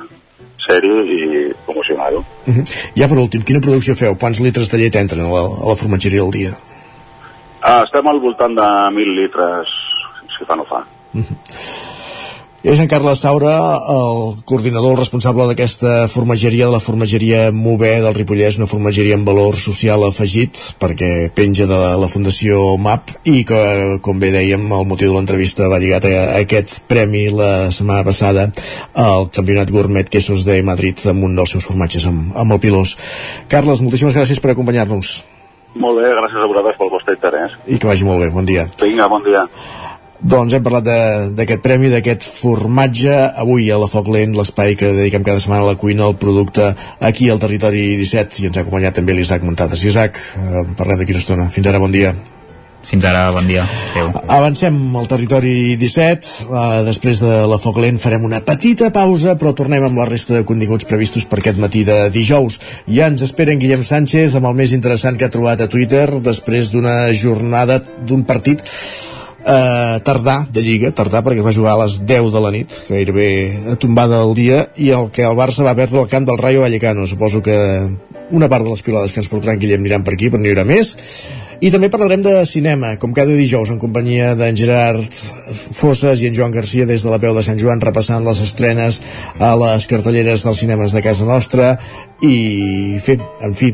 [0.67, 1.19] ser-hi i
[1.65, 2.23] promocionar-ho.
[2.47, 2.65] Uh -huh.
[2.97, 4.15] Ja per últim, quina producció feu?
[4.19, 6.51] Quants litres de llet entren a la, a la formatgeria al dia?
[7.61, 8.67] Uh, estem al voltant de
[8.97, 9.67] 1.000 litres,
[10.37, 10.81] si fa no fa.
[11.13, 11.96] Uh -huh.
[12.65, 13.53] És en Carles Saura,
[13.93, 19.29] el coordinador el responsable d'aquesta formageria, de la formageria Mover del Ripollès, una formageria amb
[19.29, 23.61] valor social afegit, perquè penja de la Fundació MAP, i que,
[24.01, 28.49] com bé dèiem, el motiu de l'entrevista va lligat a, aquest premi la setmana passada
[29.05, 32.97] al Campionat Gourmet Quesos de Madrid amb un dels seus formatges, amb, amb el Pilós.
[33.53, 35.19] Carles, moltíssimes gràcies per acompanyar-nos.
[35.77, 37.53] Molt bé, gràcies a vosaltres pel vostre interès.
[37.69, 38.65] I que vagi molt bé, bon dia.
[38.81, 39.45] Vinga, bon dia.
[40.17, 40.87] Doncs hem parlat
[41.37, 45.73] d'aquest premi, d'aquest formatge, avui a la Foc Lent, l'espai que dediquem cada setmana a
[45.73, 49.83] la cuina, al producte aquí al territori 17, i ens ha acompanyat també l'Isaac Montades.
[49.85, 51.45] Isaac, eh, parlem d'aquí una estona.
[51.53, 52.15] Fins ara, bon dia.
[52.87, 53.65] Fins ara, bon dia.
[53.91, 54.13] Adéu.
[54.31, 56.47] Avancem al territori 17.
[56.47, 60.37] Uh, després de la Foc Lent farem una petita pausa, però tornem amb la resta
[60.37, 62.61] de continguts previstos per aquest matí de dijous.
[62.87, 66.07] Ja ens espera en Guillem Sánchez amb el més interessant que ha trobat a Twitter
[66.23, 68.63] després d'una jornada d'un partit
[69.47, 73.29] eh, tardà de Lliga, tardà perquè va jugar a les 10 de la nit, gairebé
[73.81, 77.07] tombada del dia, i el que el Barça va perdre el camp del Rayo Vallecano.
[77.07, 77.57] Suposo que
[78.29, 80.67] una part de les pilades que ens portaran Guillem aniran per aquí, però n'hi haurà
[80.67, 80.95] més.
[81.57, 85.07] I també parlarem de cinema, com cada dijous, en companyia d'en Gerard
[85.55, 89.01] Fosses i en Joan Garcia des de la peu de Sant Joan, repassant les estrenes
[89.39, 91.77] a les cartelleres dels cinemes de casa nostra
[92.21, 93.73] i fent, en fi,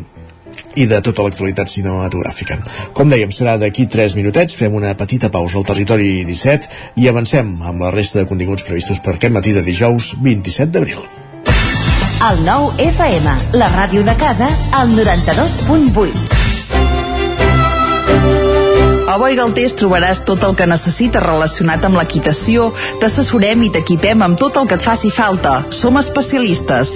[0.75, 2.59] i de tota l'actualitat cinematogràfica.
[2.93, 7.55] Com dèiem, serà d'aquí 3 minutets, fem una petita pausa al territori 17 i avancem
[7.61, 11.03] amb la resta de continguts previstos per aquest matí de dijous 27 d'abril.
[12.23, 16.33] El nou FM, la ràdio de casa, al 92.8.
[19.13, 22.71] A Boi Galtés trobaràs tot el que necessites relacionat amb l'equitació,
[23.03, 25.59] t'assessorem i t'equipem amb tot el que et faci falta.
[25.69, 26.95] Som especialistes.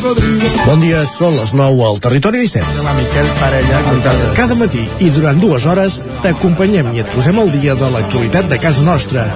[0.00, 2.84] Bon dia, són les 9 al Territori 17.
[2.86, 3.80] La Miquel Parella.
[4.36, 8.56] Cada matí i durant dues hores t'acompanyem i et posem al dia de l'actualitat de
[8.62, 9.26] casa nostra.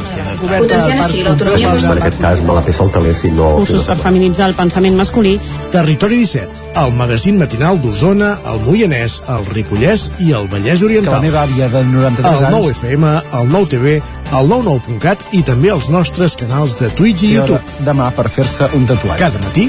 [0.40, 3.50] Potenciant així l'autonomia En aquest cas me la peça el taler si no...
[3.60, 5.36] Cursos per feminitzar el pensament masculí.
[5.74, 11.18] Territori 17, el magazín matinal d'Osona, el Moianès, el Ripollès i el Vallès Que Oriental.
[11.18, 12.56] la meva àvia de 93 El anys...
[12.56, 13.98] 9 FM, el 9 TV,
[14.34, 17.60] el 99.cat i també els nostres canals de Twitch i Té YouTube.
[17.84, 19.20] demà per fer-se un tatuatge.
[19.20, 19.68] Cada matí,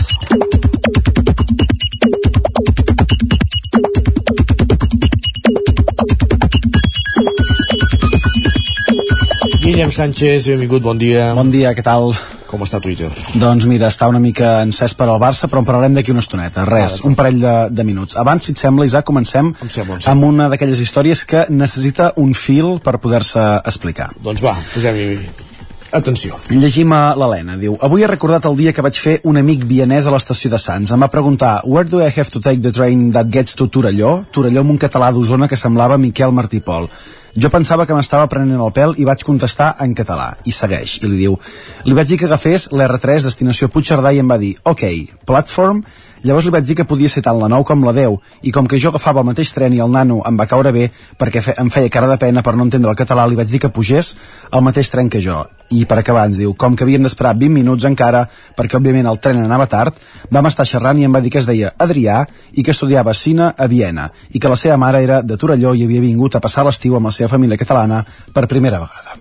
[9.81, 11.31] Guillem Sánchez, benvingut, bon dia.
[11.33, 12.11] Bon dia, què tal?
[12.45, 13.07] Com està Twitter?
[13.41, 16.67] Doncs mira, està una mica encès per al Barça, però en parlarem d'aquí una estoneta.
[16.69, 18.13] Res, un parell de, de minuts.
[18.21, 22.35] Abans, si et sembla, Isaac, comencem sembla, em amb una d'aquelles històries que necessita un
[22.37, 23.41] fil per poder-se
[23.71, 24.11] explicar.
[24.21, 25.07] Doncs va, posem-hi
[25.97, 26.37] atenció.
[26.53, 30.05] Llegim a l'Helena, diu Avui he recordat el dia que vaig fer un amic vienès
[30.05, 30.93] a l'estació de Sants.
[30.93, 34.19] Em va preguntar Where do I have to take the train that gets to Torelló?
[34.29, 36.85] Torelló amb un català d'Osona que semblava Miquel Martí Pol.
[37.35, 40.33] Jo pensava que m'estava prenent el pèl i vaig contestar en català.
[40.43, 41.37] I segueix, i li diu
[41.87, 44.83] Li vaig dir que agafés l'R3 destinació Puigcerdà i em va dir Ok,
[45.27, 45.83] platform
[46.23, 48.67] Llavors li vaig dir que podia ser tant la 9 com la 10 i com
[48.69, 50.83] que jo agafava el mateix tren i el nano em va caure bé
[51.17, 53.61] perquè fe, em feia cara de pena per no entendre el català li vaig dir
[53.63, 54.13] que pugés
[54.51, 55.39] al mateix tren que jo.
[55.71, 58.27] I per acabar ens diu com que havíem d'esperar 20 minuts encara
[58.57, 59.97] perquè òbviament el tren anava tard
[60.29, 62.21] vam estar xerrant i em va dir que es deia Adrià
[62.53, 65.85] i que estudiava cine a Viena i que la seva mare era de Torelló i
[65.87, 69.17] havia vingut a passar l'estiu amb la seva família catalana per primera vegada.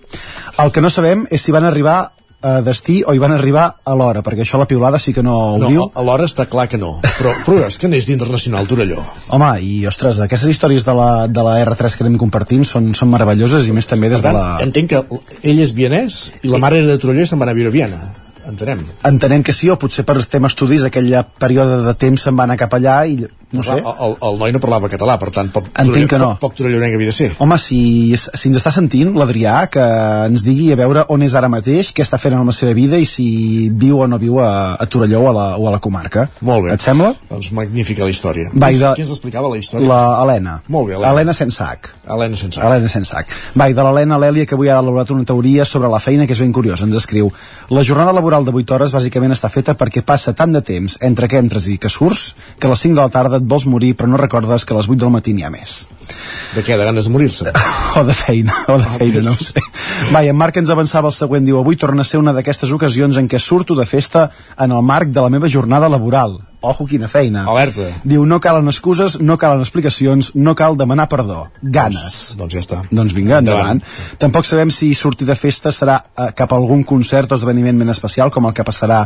[0.60, 2.10] El que no sabem és si van arribar
[2.43, 5.35] a destí o hi van arribar a l'hora, perquè això la piulada sí que no
[5.37, 5.83] ho No, diu.
[5.95, 9.03] a l'hora està clar que no, però, però és que n'és d'internacional Torelló.
[9.29, 13.11] Home, i ostres, aquestes històries de la, de la R3 que anem compartint són, són
[13.12, 14.65] meravelloses i més també des Per de tant, la...
[14.65, 17.57] entenc que ell és vienès i la mare era de Torelló i se'n van a
[17.57, 18.01] viure a Viena.
[18.51, 18.81] Entenem.
[19.05, 22.57] Entenem que sí, o potser per tema estudis aquell període de temps se'n va anar
[22.59, 23.19] cap allà i
[23.52, 23.77] no sé.
[23.81, 26.28] El, el, noi no parlava català, per tant, poc, Entenc que no.
[26.36, 27.31] poc, poc torellonenc havia de ser.
[27.43, 27.81] Home, si,
[28.16, 29.82] si ens està sentint l'Adrià, que
[30.28, 32.98] ens digui a veure on és ara mateix, què està fent amb la seva vida
[33.01, 35.81] i si viu o no viu a, a Torelló o a, la, o a la
[35.82, 36.28] comarca.
[36.47, 36.74] Molt bé.
[36.77, 37.12] Et sembla?
[37.31, 38.51] Doncs magnífica la història.
[38.55, 39.89] Va, de- Qui ens l'explicava la història?
[39.90, 40.60] La Helena.
[40.68, 41.10] Molt bé, Helena.
[41.14, 41.90] Helena Sensac.
[42.06, 42.64] Helena Sensac.
[42.64, 43.35] Helena Sensac.
[43.59, 46.32] Va, i de l'Helena Lèlia, que avui ha elaborat una teoria sobre la feina que
[46.36, 46.86] és ben curiosa.
[46.86, 47.31] Ens escriu
[47.70, 51.28] La jornada laboral de 8 hores bàsicament està feta perquè passa tant de temps entre
[51.31, 53.95] que entres i que surts que a les 5 de la tarda et vols morir
[53.99, 55.81] però no recordes que a les 8 del matí n'hi ha més.
[56.55, 56.77] De què?
[56.77, 57.53] De ganes de morir-se?
[58.01, 59.62] o de feina, o de feina, no ho sé.
[60.12, 62.73] Va, i en Marc ens avançava el següent, diu, avui torna a ser una d'aquestes
[62.77, 66.39] ocasions en què surto de festa en el marc de la meva jornada laboral.
[66.61, 67.47] Ojo, quina feina.
[67.49, 67.87] Alerta.
[68.05, 71.47] Diu, no calen excuses, no calen explicacions, no cal demanar perdó.
[71.62, 72.03] Ganes.
[72.05, 72.81] Doncs, doncs ja està.
[72.91, 73.81] Doncs vinga, endavant.
[73.81, 74.19] Endavant.
[74.20, 77.89] Tampoc sabem si sortir de festa serà eh, cap a algun concert o esdeveniment ben
[77.89, 79.01] especial, com el que passarà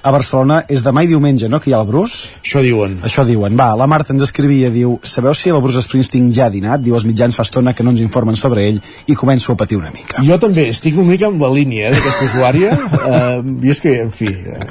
[0.00, 0.60] a Barcelona.
[0.70, 2.30] És demà i diumenge, no?, que hi ha el Bruce?
[2.44, 3.00] Això diuen.
[3.06, 3.58] Això diuen.
[3.58, 6.84] Va, la Marta ens escrivia, diu, sabeu si el Bruce Springsteen ja ha dinat?
[6.84, 8.78] Diu, els mitjans fa estona que no ens informen sobre ell
[9.10, 10.22] i començo a patir una mica.
[10.22, 13.98] Jo també estic una mica amb la línia eh, d'aquesta usuària uh, i és que,
[14.06, 14.62] en fi uh,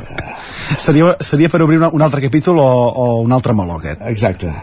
[0.78, 4.02] Seria, seria per obrir una, un altre capítol o, o un altre meló, aquest.
[4.06, 4.54] exacte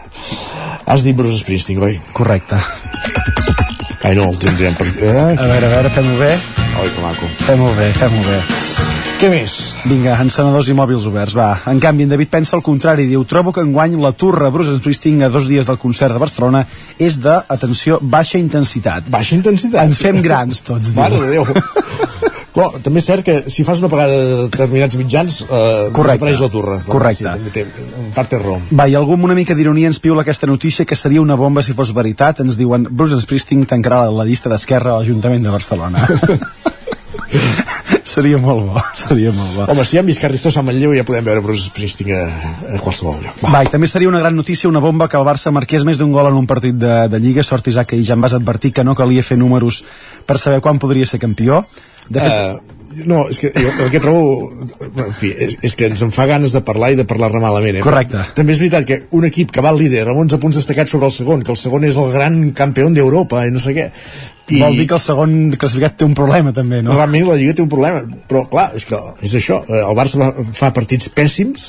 [0.87, 1.99] has dit Bruce Springsteen, oi?
[2.15, 2.55] Correcte.
[4.07, 4.87] ai no, el tindrem per...
[4.87, 5.35] Eh?
[5.35, 6.31] A veure, a veure, fem-ho bé.
[6.79, 8.37] oi, que maco Fem-ho bé, fem-ho bé.
[9.19, 9.55] què més?
[9.89, 11.49] Vinga, encenedors i mòbils oberts, va.
[11.67, 15.25] En canvi, en David pensa el contrari, diu, trobo que enguany la turra Bruce Springsteen
[15.27, 16.63] a dos dies del concert de Barcelona
[16.97, 19.11] és de, atenció, baixa intensitat.
[19.11, 19.83] Baixa intensitat?
[19.83, 21.01] Ens fem grans tots, diu.
[21.01, 21.43] Mare de Déu
[22.57, 26.47] Però també és cert que si fas una pagada de determinats mitjans, eh, desapareix la
[26.49, 26.79] turra.
[26.87, 27.21] Correcte.
[27.21, 27.65] Sí, també té,
[28.01, 28.57] en part té raó.
[28.71, 31.61] Va, i algú amb una mica d'ironia ens piula aquesta notícia que seria una bomba
[31.61, 32.41] si fos veritat.
[32.41, 36.01] Ens diuen Bruce Springsteen tancarà la llista d'Esquerra a l'Ajuntament de Barcelona.
[38.17, 39.67] seria molt bo, seria molt bo.
[39.69, 42.23] Home, si hem vist Carrizosa a Manlleu ja podem veure Bruce Springsteen a,
[42.73, 43.43] a qualsevol lloc.
[43.45, 46.15] Va, i també seria una gran notícia, una bomba que el Barça marqués més d'un
[46.15, 47.45] gol en un partit de, de Lliga.
[47.45, 49.83] Sort, Isaac, que ja em vas advertir que no calia fer números
[50.25, 51.61] per saber quan podria ser campió.
[52.09, 52.35] De fet,
[52.87, 54.47] Uh, no, és que jo, el que trobo
[54.87, 57.79] en fi, és, és que ens en fa ganes de parlar i de parlar-ne malament
[57.79, 57.83] eh?
[57.83, 58.21] Correcte.
[58.37, 61.09] també és veritat que un equip que va al líder amb 11 punts destacats sobre
[61.09, 63.89] el segon que el segon és el gran campió d'Europa i no sé què
[64.47, 64.61] I...
[64.61, 66.93] Vol dir que el segon classificat té un problema també, no?
[66.95, 67.99] Realment la Lliga té un problema,
[68.31, 68.95] però clar, és que
[69.27, 71.65] és això, eh, el Barça va, fa partits pèssims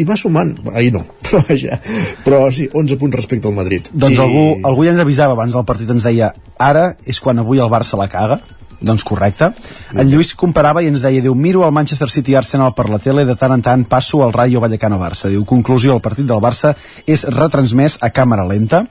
[0.00, 1.76] i va sumant, ahir no, però vaja,
[2.24, 3.92] però sí, 11 punts respecte al Madrid.
[3.92, 4.22] Doncs I...
[4.24, 7.68] algú, algú ja ens avisava abans del partit, ens deia ara és quan avui el
[7.68, 8.40] Barça la caga
[8.80, 9.50] doncs correcte.
[9.94, 13.24] En Lluís comparava i ens deia, diu, miro el Manchester City Arsenal per la tele,
[13.28, 15.30] de tant en tant passo al Rayo Vallecano Barça.
[15.32, 16.74] Diu, conclusió, el partit del Barça
[17.06, 18.84] és retransmès a càmera lenta.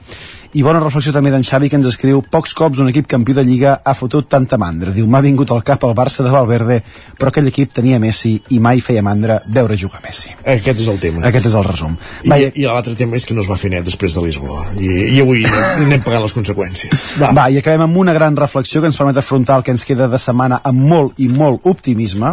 [0.56, 3.42] I bona reflexió també d'en Xavi que ens escriu pocs cops un equip campió de
[3.44, 4.94] Lliga ha fotut tanta mandra.
[4.94, 6.78] Diu, m'ha vingut al cap el Barça de Valverde,
[7.18, 10.32] però aquell equip tenia Messi i mai feia mandra veure jugar Messi.
[10.54, 11.20] Aquest és el tema.
[11.28, 11.98] Aquest és el resum.
[12.24, 14.64] I, Vai, I l'altre tema és que no es va fer net després de Lisboa.
[14.80, 14.88] I,
[15.18, 17.06] i avui anem pagant les conseqüències.
[17.20, 17.34] Va.
[17.36, 20.08] Va, i acabem amb una gran reflexió que ens permet afrontar el que ens queda
[20.08, 22.32] de setmana amb molt i molt optimisme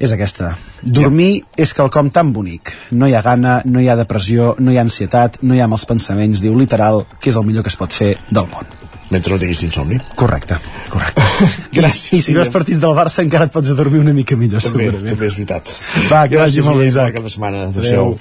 [0.00, 0.54] és aquesta.
[0.80, 1.62] Dormir ja.
[1.66, 2.72] és quelcom tan bonic.
[2.96, 5.68] No hi ha gana, no hi ha depressió, no hi ha ansietat, no hi ha
[5.70, 8.78] mals pensaments, diu literal, que és el millor que es pot fer del món.
[9.10, 9.96] Mentre no tinguis insomni.
[10.14, 10.56] Correcte,
[10.88, 11.22] correcte.
[11.78, 12.12] Gràcies.
[12.14, 15.08] I si veus partits del Barça encara et pots dormir una mica millor, també, segurament.
[15.10, 15.72] També és veritat.
[16.12, 17.16] Va, que vagi molt bé, Isaac.
[17.18, 18.14] Cada setmana, adéu.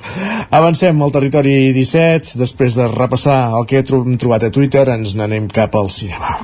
[0.50, 5.46] Avancem al territori 17, després de repassar el que hem trobat a Twitter, ens n'anem
[5.54, 6.40] cap al cinema.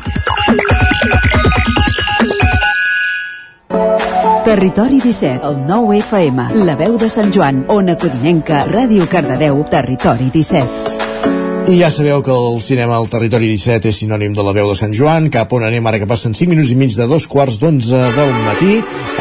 [4.45, 10.27] Territori 17, el 9 FM, la veu de Sant Joan, Ona Codinenca, Ràdio Cardedeu, Territori
[10.29, 11.71] 17.
[11.73, 14.75] I ja sabeu que el cinema al Territori 17 és sinònim de la veu de
[14.77, 17.57] Sant Joan, cap on anem ara que passen 5 minuts i mig de dos quarts
[17.57, 18.75] d'onze del matí.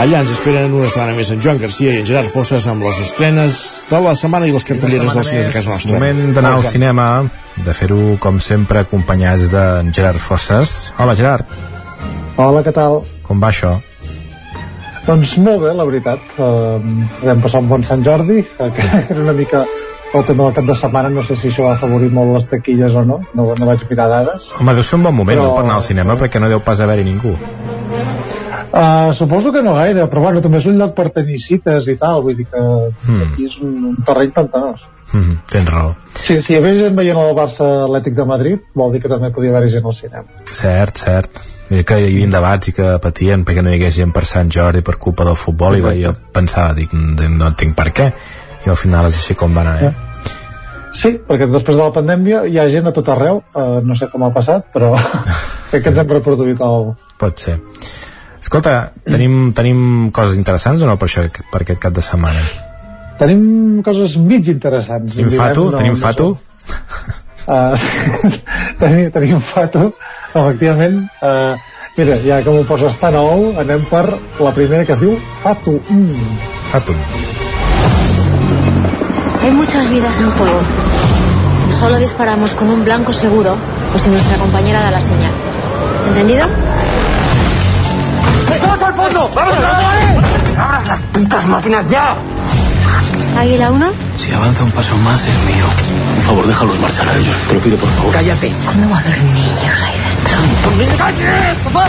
[0.05, 3.01] Allà ens esperen una setmana més en Joan Garcia i en Gerard Fosses amb les
[3.07, 3.57] estrenes
[3.89, 5.97] de la setmana i les cartelleres dels cines de casa nostra.
[5.97, 7.09] Moment d'anar al cinema,
[7.65, 10.93] de fer-ho com sempre acompanyats d'en Gerard Fosses.
[11.01, 11.49] Hola Gerard.
[12.37, 13.01] Hola, què tal?
[13.25, 13.79] Com va això?
[15.07, 16.21] Doncs molt bé, la veritat.
[16.41, 16.79] Uh,
[17.25, 19.65] vam passar un bon Sant Jordi, que era una mica
[20.15, 22.95] el tema del cap de setmana, no sé si això ha afavorit molt les taquilles
[22.95, 24.47] o no, no, no vaig mirar dades.
[24.61, 26.61] Home, deu ser un bon moment Però- no, per anar al cinema, perquè no deu
[26.63, 27.33] pas haver-hi ningú.
[28.75, 31.97] Uh, suposo que no gaire, però bueno, també és un lloc per tenir cites i
[31.99, 33.21] tal, vull dir que Mm.
[33.27, 34.87] aquí és un, un terreny pantanós.
[35.15, 35.95] Mm, tens raó.
[36.19, 39.31] Si, si hi havia gent veient el Barça Atlètic de Madrid, vol dir que també
[39.35, 40.41] podia haver-hi gent al cinema.
[40.51, 41.43] Cert, cert.
[41.71, 44.51] Mira que hi havia debats i que patien perquè no hi hagués gent per Sant
[44.53, 46.03] Jordi per culpa del futbol i Exacte.
[46.03, 48.11] jo pensava, dic, no, no entenc per què
[48.65, 49.93] i al final és així com va anar, eh?
[50.95, 54.11] Sí, perquè després de la pandèmia hi ha gent a tot arreu, uh, no sé
[54.13, 54.93] com ha passat, però
[55.71, 56.93] crec que ens hem reproduït el...
[57.19, 57.57] Pot ser.
[58.45, 58.77] Escolta,
[59.09, 62.45] tenim, tenim coses interessants o no per, això, per aquest cap de setmana?
[63.19, 65.17] Tenim coses mig interessants.
[65.17, 65.71] Tenim fato?
[65.77, 66.39] Tenim fato?
[67.47, 67.77] Uh,
[68.81, 69.93] tenim, tenim fato,
[70.33, 71.07] efectivament.
[71.23, 71.55] Uh,
[71.97, 74.07] mira, ja que m'ho poses tan a ou, anem per
[74.41, 75.15] la primera que es diu
[75.45, 75.79] Fato.
[75.89, 76.41] Mm.
[76.73, 76.97] Fato.
[79.43, 80.61] Hay muchas vidas en juego.
[81.79, 83.57] Solo disparamos con un blanco seguro
[83.95, 85.33] o si nuestra compañera da la señal.
[86.09, 86.47] ¿Entendido?
[88.61, 89.31] ¡Todos al fondo!
[89.35, 90.25] ¡Vamos, vamos!
[90.59, 92.17] ¡Abras las putas máquinas ya!
[93.37, 93.93] Águila 1.
[94.17, 95.67] Si avanza un paso más es mío.
[96.17, 97.35] Por favor, déjalos marchar a ellos.
[97.49, 98.13] Te lo pido, por favor.
[98.13, 98.53] Cállate.
[98.67, 100.97] ¿Cómo va a haber niños ahí dentro?
[100.97, 101.61] ¡Cállate!
[101.65, 101.89] ¡Papá!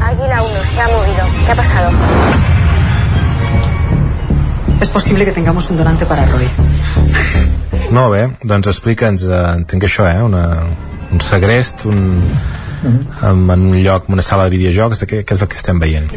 [0.00, 1.26] Águila 1 se ha movido.
[1.44, 1.90] ¿Qué ha pasado?
[4.80, 6.46] Es posible que tengamos un donante para Roy.
[7.92, 10.22] Molt bé, doncs explica'ns, eh, entenc que això, eh?
[10.24, 10.42] Una,
[11.12, 12.22] un segrest, un,
[12.82, 15.60] en, en un lloc, en una sala de videojocs, de què, què és el que
[15.60, 16.08] estem veient?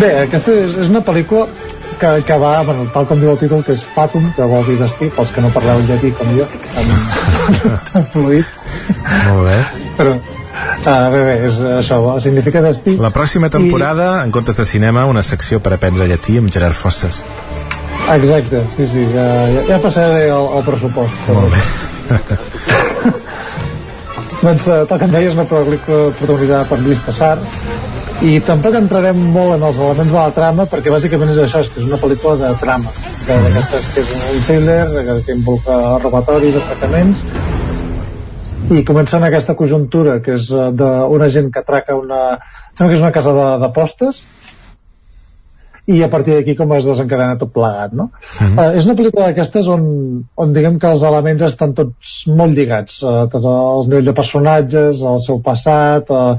[0.00, 1.44] Bé, aquesta és, és una pel·lícula
[2.00, 4.78] que, que va, bueno, tal com diu el títol, que és Fatum, que vol dir
[4.80, 6.92] destí, pels que no parleu llatí com jo, tan,
[7.92, 8.54] tan fluid.
[9.28, 9.58] Molt bé.
[9.98, 12.96] Però, uh, bé, bé, és això, significa destí.
[13.00, 17.22] La pròxima temporada, en comptes de cinema, una secció per aprendre llatí amb Gerard Fosses.
[18.10, 21.30] Exacte, sí, sí, ja, ja, ja passaré el, el pressupost.
[21.36, 21.60] Molt bé.
[24.40, 27.34] Doncs, eh, tal que em deies, una pel·lícula protagonitzada per Lluís Passar,
[28.20, 31.70] i tampoc entrarem molt en els elements de la trama, perquè bàsicament és això, és
[31.72, 32.92] que és una pel·lícula de trama,
[33.24, 34.82] que d'aquestes que és un thriller,
[35.24, 37.24] que, involucra robatoris, atracaments,
[38.70, 42.20] i comença en aquesta conjuntura que és eh, d'una gent que atraca una
[42.76, 43.32] sembla que és una casa
[43.62, 44.20] d'apostes
[45.90, 48.10] i a partir d'aquí com es desencadena tot plegat no?
[48.40, 48.58] Mhm.
[48.58, 49.86] uh, és una pel·lícula d'aquestes on,
[50.44, 55.02] on diguem que els elements estan tots molt lligats uh, tots els nivells de personatges
[55.12, 56.36] el seu passat, uh,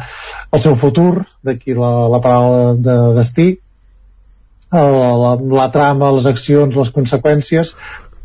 [0.52, 4.78] el seu futur d'aquí la, la paraula de destí uh,
[5.26, 7.76] la, la trama, les accions, les conseqüències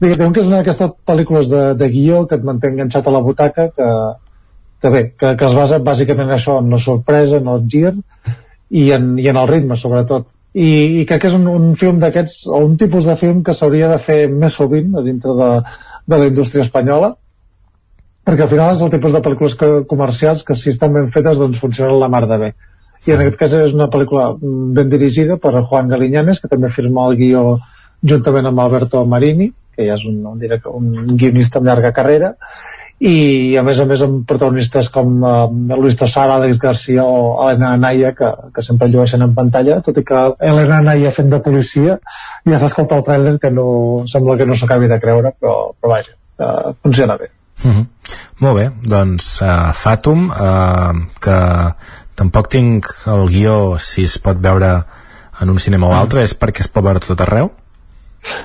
[0.02, 3.24] diguem que és una d'aquestes pel·lícules de, de guió que et manté enganxat a la
[3.24, 3.90] butaca que,
[4.82, 7.94] que bé, que, que es basa bàsicament en això, en la sorpresa, en el gir
[8.70, 10.68] i en, i en el ritme sobretot i,
[11.02, 13.90] i crec que és un, un film d'aquests o un tipus de film que s'hauria
[13.92, 15.50] de fer més sovint a dintre de,
[16.08, 17.12] de la indústria espanyola
[18.26, 21.38] perquè al final és el tipus de pel·lícules que, comercials que si estan ben fetes
[21.38, 22.48] doncs funcionen la mar de bé.
[23.06, 27.04] I en aquest cas és una pel·lícula ben dirigida per Juan Galiñanes que també firma
[27.06, 27.44] el guió
[28.02, 32.32] juntament amb Alberto Marini que ja és un, un, direc- un guionista amb llarga carrera
[32.98, 35.46] i a més a més amb protagonistes com uh,
[35.76, 40.04] Luis Tosara, Alex Garcia o Elena Anaya que, que sempre llueixen en pantalla tot i
[40.06, 41.98] que Elena Anaya fent de policia
[42.48, 43.66] ja s'escolta el tràiler que no,
[44.08, 47.32] sembla que no s'acabi de creure però, però vaja, uh, funciona bé
[47.64, 47.86] Mm -hmm.
[48.38, 51.38] Molt bé, doncs uh, Fatum, uh, que
[52.14, 54.84] tampoc tinc el guió si es pot veure
[55.40, 57.50] en un cinema o altre, és perquè es pot veure tot arreu?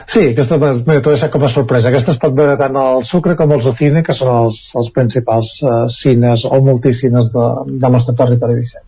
[0.05, 1.89] Sí, aquesta, bé, he deixat com a sorpresa.
[1.89, 5.57] Aquesta es pot veure tant al Sucre com al Zocine, que són els, els principals
[5.63, 8.85] uh, cines o multicines de, del nostre territori 17.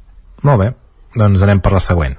[0.50, 0.72] Molt bé,
[1.18, 2.18] doncs anem per la següent.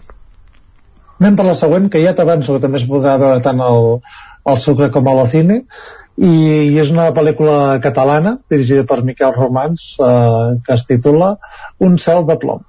[1.21, 4.01] Anem per la següent, que ja t'avanço que també es podrà veure tant al,
[4.45, 5.61] al Sucre com a l'Ocine,
[6.15, 6.31] i,
[6.71, 11.35] i és una pel·lícula catalana dirigida per Miquel Romans eh, que es titula
[11.83, 12.63] Un cel de plom.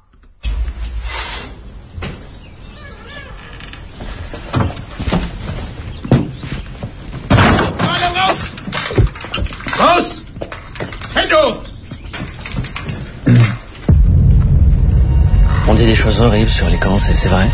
[16.15, 17.47] Choses horribles sur les Cancers, c'est vrai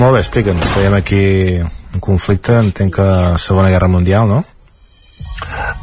[0.00, 1.24] Molt bé, explica'ns, veiem aquí
[1.60, 3.08] un conflicte, entenc que
[3.40, 4.38] Segona Guerra Mundial, no?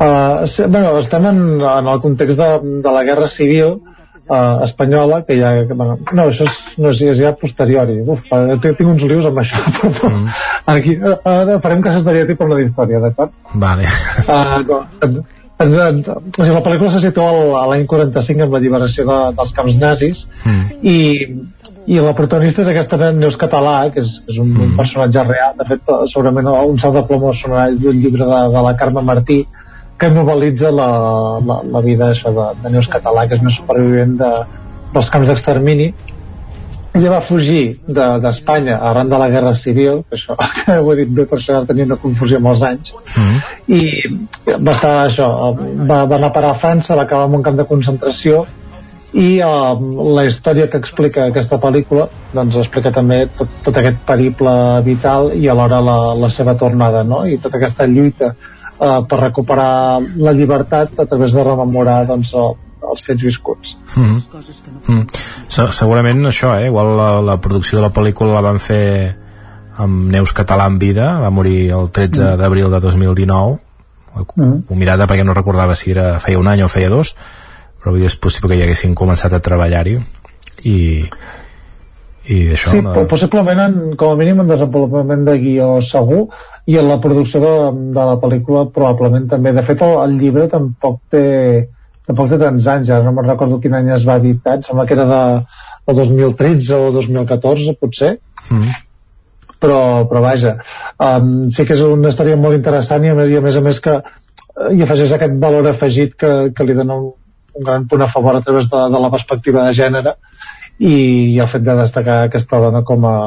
[0.01, 2.49] Uh, sí, bueno, estem en, en el context de,
[2.81, 5.53] de la guerra civil uh, espanyola, que ja...
[5.69, 7.93] Que, bueno, no, això és, no, és, és ja posterior.
[7.93, 9.61] i, Uf, uh, tinc uns lius amb això.
[9.77, 10.27] Però, mm.
[10.73, 13.37] Aquí, uh, ara farem que s'esderia per la d'història, d'acord?
[13.53, 13.85] Vale.
[14.25, 15.25] Uh, no,
[15.65, 19.19] en, o sigui, la pel·lícula se situa al- a l'any 45 amb la lliberació de,
[19.37, 20.25] dels camps nazis.
[20.45, 20.65] Mm.
[20.81, 20.97] i,
[21.87, 25.55] i la protagonista és aquesta Neus Català que és, és un, un personatge real.
[25.57, 29.01] De fet eh, segurament un salt de plom sonarà d'un llibre de, de la Carme
[29.07, 29.39] Martí
[29.97, 30.89] que novel·litza la,
[31.41, 34.31] la, la vida això de, de Neus Català que és una supervivent de,
[34.93, 35.87] dels camps d'extermini
[36.97, 40.35] ella va fugir de- d'Espanya de, arran de la Guerra Civil que això,
[40.83, 42.93] ho he dit bé per això tenia una confusió molts anys.
[43.67, 43.81] I
[44.57, 47.57] va estar això va, va anar a parar a França, va acabar en un camp
[47.59, 48.45] de concentració.
[49.17, 49.79] I uh,
[50.17, 54.51] la història que explica aquesta pel·lícula doncs explica també tot, tot aquest periple
[54.85, 57.21] vital i alhora la, la seva tornada no?
[57.25, 62.57] i tota aquesta lluita uh, per recuperar la llibertat a través de rememorar doncs, el,
[62.91, 64.19] els fets viscuts Mm -hmm.
[64.87, 65.07] mm.
[65.49, 66.67] Se segurament això, eh?
[66.67, 69.15] igual la, la producció de la pel·lícula la van fer
[69.77, 72.37] amb Neus Català en vida, va morir el 13 Mm.
[72.37, 73.59] d'abril de 2019
[74.35, 74.63] Mm.
[74.69, 77.15] ho mirada perquè no recordava si era feia un any o feia dos
[77.79, 79.99] però vull dir, és possible que hi haguessin començat a treballar-hi
[80.63, 81.03] i
[82.27, 82.91] i això sí, no...
[82.93, 86.27] po- possiblement en, com a mínim en desenvolupament de guió segur
[86.65, 87.53] i en la producció de,
[87.93, 89.53] de la pel·lícula probablement també.
[89.53, 91.69] De fet, el, el llibre tampoc té
[92.07, 94.85] tampoc té tants anys, ara no me'n recordo quin any es va editar, em sembla
[94.87, 95.21] que era de,
[95.89, 98.13] de 2013 o 2014 potser,
[98.47, 98.77] mm.
[99.63, 103.39] però, però vaja um, sí que és una història molt interessant i a més, i
[103.39, 106.99] a més, a més que eh, hi afegeix aquest valor afegit que, que li dona
[107.03, 107.11] un,
[107.57, 110.15] un gran punt a favor a través de, de la perspectiva de gènere
[110.77, 110.95] i,
[111.33, 113.17] i el fet de destacar aquesta dona com a,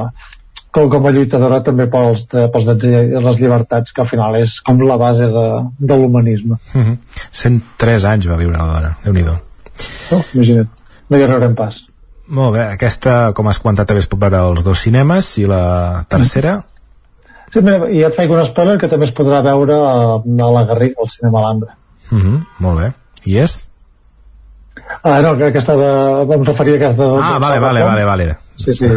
[0.70, 4.38] com, com a lluitadora també pels, de, pels drets i les llibertats que al final
[4.40, 5.46] és com la base de,
[5.78, 6.96] de l'humanisme Mm -hmm.
[7.30, 10.68] 103 anys va viure la dona, déu nhi oh, imagina't,
[11.08, 11.86] no hi arribarem pas
[12.28, 16.04] Molt bé, aquesta, com has comentat, també es pot veure als dos cinemes i la
[16.08, 16.62] tercera?
[17.50, 20.64] Sí, mira, i et faig un spoiler que també es podrà veure a, a la
[20.64, 21.74] Garriga, al cinema Alhambra
[22.10, 22.46] Mm -hmm.
[22.58, 22.92] Molt bé.
[23.24, 23.68] I és?
[25.02, 28.36] Ah, no, que aquesta de, em referia a aquesta de, Ah, vale, vale, vale, vale.
[28.54, 28.88] Sí, sí,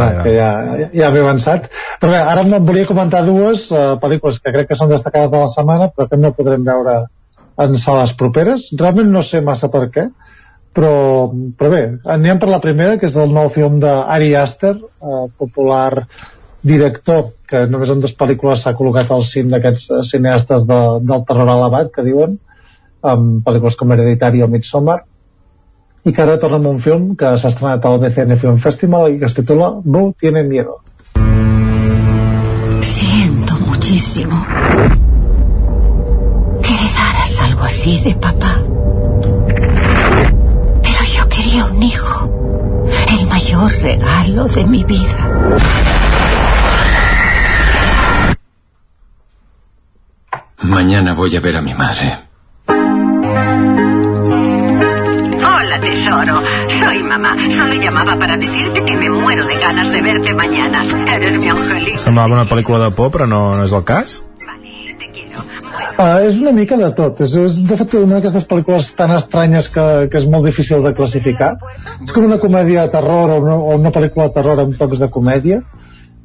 [0.00, 0.22] Vale.
[0.24, 0.50] que ja,
[0.80, 1.70] ja, ja m'he avançat.
[2.00, 5.42] Però bé, ara em volia comentar dues uh, pel·lícules que crec que són destacades de
[5.42, 7.00] la setmana, però que no podrem veure
[7.62, 8.70] en sales properes.
[8.78, 10.08] Realment no sé massa per què,
[10.72, 10.92] però,
[11.58, 11.82] però bé,
[12.16, 16.06] anem per la primera, que és el nou film d'Ari Aster, uh, popular
[16.62, 21.24] director que només en dues pel·lícules s'ha col·locat al cim d'aquests eh, cineastes de, del
[21.28, 22.38] terror elevat que diuen
[23.02, 25.00] amb pel·lícules com Hereditary o Midsommar
[26.04, 29.18] i que ara torna amb un film que s'ha estrenat al BCN Film Festival i
[29.20, 30.80] que es titula No tiene miedo
[32.82, 34.44] Siento muchísimo
[36.62, 38.58] que heredaras algo así de papá.
[40.82, 45.28] Pero yo quería un hijo, el mayor regalo de mi vida.
[50.62, 52.18] Mañana voy a ver a mi madre.
[55.82, 56.34] Tesoro.
[56.80, 57.36] Soy mamá.
[57.56, 60.82] Solo llamaba para decirte que me muero de ganas de verte mañana.
[61.14, 61.98] Eres mi angelito.
[61.98, 64.20] Semblava una pel·lícula de por, però no, no és el cas?
[65.92, 67.20] Uh, és una mica de tot.
[67.26, 70.94] És, és de fet una d'aquestes pel·lícules tan estranyes que, que és molt difícil de
[70.96, 71.52] classificar.
[72.02, 75.02] És com una comèdia de terror o una, o una pel·lícula de terror amb tocs
[75.02, 75.60] de comèdia.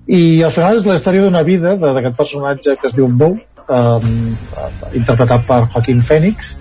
[0.08, 3.34] I al final és la història d'una vida de- d'aquest personatge que es diu Bo,
[3.34, 4.08] um,
[4.96, 6.56] interpretat per Joaquín Phoenix.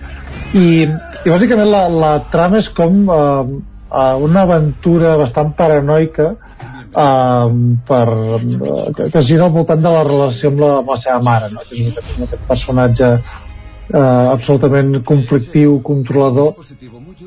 [0.54, 3.42] I, i bàsicament la, la trama és com uh,
[3.90, 7.48] uh, una aventura bastant paranoica uh,
[7.88, 10.98] per, uh, que, que es gira al voltant de la relació amb la, amb la
[11.02, 11.64] seva mare no?
[11.66, 13.98] que és aquest, aquest personatge uh,
[14.32, 16.54] absolutament conflictiu, controlador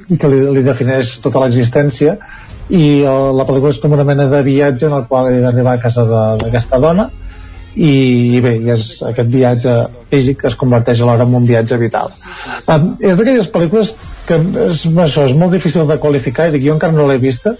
[0.07, 2.15] i que li, li defineix tota l'existència
[2.69, 5.75] i uh, la pel·lícula és com una mena de viatge en el qual he d'arribar
[5.75, 7.09] a casa d'aquesta dona
[7.79, 9.73] i, bé, i és aquest viatge
[10.11, 12.11] físic que es converteix alhora en un viatge vital.
[12.67, 13.93] Um, és d'aquelles pel·lícules
[14.27, 17.55] que és, això, és molt difícil de qualificar i dic, jo encara no l'he vista.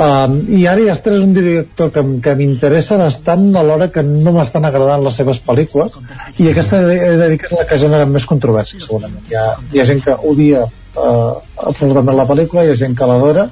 [0.00, 4.66] Um, i Ari Aster és un director que, que m'interessa bastant alhora que no m'estan
[4.66, 5.96] agradant les seves pel·lícules
[6.38, 9.22] i aquesta he de dir que és la que genera més controvèrsia segurament.
[9.30, 9.44] Hi ha,
[9.74, 11.34] hi ha gent que odia uh,
[11.66, 13.48] absolutament la pel·lícula hi ha gent que l'adora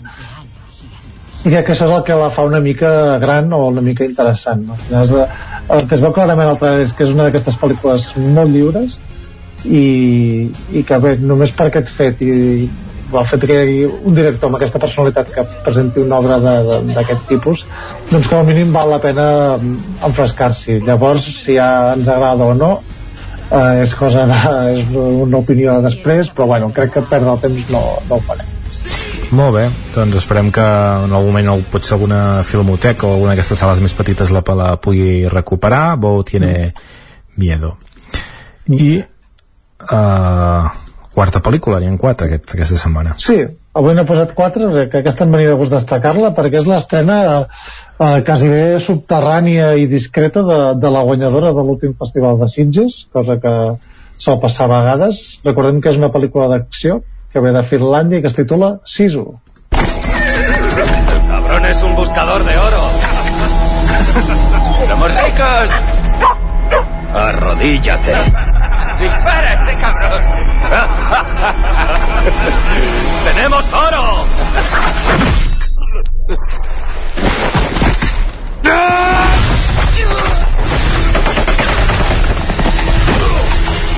[1.44, 2.90] i crec que això és el que la fa una mica
[3.22, 4.78] gran o una mica interessant no?
[5.02, 5.26] És de,
[5.76, 8.98] el que es veu clarament al trailer és que és una d'aquestes pel·lícules molt lliures
[9.64, 12.34] i, i que bé, només per aquest fet i
[13.08, 17.24] el fet que hi hagi un director amb aquesta personalitat que presenti una obra d'aquest
[17.30, 17.64] tipus
[18.10, 20.82] doncs com a mínim val la pena enfrescar-s'hi.
[20.84, 22.74] Llavors si ja ens agrada o no
[23.48, 24.38] eh, és cosa de,
[24.76, 28.57] és una opinió després però bueno, crec que perdre el temps no, no ho farem
[29.28, 33.82] Molt bé, doncs esperem que en algun moment potser alguna filmoteca o alguna d'aquestes sales
[33.84, 35.98] més petites la, la pugui recuperar.
[36.00, 36.72] Bo tiene
[37.36, 37.74] miedo.
[38.72, 40.70] I uh,
[41.12, 43.18] quarta pel·lícula, n'hi ha quatre aquest, aquesta setmana.
[43.20, 43.36] Sí,
[43.76, 48.18] avui n'he posat quatre, que aquesta em venia de gust destacar-la, perquè és l'estrena eh,
[48.24, 53.36] quasi bé subterrània i discreta de, de la guanyadora de l'últim festival de Sitges, cosa
[53.42, 53.54] que
[54.16, 55.22] sol passar a vegades.
[55.44, 57.02] Recordem que és una pel·lícula d'acció
[57.32, 59.24] que ve de Finlàndia i que es titula Sisu.
[59.72, 62.90] El cabrón es un buscador de oro.
[64.86, 65.70] ¡Somos ricos!
[67.14, 68.14] Arrodíllate.
[69.00, 70.22] ¡Dispara este cabrón!
[73.24, 74.24] ¡Tenemos oro!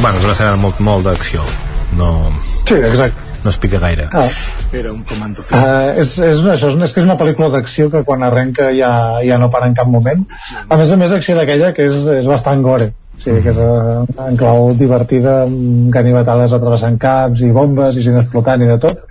[0.01, 1.43] Bueno, és una escena molt, molt d'acció.
[1.97, 2.31] No,
[2.67, 3.19] Sí, exacte.
[3.43, 4.09] no es pica gaire.
[4.13, 4.29] Ah.
[4.73, 7.49] Era un comando Uh, és, és, una, això, és, una- és que és una pel·lícula
[7.51, 10.25] d'acció que quan arrenca ja, ja no para en cap moment
[10.69, 13.59] a més a més acció d'aquella que és, és bastant gore o sigui, que és
[13.61, 18.79] uh, en clau divertida amb ganivetades atravessant caps i bombes i gent explotant i de
[18.79, 19.03] tot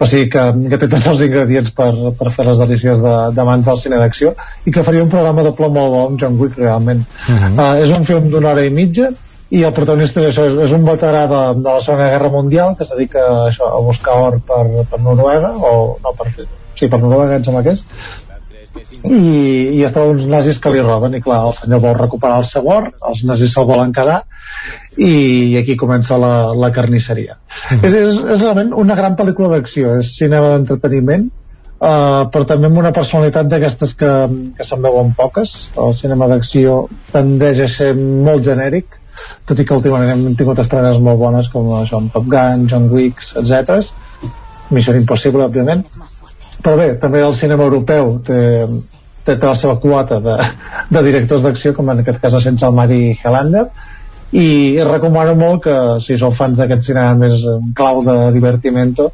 [0.00, 3.44] o sigui que, que té tots els ingredients per, per fer les delícies de, de
[3.48, 4.34] mans del cine d'acció
[4.66, 7.54] i que faria un programa de plom molt bo amb John Wick realment Uh -huh.
[7.54, 9.08] Uh, és un film d'una hora i mitja
[9.54, 12.82] i el protagonista és això, és, un veterà de, de la Segona Guerra Mundial que
[12.86, 16.98] es dedica a, això, a buscar or per, per Noruega o no, per, sí, per
[16.98, 17.76] Noruega em sembla que
[19.06, 19.20] i,
[19.78, 22.48] i es troba uns nazis que li roben i clar, el senyor vol recuperar el
[22.50, 24.18] seu or els nazis se'l volen quedar
[24.98, 27.38] i aquí comença la, la carnisseria.
[27.76, 31.28] És, és, és realment una gran pel·lícula d'acció és cinema d'entreteniment
[31.76, 34.10] Uh, però també amb una personalitat d'aquestes que,
[34.56, 35.50] que se'n veuen poques.
[35.76, 38.96] El cinema d'acció tendeix a ser molt genèric
[39.46, 42.90] tot i que últimament hem tingut estrenes molt bones com això, amb Top Gun, John
[42.92, 43.80] Wick, etc.
[44.70, 45.86] Missió Impossible, òbviament
[46.62, 48.38] però bé, també el cinema europeu té,
[49.26, 50.36] té, la seva quota de,
[50.94, 53.66] de directors d'acció com en aquest cas a sense el Mari Helander
[54.36, 54.48] i
[54.82, 59.12] recomano molt que si sou fans d'aquest cinema més clau de divertimento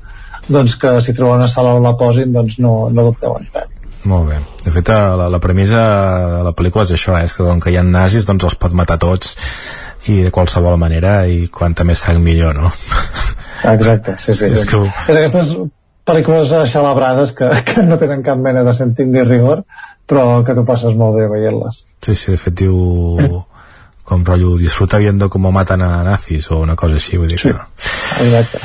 [0.48, 3.68] doncs que si troben una sala on la posin doncs no, no dubteu en fer
[4.02, 4.36] Molt bé.
[4.64, 5.82] De fet, eh, la, la premissa
[6.32, 7.28] de la pel·lícula és això, eh?
[7.28, 9.36] és que com que hi ha nazis, doncs els pot matar tots
[10.10, 12.72] i de qualsevol manera i quanta més sang millor, no?
[13.70, 14.50] Exacte, sí, sí.
[14.56, 15.54] És que és d'aquestes
[16.08, 19.62] pel·lícules xalabrades que, que no tenen cap mena de sentit ni rigor
[20.10, 22.74] però que tu passes molt bé veient-les Sí, sí, de fet diu
[24.02, 27.52] com rotllo disfruta viendo como matan a nazis o una cosa així, vull dir sí.
[27.52, 27.86] que...
[28.24, 28.58] Exacte.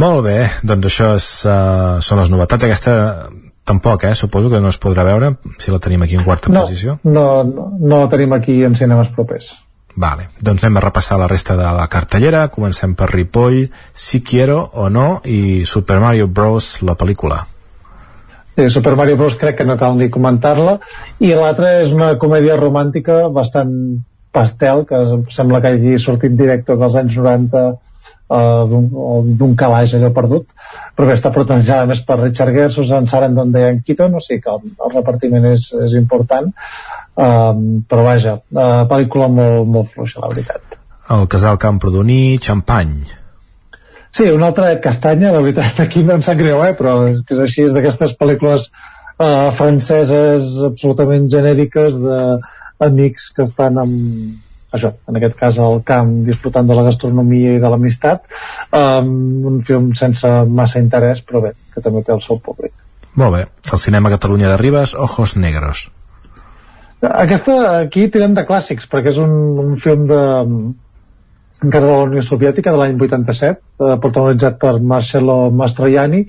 [0.00, 2.66] Molt bé, doncs això és, uh, són les novetats.
[2.66, 2.94] Aquesta
[3.66, 4.14] tampoc, eh?
[4.14, 6.98] Suposo que no es podrà veure si la tenim aquí en quarta no, posició.
[7.04, 9.52] No, no, no la tenim aquí en cinemes propers.
[9.96, 12.46] Vale, doncs anem a repassar la resta de la cartellera.
[12.52, 16.82] Comencem per Ripoll, Si quiero o no, i Super Mario Bros.
[16.82, 17.46] la pel·lícula.
[18.56, 19.36] Sí, Super Mario Bros.
[19.36, 20.78] crec que no cal ni comentar-la.
[21.20, 23.72] I l'altra és una comèdia romàntica bastant
[24.32, 25.00] pastel, que
[25.32, 27.64] sembla que hagi sortit directe dels anys 90
[28.28, 30.50] uh, d'un calaix allò perdut
[30.96, 34.52] però bé, està protegida més per Richard Gere Susan Sarandon, Diane Keaton o sigui que
[34.52, 36.52] el, el repartiment és, és important
[37.16, 40.80] um, però vaja uh, pel·lícula molt, molt fluixa la veritat.
[41.12, 42.98] El casal Camprodoní, Champany
[44.16, 46.72] Sí, una altra castanya, la veritat, aquí no em sap greu, eh?
[46.78, 52.20] però és que és així, és d'aquestes pel·lícules uh, franceses absolutament genèriques de,
[52.78, 54.36] amics que estan amb,
[54.76, 58.24] això, en aquest cas al camp disfrutant de la gastronomia i de l'amistat.
[58.76, 59.12] Um,
[59.52, 62.74] un film sense massa interès però bé, que també té el seu públic.
[63.16, 65.86] Molt bé, el cinema Catalunya de Ribes Ojos Negros
[67.04, 69.32] aquesta aquí tirem de clàssics perquè és un,
[69.62, 70.20] un film de
[71.64, 76.26] encara de la Unió Soviètica de l'any 87 eh, protagonitzat per Marcelo Mastroianni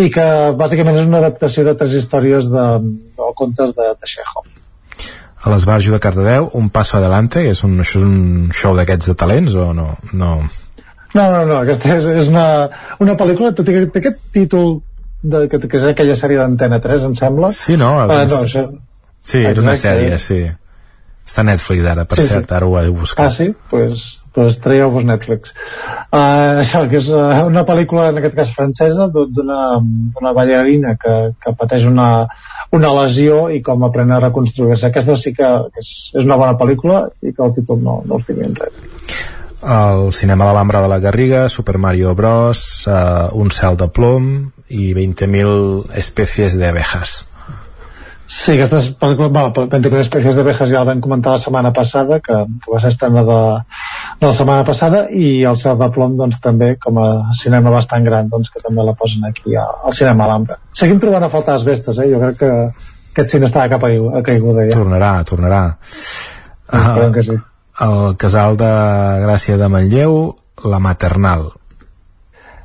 [0.00, 0.26] i que
[0.56, 2.66] bàsicament és una adaptació de tres històries de,
[3.18, 4.48] de contes de, de Chekhov
[5.42, 9.14] a l'Esbarjo de Cardedeu, Un passo adelante, és un, això és un show d'aquests de
[9.18, 9.88] talents o no?
[10.12, 10.36] No,
[11.14, 12.46] no, no, no aquesta és, és una,
[13.02, 14.76] una pel·lícula, tot i que té aquest títol
[15.22, 17.50] de, que, que és aquella sèrie d'Antena 3, em sembla.
[17.56, 17.90] Sí, no?
[18.04, 18.64] Uh, no això...
[19.22, 20.42] Sí, és una sèrie, sí.
[21.22, 22.54] Està a Netflix ara, per sí, cert, sí.
[22.56, 23.28] ara ho he de buscar.
[23.28, 23.46] Ah, sí?
[23.46, 25.54] Doncs pues, pues traieu-vos Netflix.
[26.10, 31.54] Uh, això, que és uh, una pel·lícula, en aquest cas francesa, d'una ballarina que, que
[31.60, 32.08] pateix una,
[32.74, 34.90] una lesió i com aprèn a reconstruir-se.
[34.90, 38.48] Aquesta sí que és, és una bona pel·lícula i que el títol no, no estigui
[38.48, 38.88] en res.
[39.62, 44.32] El cinema de l'Ambra de la Garriga, Super Mario Bros, uh, Un cel de plom
[44.74, 47.20] i 20.000 espècies d'abejas.
[48.32, 52.70] Sí, aquestes bueno, 20.000 espècies d'abejas ja la vam comentar la setmana passada, que, que
[52.72, 53.74] va ser estrenada de,
[54.22, 58.08] de la setmana passada, i el cel de plom, doncs, també, com a cinema bastant
[58.08, 60.56] gran, doncs, que també la posen aquí a, al cinema Alhambra.
[60.80, 62.08] Seguim trobant a faltar vestes, eh?
[62.14, 62.50] Jo crec que
[63.12, 64.80] aquest cine està a cap a, a caiguda ja.
[64.80, 65.62] Tornarà, tornarà.
[66.72, 67.38] Uh, que sí.
[67.84, 68.72] El casal de
[69.26, 70.20] Gràcia de Manlleu,
[70.64, 71.50] La Maternal.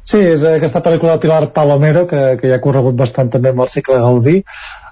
[0.07, 3.65] Sí, és aquesta pel·lícula de Pilar Palomero, que, que ja ha corregut bastant també amb
[3.65, 4.39] el cicle Gaudí,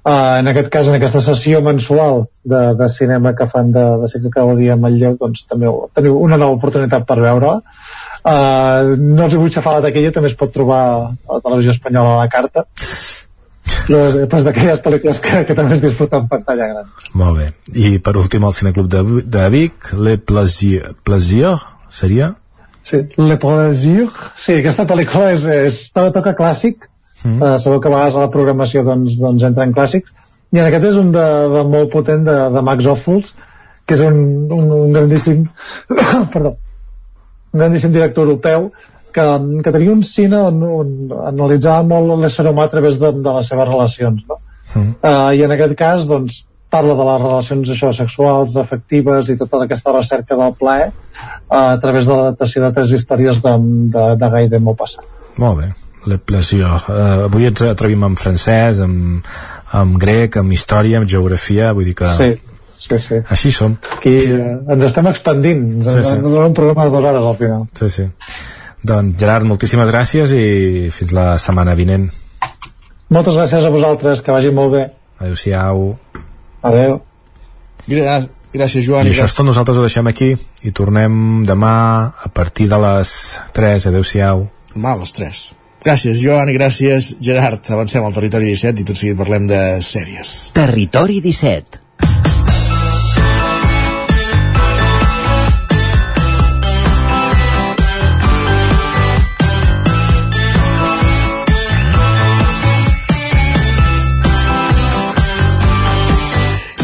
[0.05, 4.09] Uh, en aquest cas, en aquesta sessió mensual de, de cinema que fan de, de
[4.11, 9.25] cicle cada dia a Manlleu, doncs també teniu una nova oportunitat per veure uh, no
[9.25, 12.21] els hi vull xafar la taquilla també es pot trobar a la televisió espanyola a
[12.21, 12.67] la carta
[13.89, 16.87] les, pues d'aquelles pel·lícules que, que també es disfruten en pantalla gran.
[17.17, 17.47] Molt bé.
[17.73, 21.55] I per últim el Cineclub de, de Vic, Le Plaisir, Plaisir
[21.89, 22.33] seria?
[22.85, 24.09] Sí, Le Plaisir.
[24.37, 26.89] Sí, aquesta pel·lícula és, és toca clàssic,
[27.25, 27.41] mm.
[27.41, 30.13] uh, sabeu que a vegades a la programació doncs, doncs entren clàssics
[30.53, 31.25] i en aquest és un de,
[31.55, 33.33] de molt potent de, de Max Ophuls
[33.85, 34.17] que és un,
[34.53, 35.45] un, un grandíssim
[36.33, 38.71] perdó un grandíssim director europeu
[39.15, 39.27] que,
[39.63, 43.53] que tenia un cine on, on analitzava molt l'ésser humà a través de, de les
[43.53, 44.41] seves relacions no?
[44.73, 44.91] mm.
[44.99, 46.43] uh, i en aquest cas doncs
[46.75, 51.79] parla de les relacions això, sexuals, afectives i tota aquesta recerca del plaer uh, a
[51.81, 53.55] través de l'adaptació de tres històries de,
[53.95, 55.07] de, de Gai de Maupassant.
[55.39, 55.71] Molt bé
[56.09, 56.71] la plació.
[56.87, 59.29] Uh, avui ens atrevim amb francès, amb,
[59.75, 62.11] amb grec, amb història, amb geografia, vull dir que...
[62.17, 62.29] Sí,
[62.87, 63.21] sí, sí.
[63.35, 63.77] Així som.
[63.97, 66.19] Aquí uh, ens estem expandint, ens, sí, sí.
[66.19, 67.65] ens un programa de dues hores al final.
[67.79, 68.07] Sí, sí.
[68.85, 70.45] Doncs Gerard, moltíssimes gràcies i
[70.93, 72.07] fins la setmana vinent.
[73.13, 74.87] Moltes gràcies a vosaltres, que vagi molt bé.
[75.21, 75.91] Adéu-siau.
[76.65, 76.99] Adéu.
[77.85, 78.31] Gràcies.
[78.55, 79.03] Gràcies, Joan.
[79.03, 80.29] I, I això és tot, nosaltres ho deixem aquí
[80.63, 81.75] i tornem demà
[82.15, 83.11] a partir de les
[83.57, 83.89] 3.
[83.91, 84.45] Adéu-siau.
[84.71, 85.41] Demà a les 3.
[85.85, 87.67] Gràcies, Joan, i gràcies, Gerard.
[87.69, 90.35] Avancem al Territori 17 i tot seguit parlem de sèries.
[90.57, 91.84] Territori 17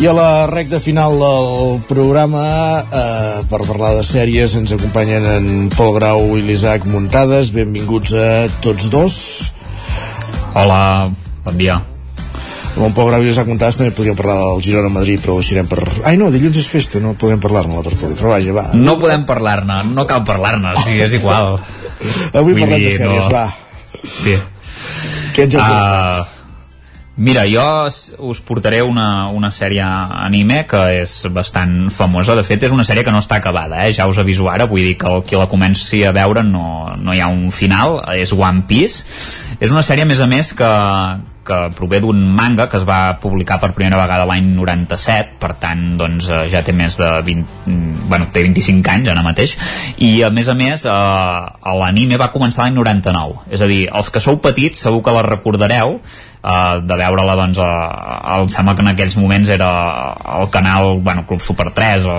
[0.02, 5.70] I a la recta final del programa, eh, per parlar de sèries, ens acompanyen en
[5.70, 7.52] Pol Grau i l'Isaac Muntades.
[7.54, 9.20] Benvinguts a tots dos.
[10.58, 11.06] Hola,
[11.46, 11.76] bon dia.
[12.72, 15.70] Amb en Pol Grau i l'Isaac Muntades també podríem parlar del Girona-Madrid, però ho deixarem
[15.70, 15.86] per...
[16.02, 18.68] Ai, no, dilluns és festa, no podem parlar-ne la tertúlia, però vaja, va.
[18.74, 21.60] No podem parlar-ne, no cal parlar-ne, sí, és igual.
[22.34, 23.38] Avui Vull parlem dir, de sèries, no...
[23.38, 23.48] va.
[24.02, 24.40] Sí.
[25.38, 26.41] Què ens uh,
[27.22, 27.62] Mira, jo
[28.26, 32.34] us portaré una, una sèrie anime que és bastant famosa.
[32.34, 33.92] De fet, és una sèrie que no està acabada, eh?
[33.94, 34.66] ja us aviso ara.
[34.66, 36.64] Vull dir que el qui la comenci a veure no,
[36.98, 38.00] no hi ha un final.
[38.18, 39.06] És One Piece.
[39.62, 40.72] És una sèrie, a més a més, que,
[41.46, 45.86] que prové d'un manga que es va publicar per primera vegada l'any 97, per tant
[46.02, 49.54] doncs, eh, ja té més de 20, mm, bueno, té 25 anys ara mateix,
[50.02, 51.38] i a més a més eh,
[51.82, 55.26] l'anime va començar l'any 99, és a dir, els que sou petits segur que la
[55.30, 56.00] recordareu,
[56.44, 59.70] uh, de veure-la doncs, uh, em sembla que en aquells moments era
[60.40, 62.16] el canal bueno, Club Super 3 o,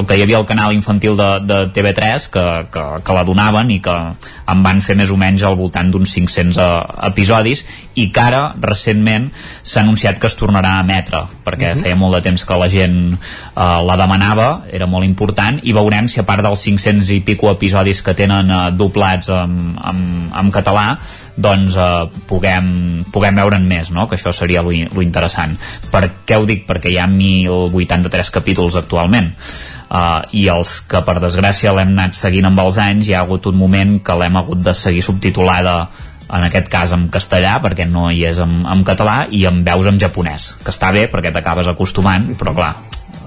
[0.00, 3.70] o que hi havia el canal infantil de, de TV3 que, que, que la donaven
[3.74, 6.68] i que en van fer més o menys al voltant d'uns 500 uh,
[7.10, 7.64] episodis
[7.96, 9.30] i que ara recentment
[9.62, 11.82] s'ha anunciat que es tornarà a emetre perquè uh -huh.
[11.82, 16.08] feia molt de temps que la gent uh, la demanava, era molt important i veurem
[16.08, 20.50] si a part dels 500 i pico episodis que tenen uh, doblats en, en, en
[20.50, 20.98] català
[21.36, 22.68] doncs eh, puguem,
[23.12, 24.08] puguem veure'n més, no?
[24.08, 25.56] que això seria lo, lo interessant.
[25.92, 26.66] Per què ho dic?
[26.68, 29.32] Perquè hi ha 1.083 capítols actualment.
[29.86, 33.44] Uh, i els que per desgràcia l'hem anat seguint amb els anys hi ha hagut
[33.46, 35.76] un moment que l'hem hagut de seguir subtitulada
[36.26, 39.86] en aquest cas en castellà perquè no hi és en, en català i en veus
[39.86, 42.72] en japonès que està bé perquè t'acabes acostumant però clar,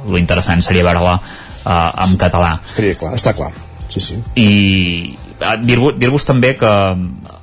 [0.04, 1.72] lo interessant seria veure-la uh,
[2.04, 3.54] en català estaria clar, està clar
[3.88, 4.20] sí, sí.
[4.36, 4.50] i
[5.40, 6.74] uh, dir-vos dir també que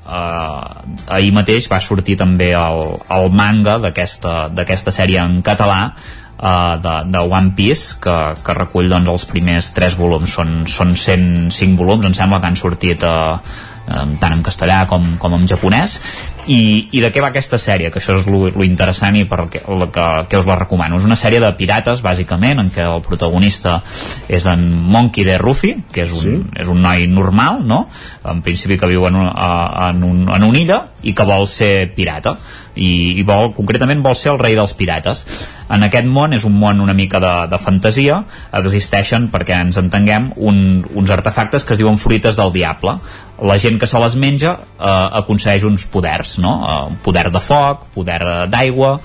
[0.06, 2.84] eh, ahir mateix va sortir també el,
[3.18, 9.10] el manga d'aquesta sèrie en català uh, de, de One Piece que, que recull doncs,
[9.12, 10.30] els primers tres volums.
[10.38, 13.38] Són, són 105 volums em sembla que han sortit uh,
[13.86, 16.00] tant en castellà com, com en japonès
[16.46, 19.62] i, i de què va aquesta sèrie que això és lo, interessant i per què,
[19.64, 23.80] que, que us la recomano és una sèrie de pirates bàsicament en què el protagonista
[24.28, 24.62] és en
[24.92, 25.38] Monkey D.
[25.42, 26.36] Ruffy que és un, sí.
[26.62, 27.84] és un noi normal no?
[28.24, 31.90] en principi que viu en, un, en, un, en una illa i que vol ser
[31.96, 32.36] pirata
[32.76, 35.24] i, i vol, concretament vol ser el rei dels pirates
[35.72, 38.20] en aquest món és un món una mica de, de fantasia
[38.54, 42.98] existeixen, perquè ens entenguem un, uns artefactes que es diuen fruites del diable
[43.42, 44.90] la gent que se les menja eh,
[45.20, 46.58] aconsegueix uns poders, no?
[46.64, 48.20] Eh, poder de foc, poder
[48.52, 48.96] d'aigua,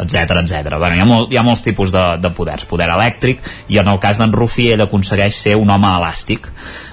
[0.00, 0.76] etc etc.
[0.78, 3.90] Bueno, hi, ha molt, hi ha molts tipus de, de poders, poder elèctric, i en
[3.92, 6.48] el cas d'en Rufi ell aconsegueix ser un home elàstic.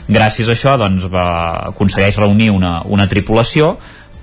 [0.07, 1.27] Gràcies a això, doncs, va,
[1.71, 3.75] aconsegueix reunir una, una tripulació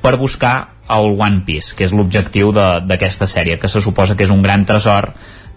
[0.05, 0.57] per buscar
[0.95, 4.67] el One Piece, que és l'objectiu d'aquesta sèrie, que se suposa que és un gran
[4.69, 5.15] tresor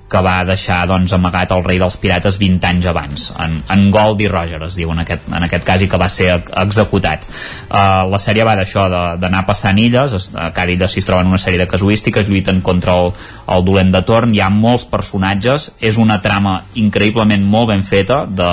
[0.07, 3.27] que va deixar doncs, amagat el rei dels pirates 20 anys abans.
[3.43, 6.29] En, en Goldie Roger es diu en aquest, en aquest cas i que va ser
[6.63, 7.27] executat.
[7.67, 8.87] Uh, la sèrie va d'això
[9.19, 13.11] d'anar passant illes a cada illa s'hi troben una sèrie de casuístiques lluiten contra el,
[13.51, 14.35] el dolent de torn.
[14.35, 15.71] Hi ha molts personatges.
[15.83, 18.51] És una trama increïblement molt ben feta de,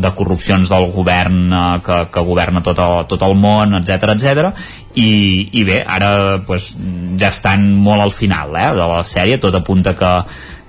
[0.00, 4.50] de corrupcions del govern eh, que, que governa tot el, tot el món, etc etc.
[4.98, 5.10] I,
[5.60, 6.72] i bé, ara pues,
[7.20, 10.14] ja estan molt al final eh, de la sèrie, tot apunta que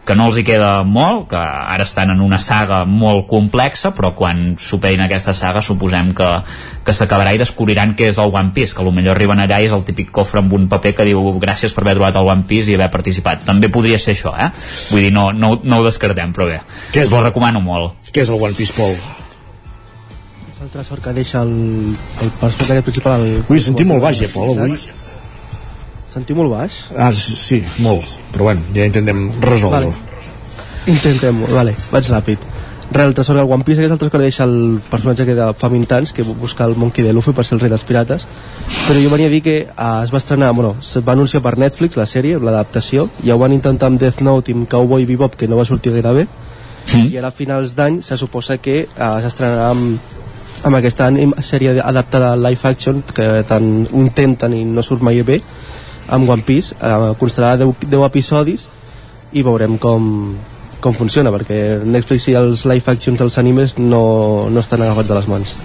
[0.05, 4.11] que no els hi queda molt, que ara estan en una saga molt complexa, però
[4.17, 6.29] quan superin aquesta saga suposem que,
[6.85, 9.75] que s'acabarà i descobriran què és el One Piece, que potser arriben allà i és
[9.77, 12.71] el típic cofre amb un paper que diu gràcies per haver trobat el One Piece
[12.71, 13.45] i haver participat.
[13.45, 14.49] També podria ser això, eh?
[14.89, 16.59] Vull dir, no, no, no ho descartem, però bé.
[16.95, 18.09] Què és Us ho recomano molt.
[18.09, 18.97] Què és el One Piece, Paul?
[20.49, 21.55] És el tresor que deixa el,
[22.25, 23.21] el personatge principal.
[23.21, 23.45] El...
[23.45, 24.79] Ui, sentim molt baix, eh, Paul, avui.
[26.11, 26.77] Sentim molt baix?
[26.99, 28.17] Ah, sí, molt.
[28.33, 29.93] Però bueno, ja intentem resoldre-ho.
[29.93, 30.09] Vale.
[30.91, 32.49] Intentem-ho, vale, vaig ràpid.
[32.91, 35.69] Re, el tresor del One Piece, aquest altre que deixa el personatge que de fa
[35.71, 38.25] 20 anys, que busca el Monkey de Luffy per ser el rei dels pirates.
[38.89, 41.55] Però jo venia a dir que uh, es va estrenar, bueno, es va anunciar per
[41.61, 45.39] Netflix la sèrie, l'adaptació, ja ho van intentar amb Death Note i amb Cowboy Bebop,
[45.39, 47.07] que no va sortir gaire bé, mm.
[47.07, 50.11] i ara a finals d'any se suposa que uh, s'estrenarà amb,
[50.67, 51.07] amb aquesta
[51.39, 55.39] sèrie adaptada a live action, que tant intenten i no surt mai bé,
[56.11, 58.67] amb One Piece eh, constarà 10, 10 episodis
[59.31, 60.35] i veurem com,
[60.83, 64.03] com funciona perquè Netflix i els live actions dels animes no,
[64.51, 65.55] no estan agafats de les mans.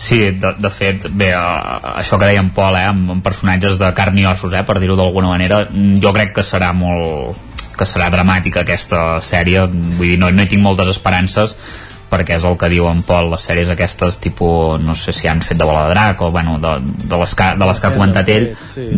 [0.00, 3.90] Sí, de, de fet, bé, això que deia en Pol, eh, amb, amb personatges de
[3.96, 7.48] carn i ossos, eh, per dir-ho d'alguna manera, jo crec que serà molt
[7.80, 11.54] que serà dramàtica aquesta sèrie, vull dir, no, no hi tinc moltes esperances,
[12.10, 15.42] perquè és el que diu en Pol, les sèries aquestes tipus, no sé si han
[15.46, 16.76] fet de bola de drac o bueno, de,
[17.06, 18.88] de les que, de les que ha comentat ell sí.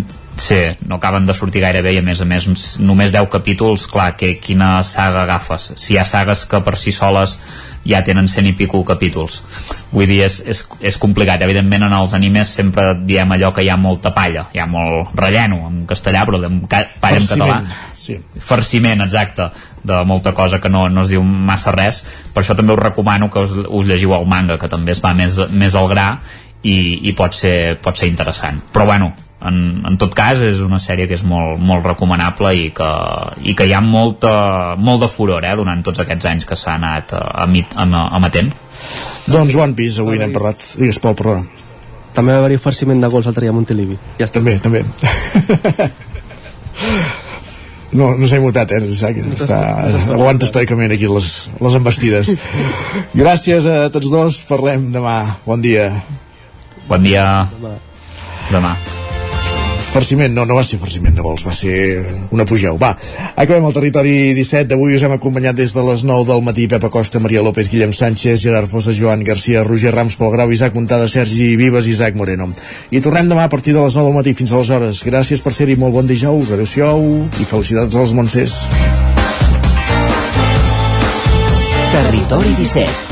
[0.41, 2.49] sí, no acaben de sortir gaire bé i a més a més
[2.81, 5.73] només 10 capítols, clar, que, quina saga agafes?
[5.77, 7.37] Si hi ha sagues que per si soles
[7.85, 9.41] ja tenen cent i pico capítols
[9.91, 13.71] vull dir, és, és, és complicat evidentment en els animes sempre diem allò que hi
[13.73, 17.59] ha molta palla, hi ha molt relleno en castellà però palla en català
[17.99, 18.19] sí.
[18.39, 19.51] farciment, exacte
[19.83, 22.03] de molta cosa que no, no es diu massa res
[22.35, 25.15] per això també us recomano que us, us llegiu el manga que també es va
[25.19, 26.07] més, més al gra
[26.63, 28.61] i, i pot, ser, pot ser interessant.
[28.73, 32.71] Però bueno, en, en tot cas és una sèrie que és molt, molt recomanable i
[32.75, 32.91] que,
[33.43, 34.33] i que hi ha molta,
[34.79, 38.53] molt de furor eh, durant tots aquests anys que s'ha anat emetent.
[39.27, 40.63] Doncs One Piece, avui n'hem parlat.
[40.79, 41.43] Digues Pol, perdona.
[42.13, 43.97] També va haver-hi farciment de gols l'altre dia a Montilivi.
[44.19, 44.41] Ja està.
[44.41, 44.85] també, també
[47.93, 48.81] no, no s'ha mutat, eh?
[48.95, 49.61] Està, està,
[50.17, 51.29] aguanta estoicament aquí les,
[51.61, 52.33] les embestides.
[53.23, 55.19] Gràcies a tots dos, parlem demà.
[55.47, 55.91] Bon dia.
[56.89, 57.29] Bon dia.
[57.61, 57.79] Demà.
[58.51, 58.75] demà
[59.93, 61.77] farciment, no, no va ser farciment de vols, va ser
[62.33, 62.79] una pugeu.
[62.81, 62.95] Va,
[63.37, 66.91] acabem el territori 17, d'avui us hem acompanyat des de les 9 del matí Pepa
[66.93, 71.09] Costa, Maria López, Guillem Sánchez, Gerard Fossa, Joan Garcia, Roger Rams, Pol Grau, Isaac Montada,
[71.13, 72.49] Sergi Vives i Isaac Moreno.
[72.91, 75.05] I tornem demà a partir de les 9 del matí fins a les hores.
[75.05, 78.61] Gràcies per ser-hi, molt bon dijous, adeu-siau i felicitats als Montsers.
[81.93, 83.12] Territori 17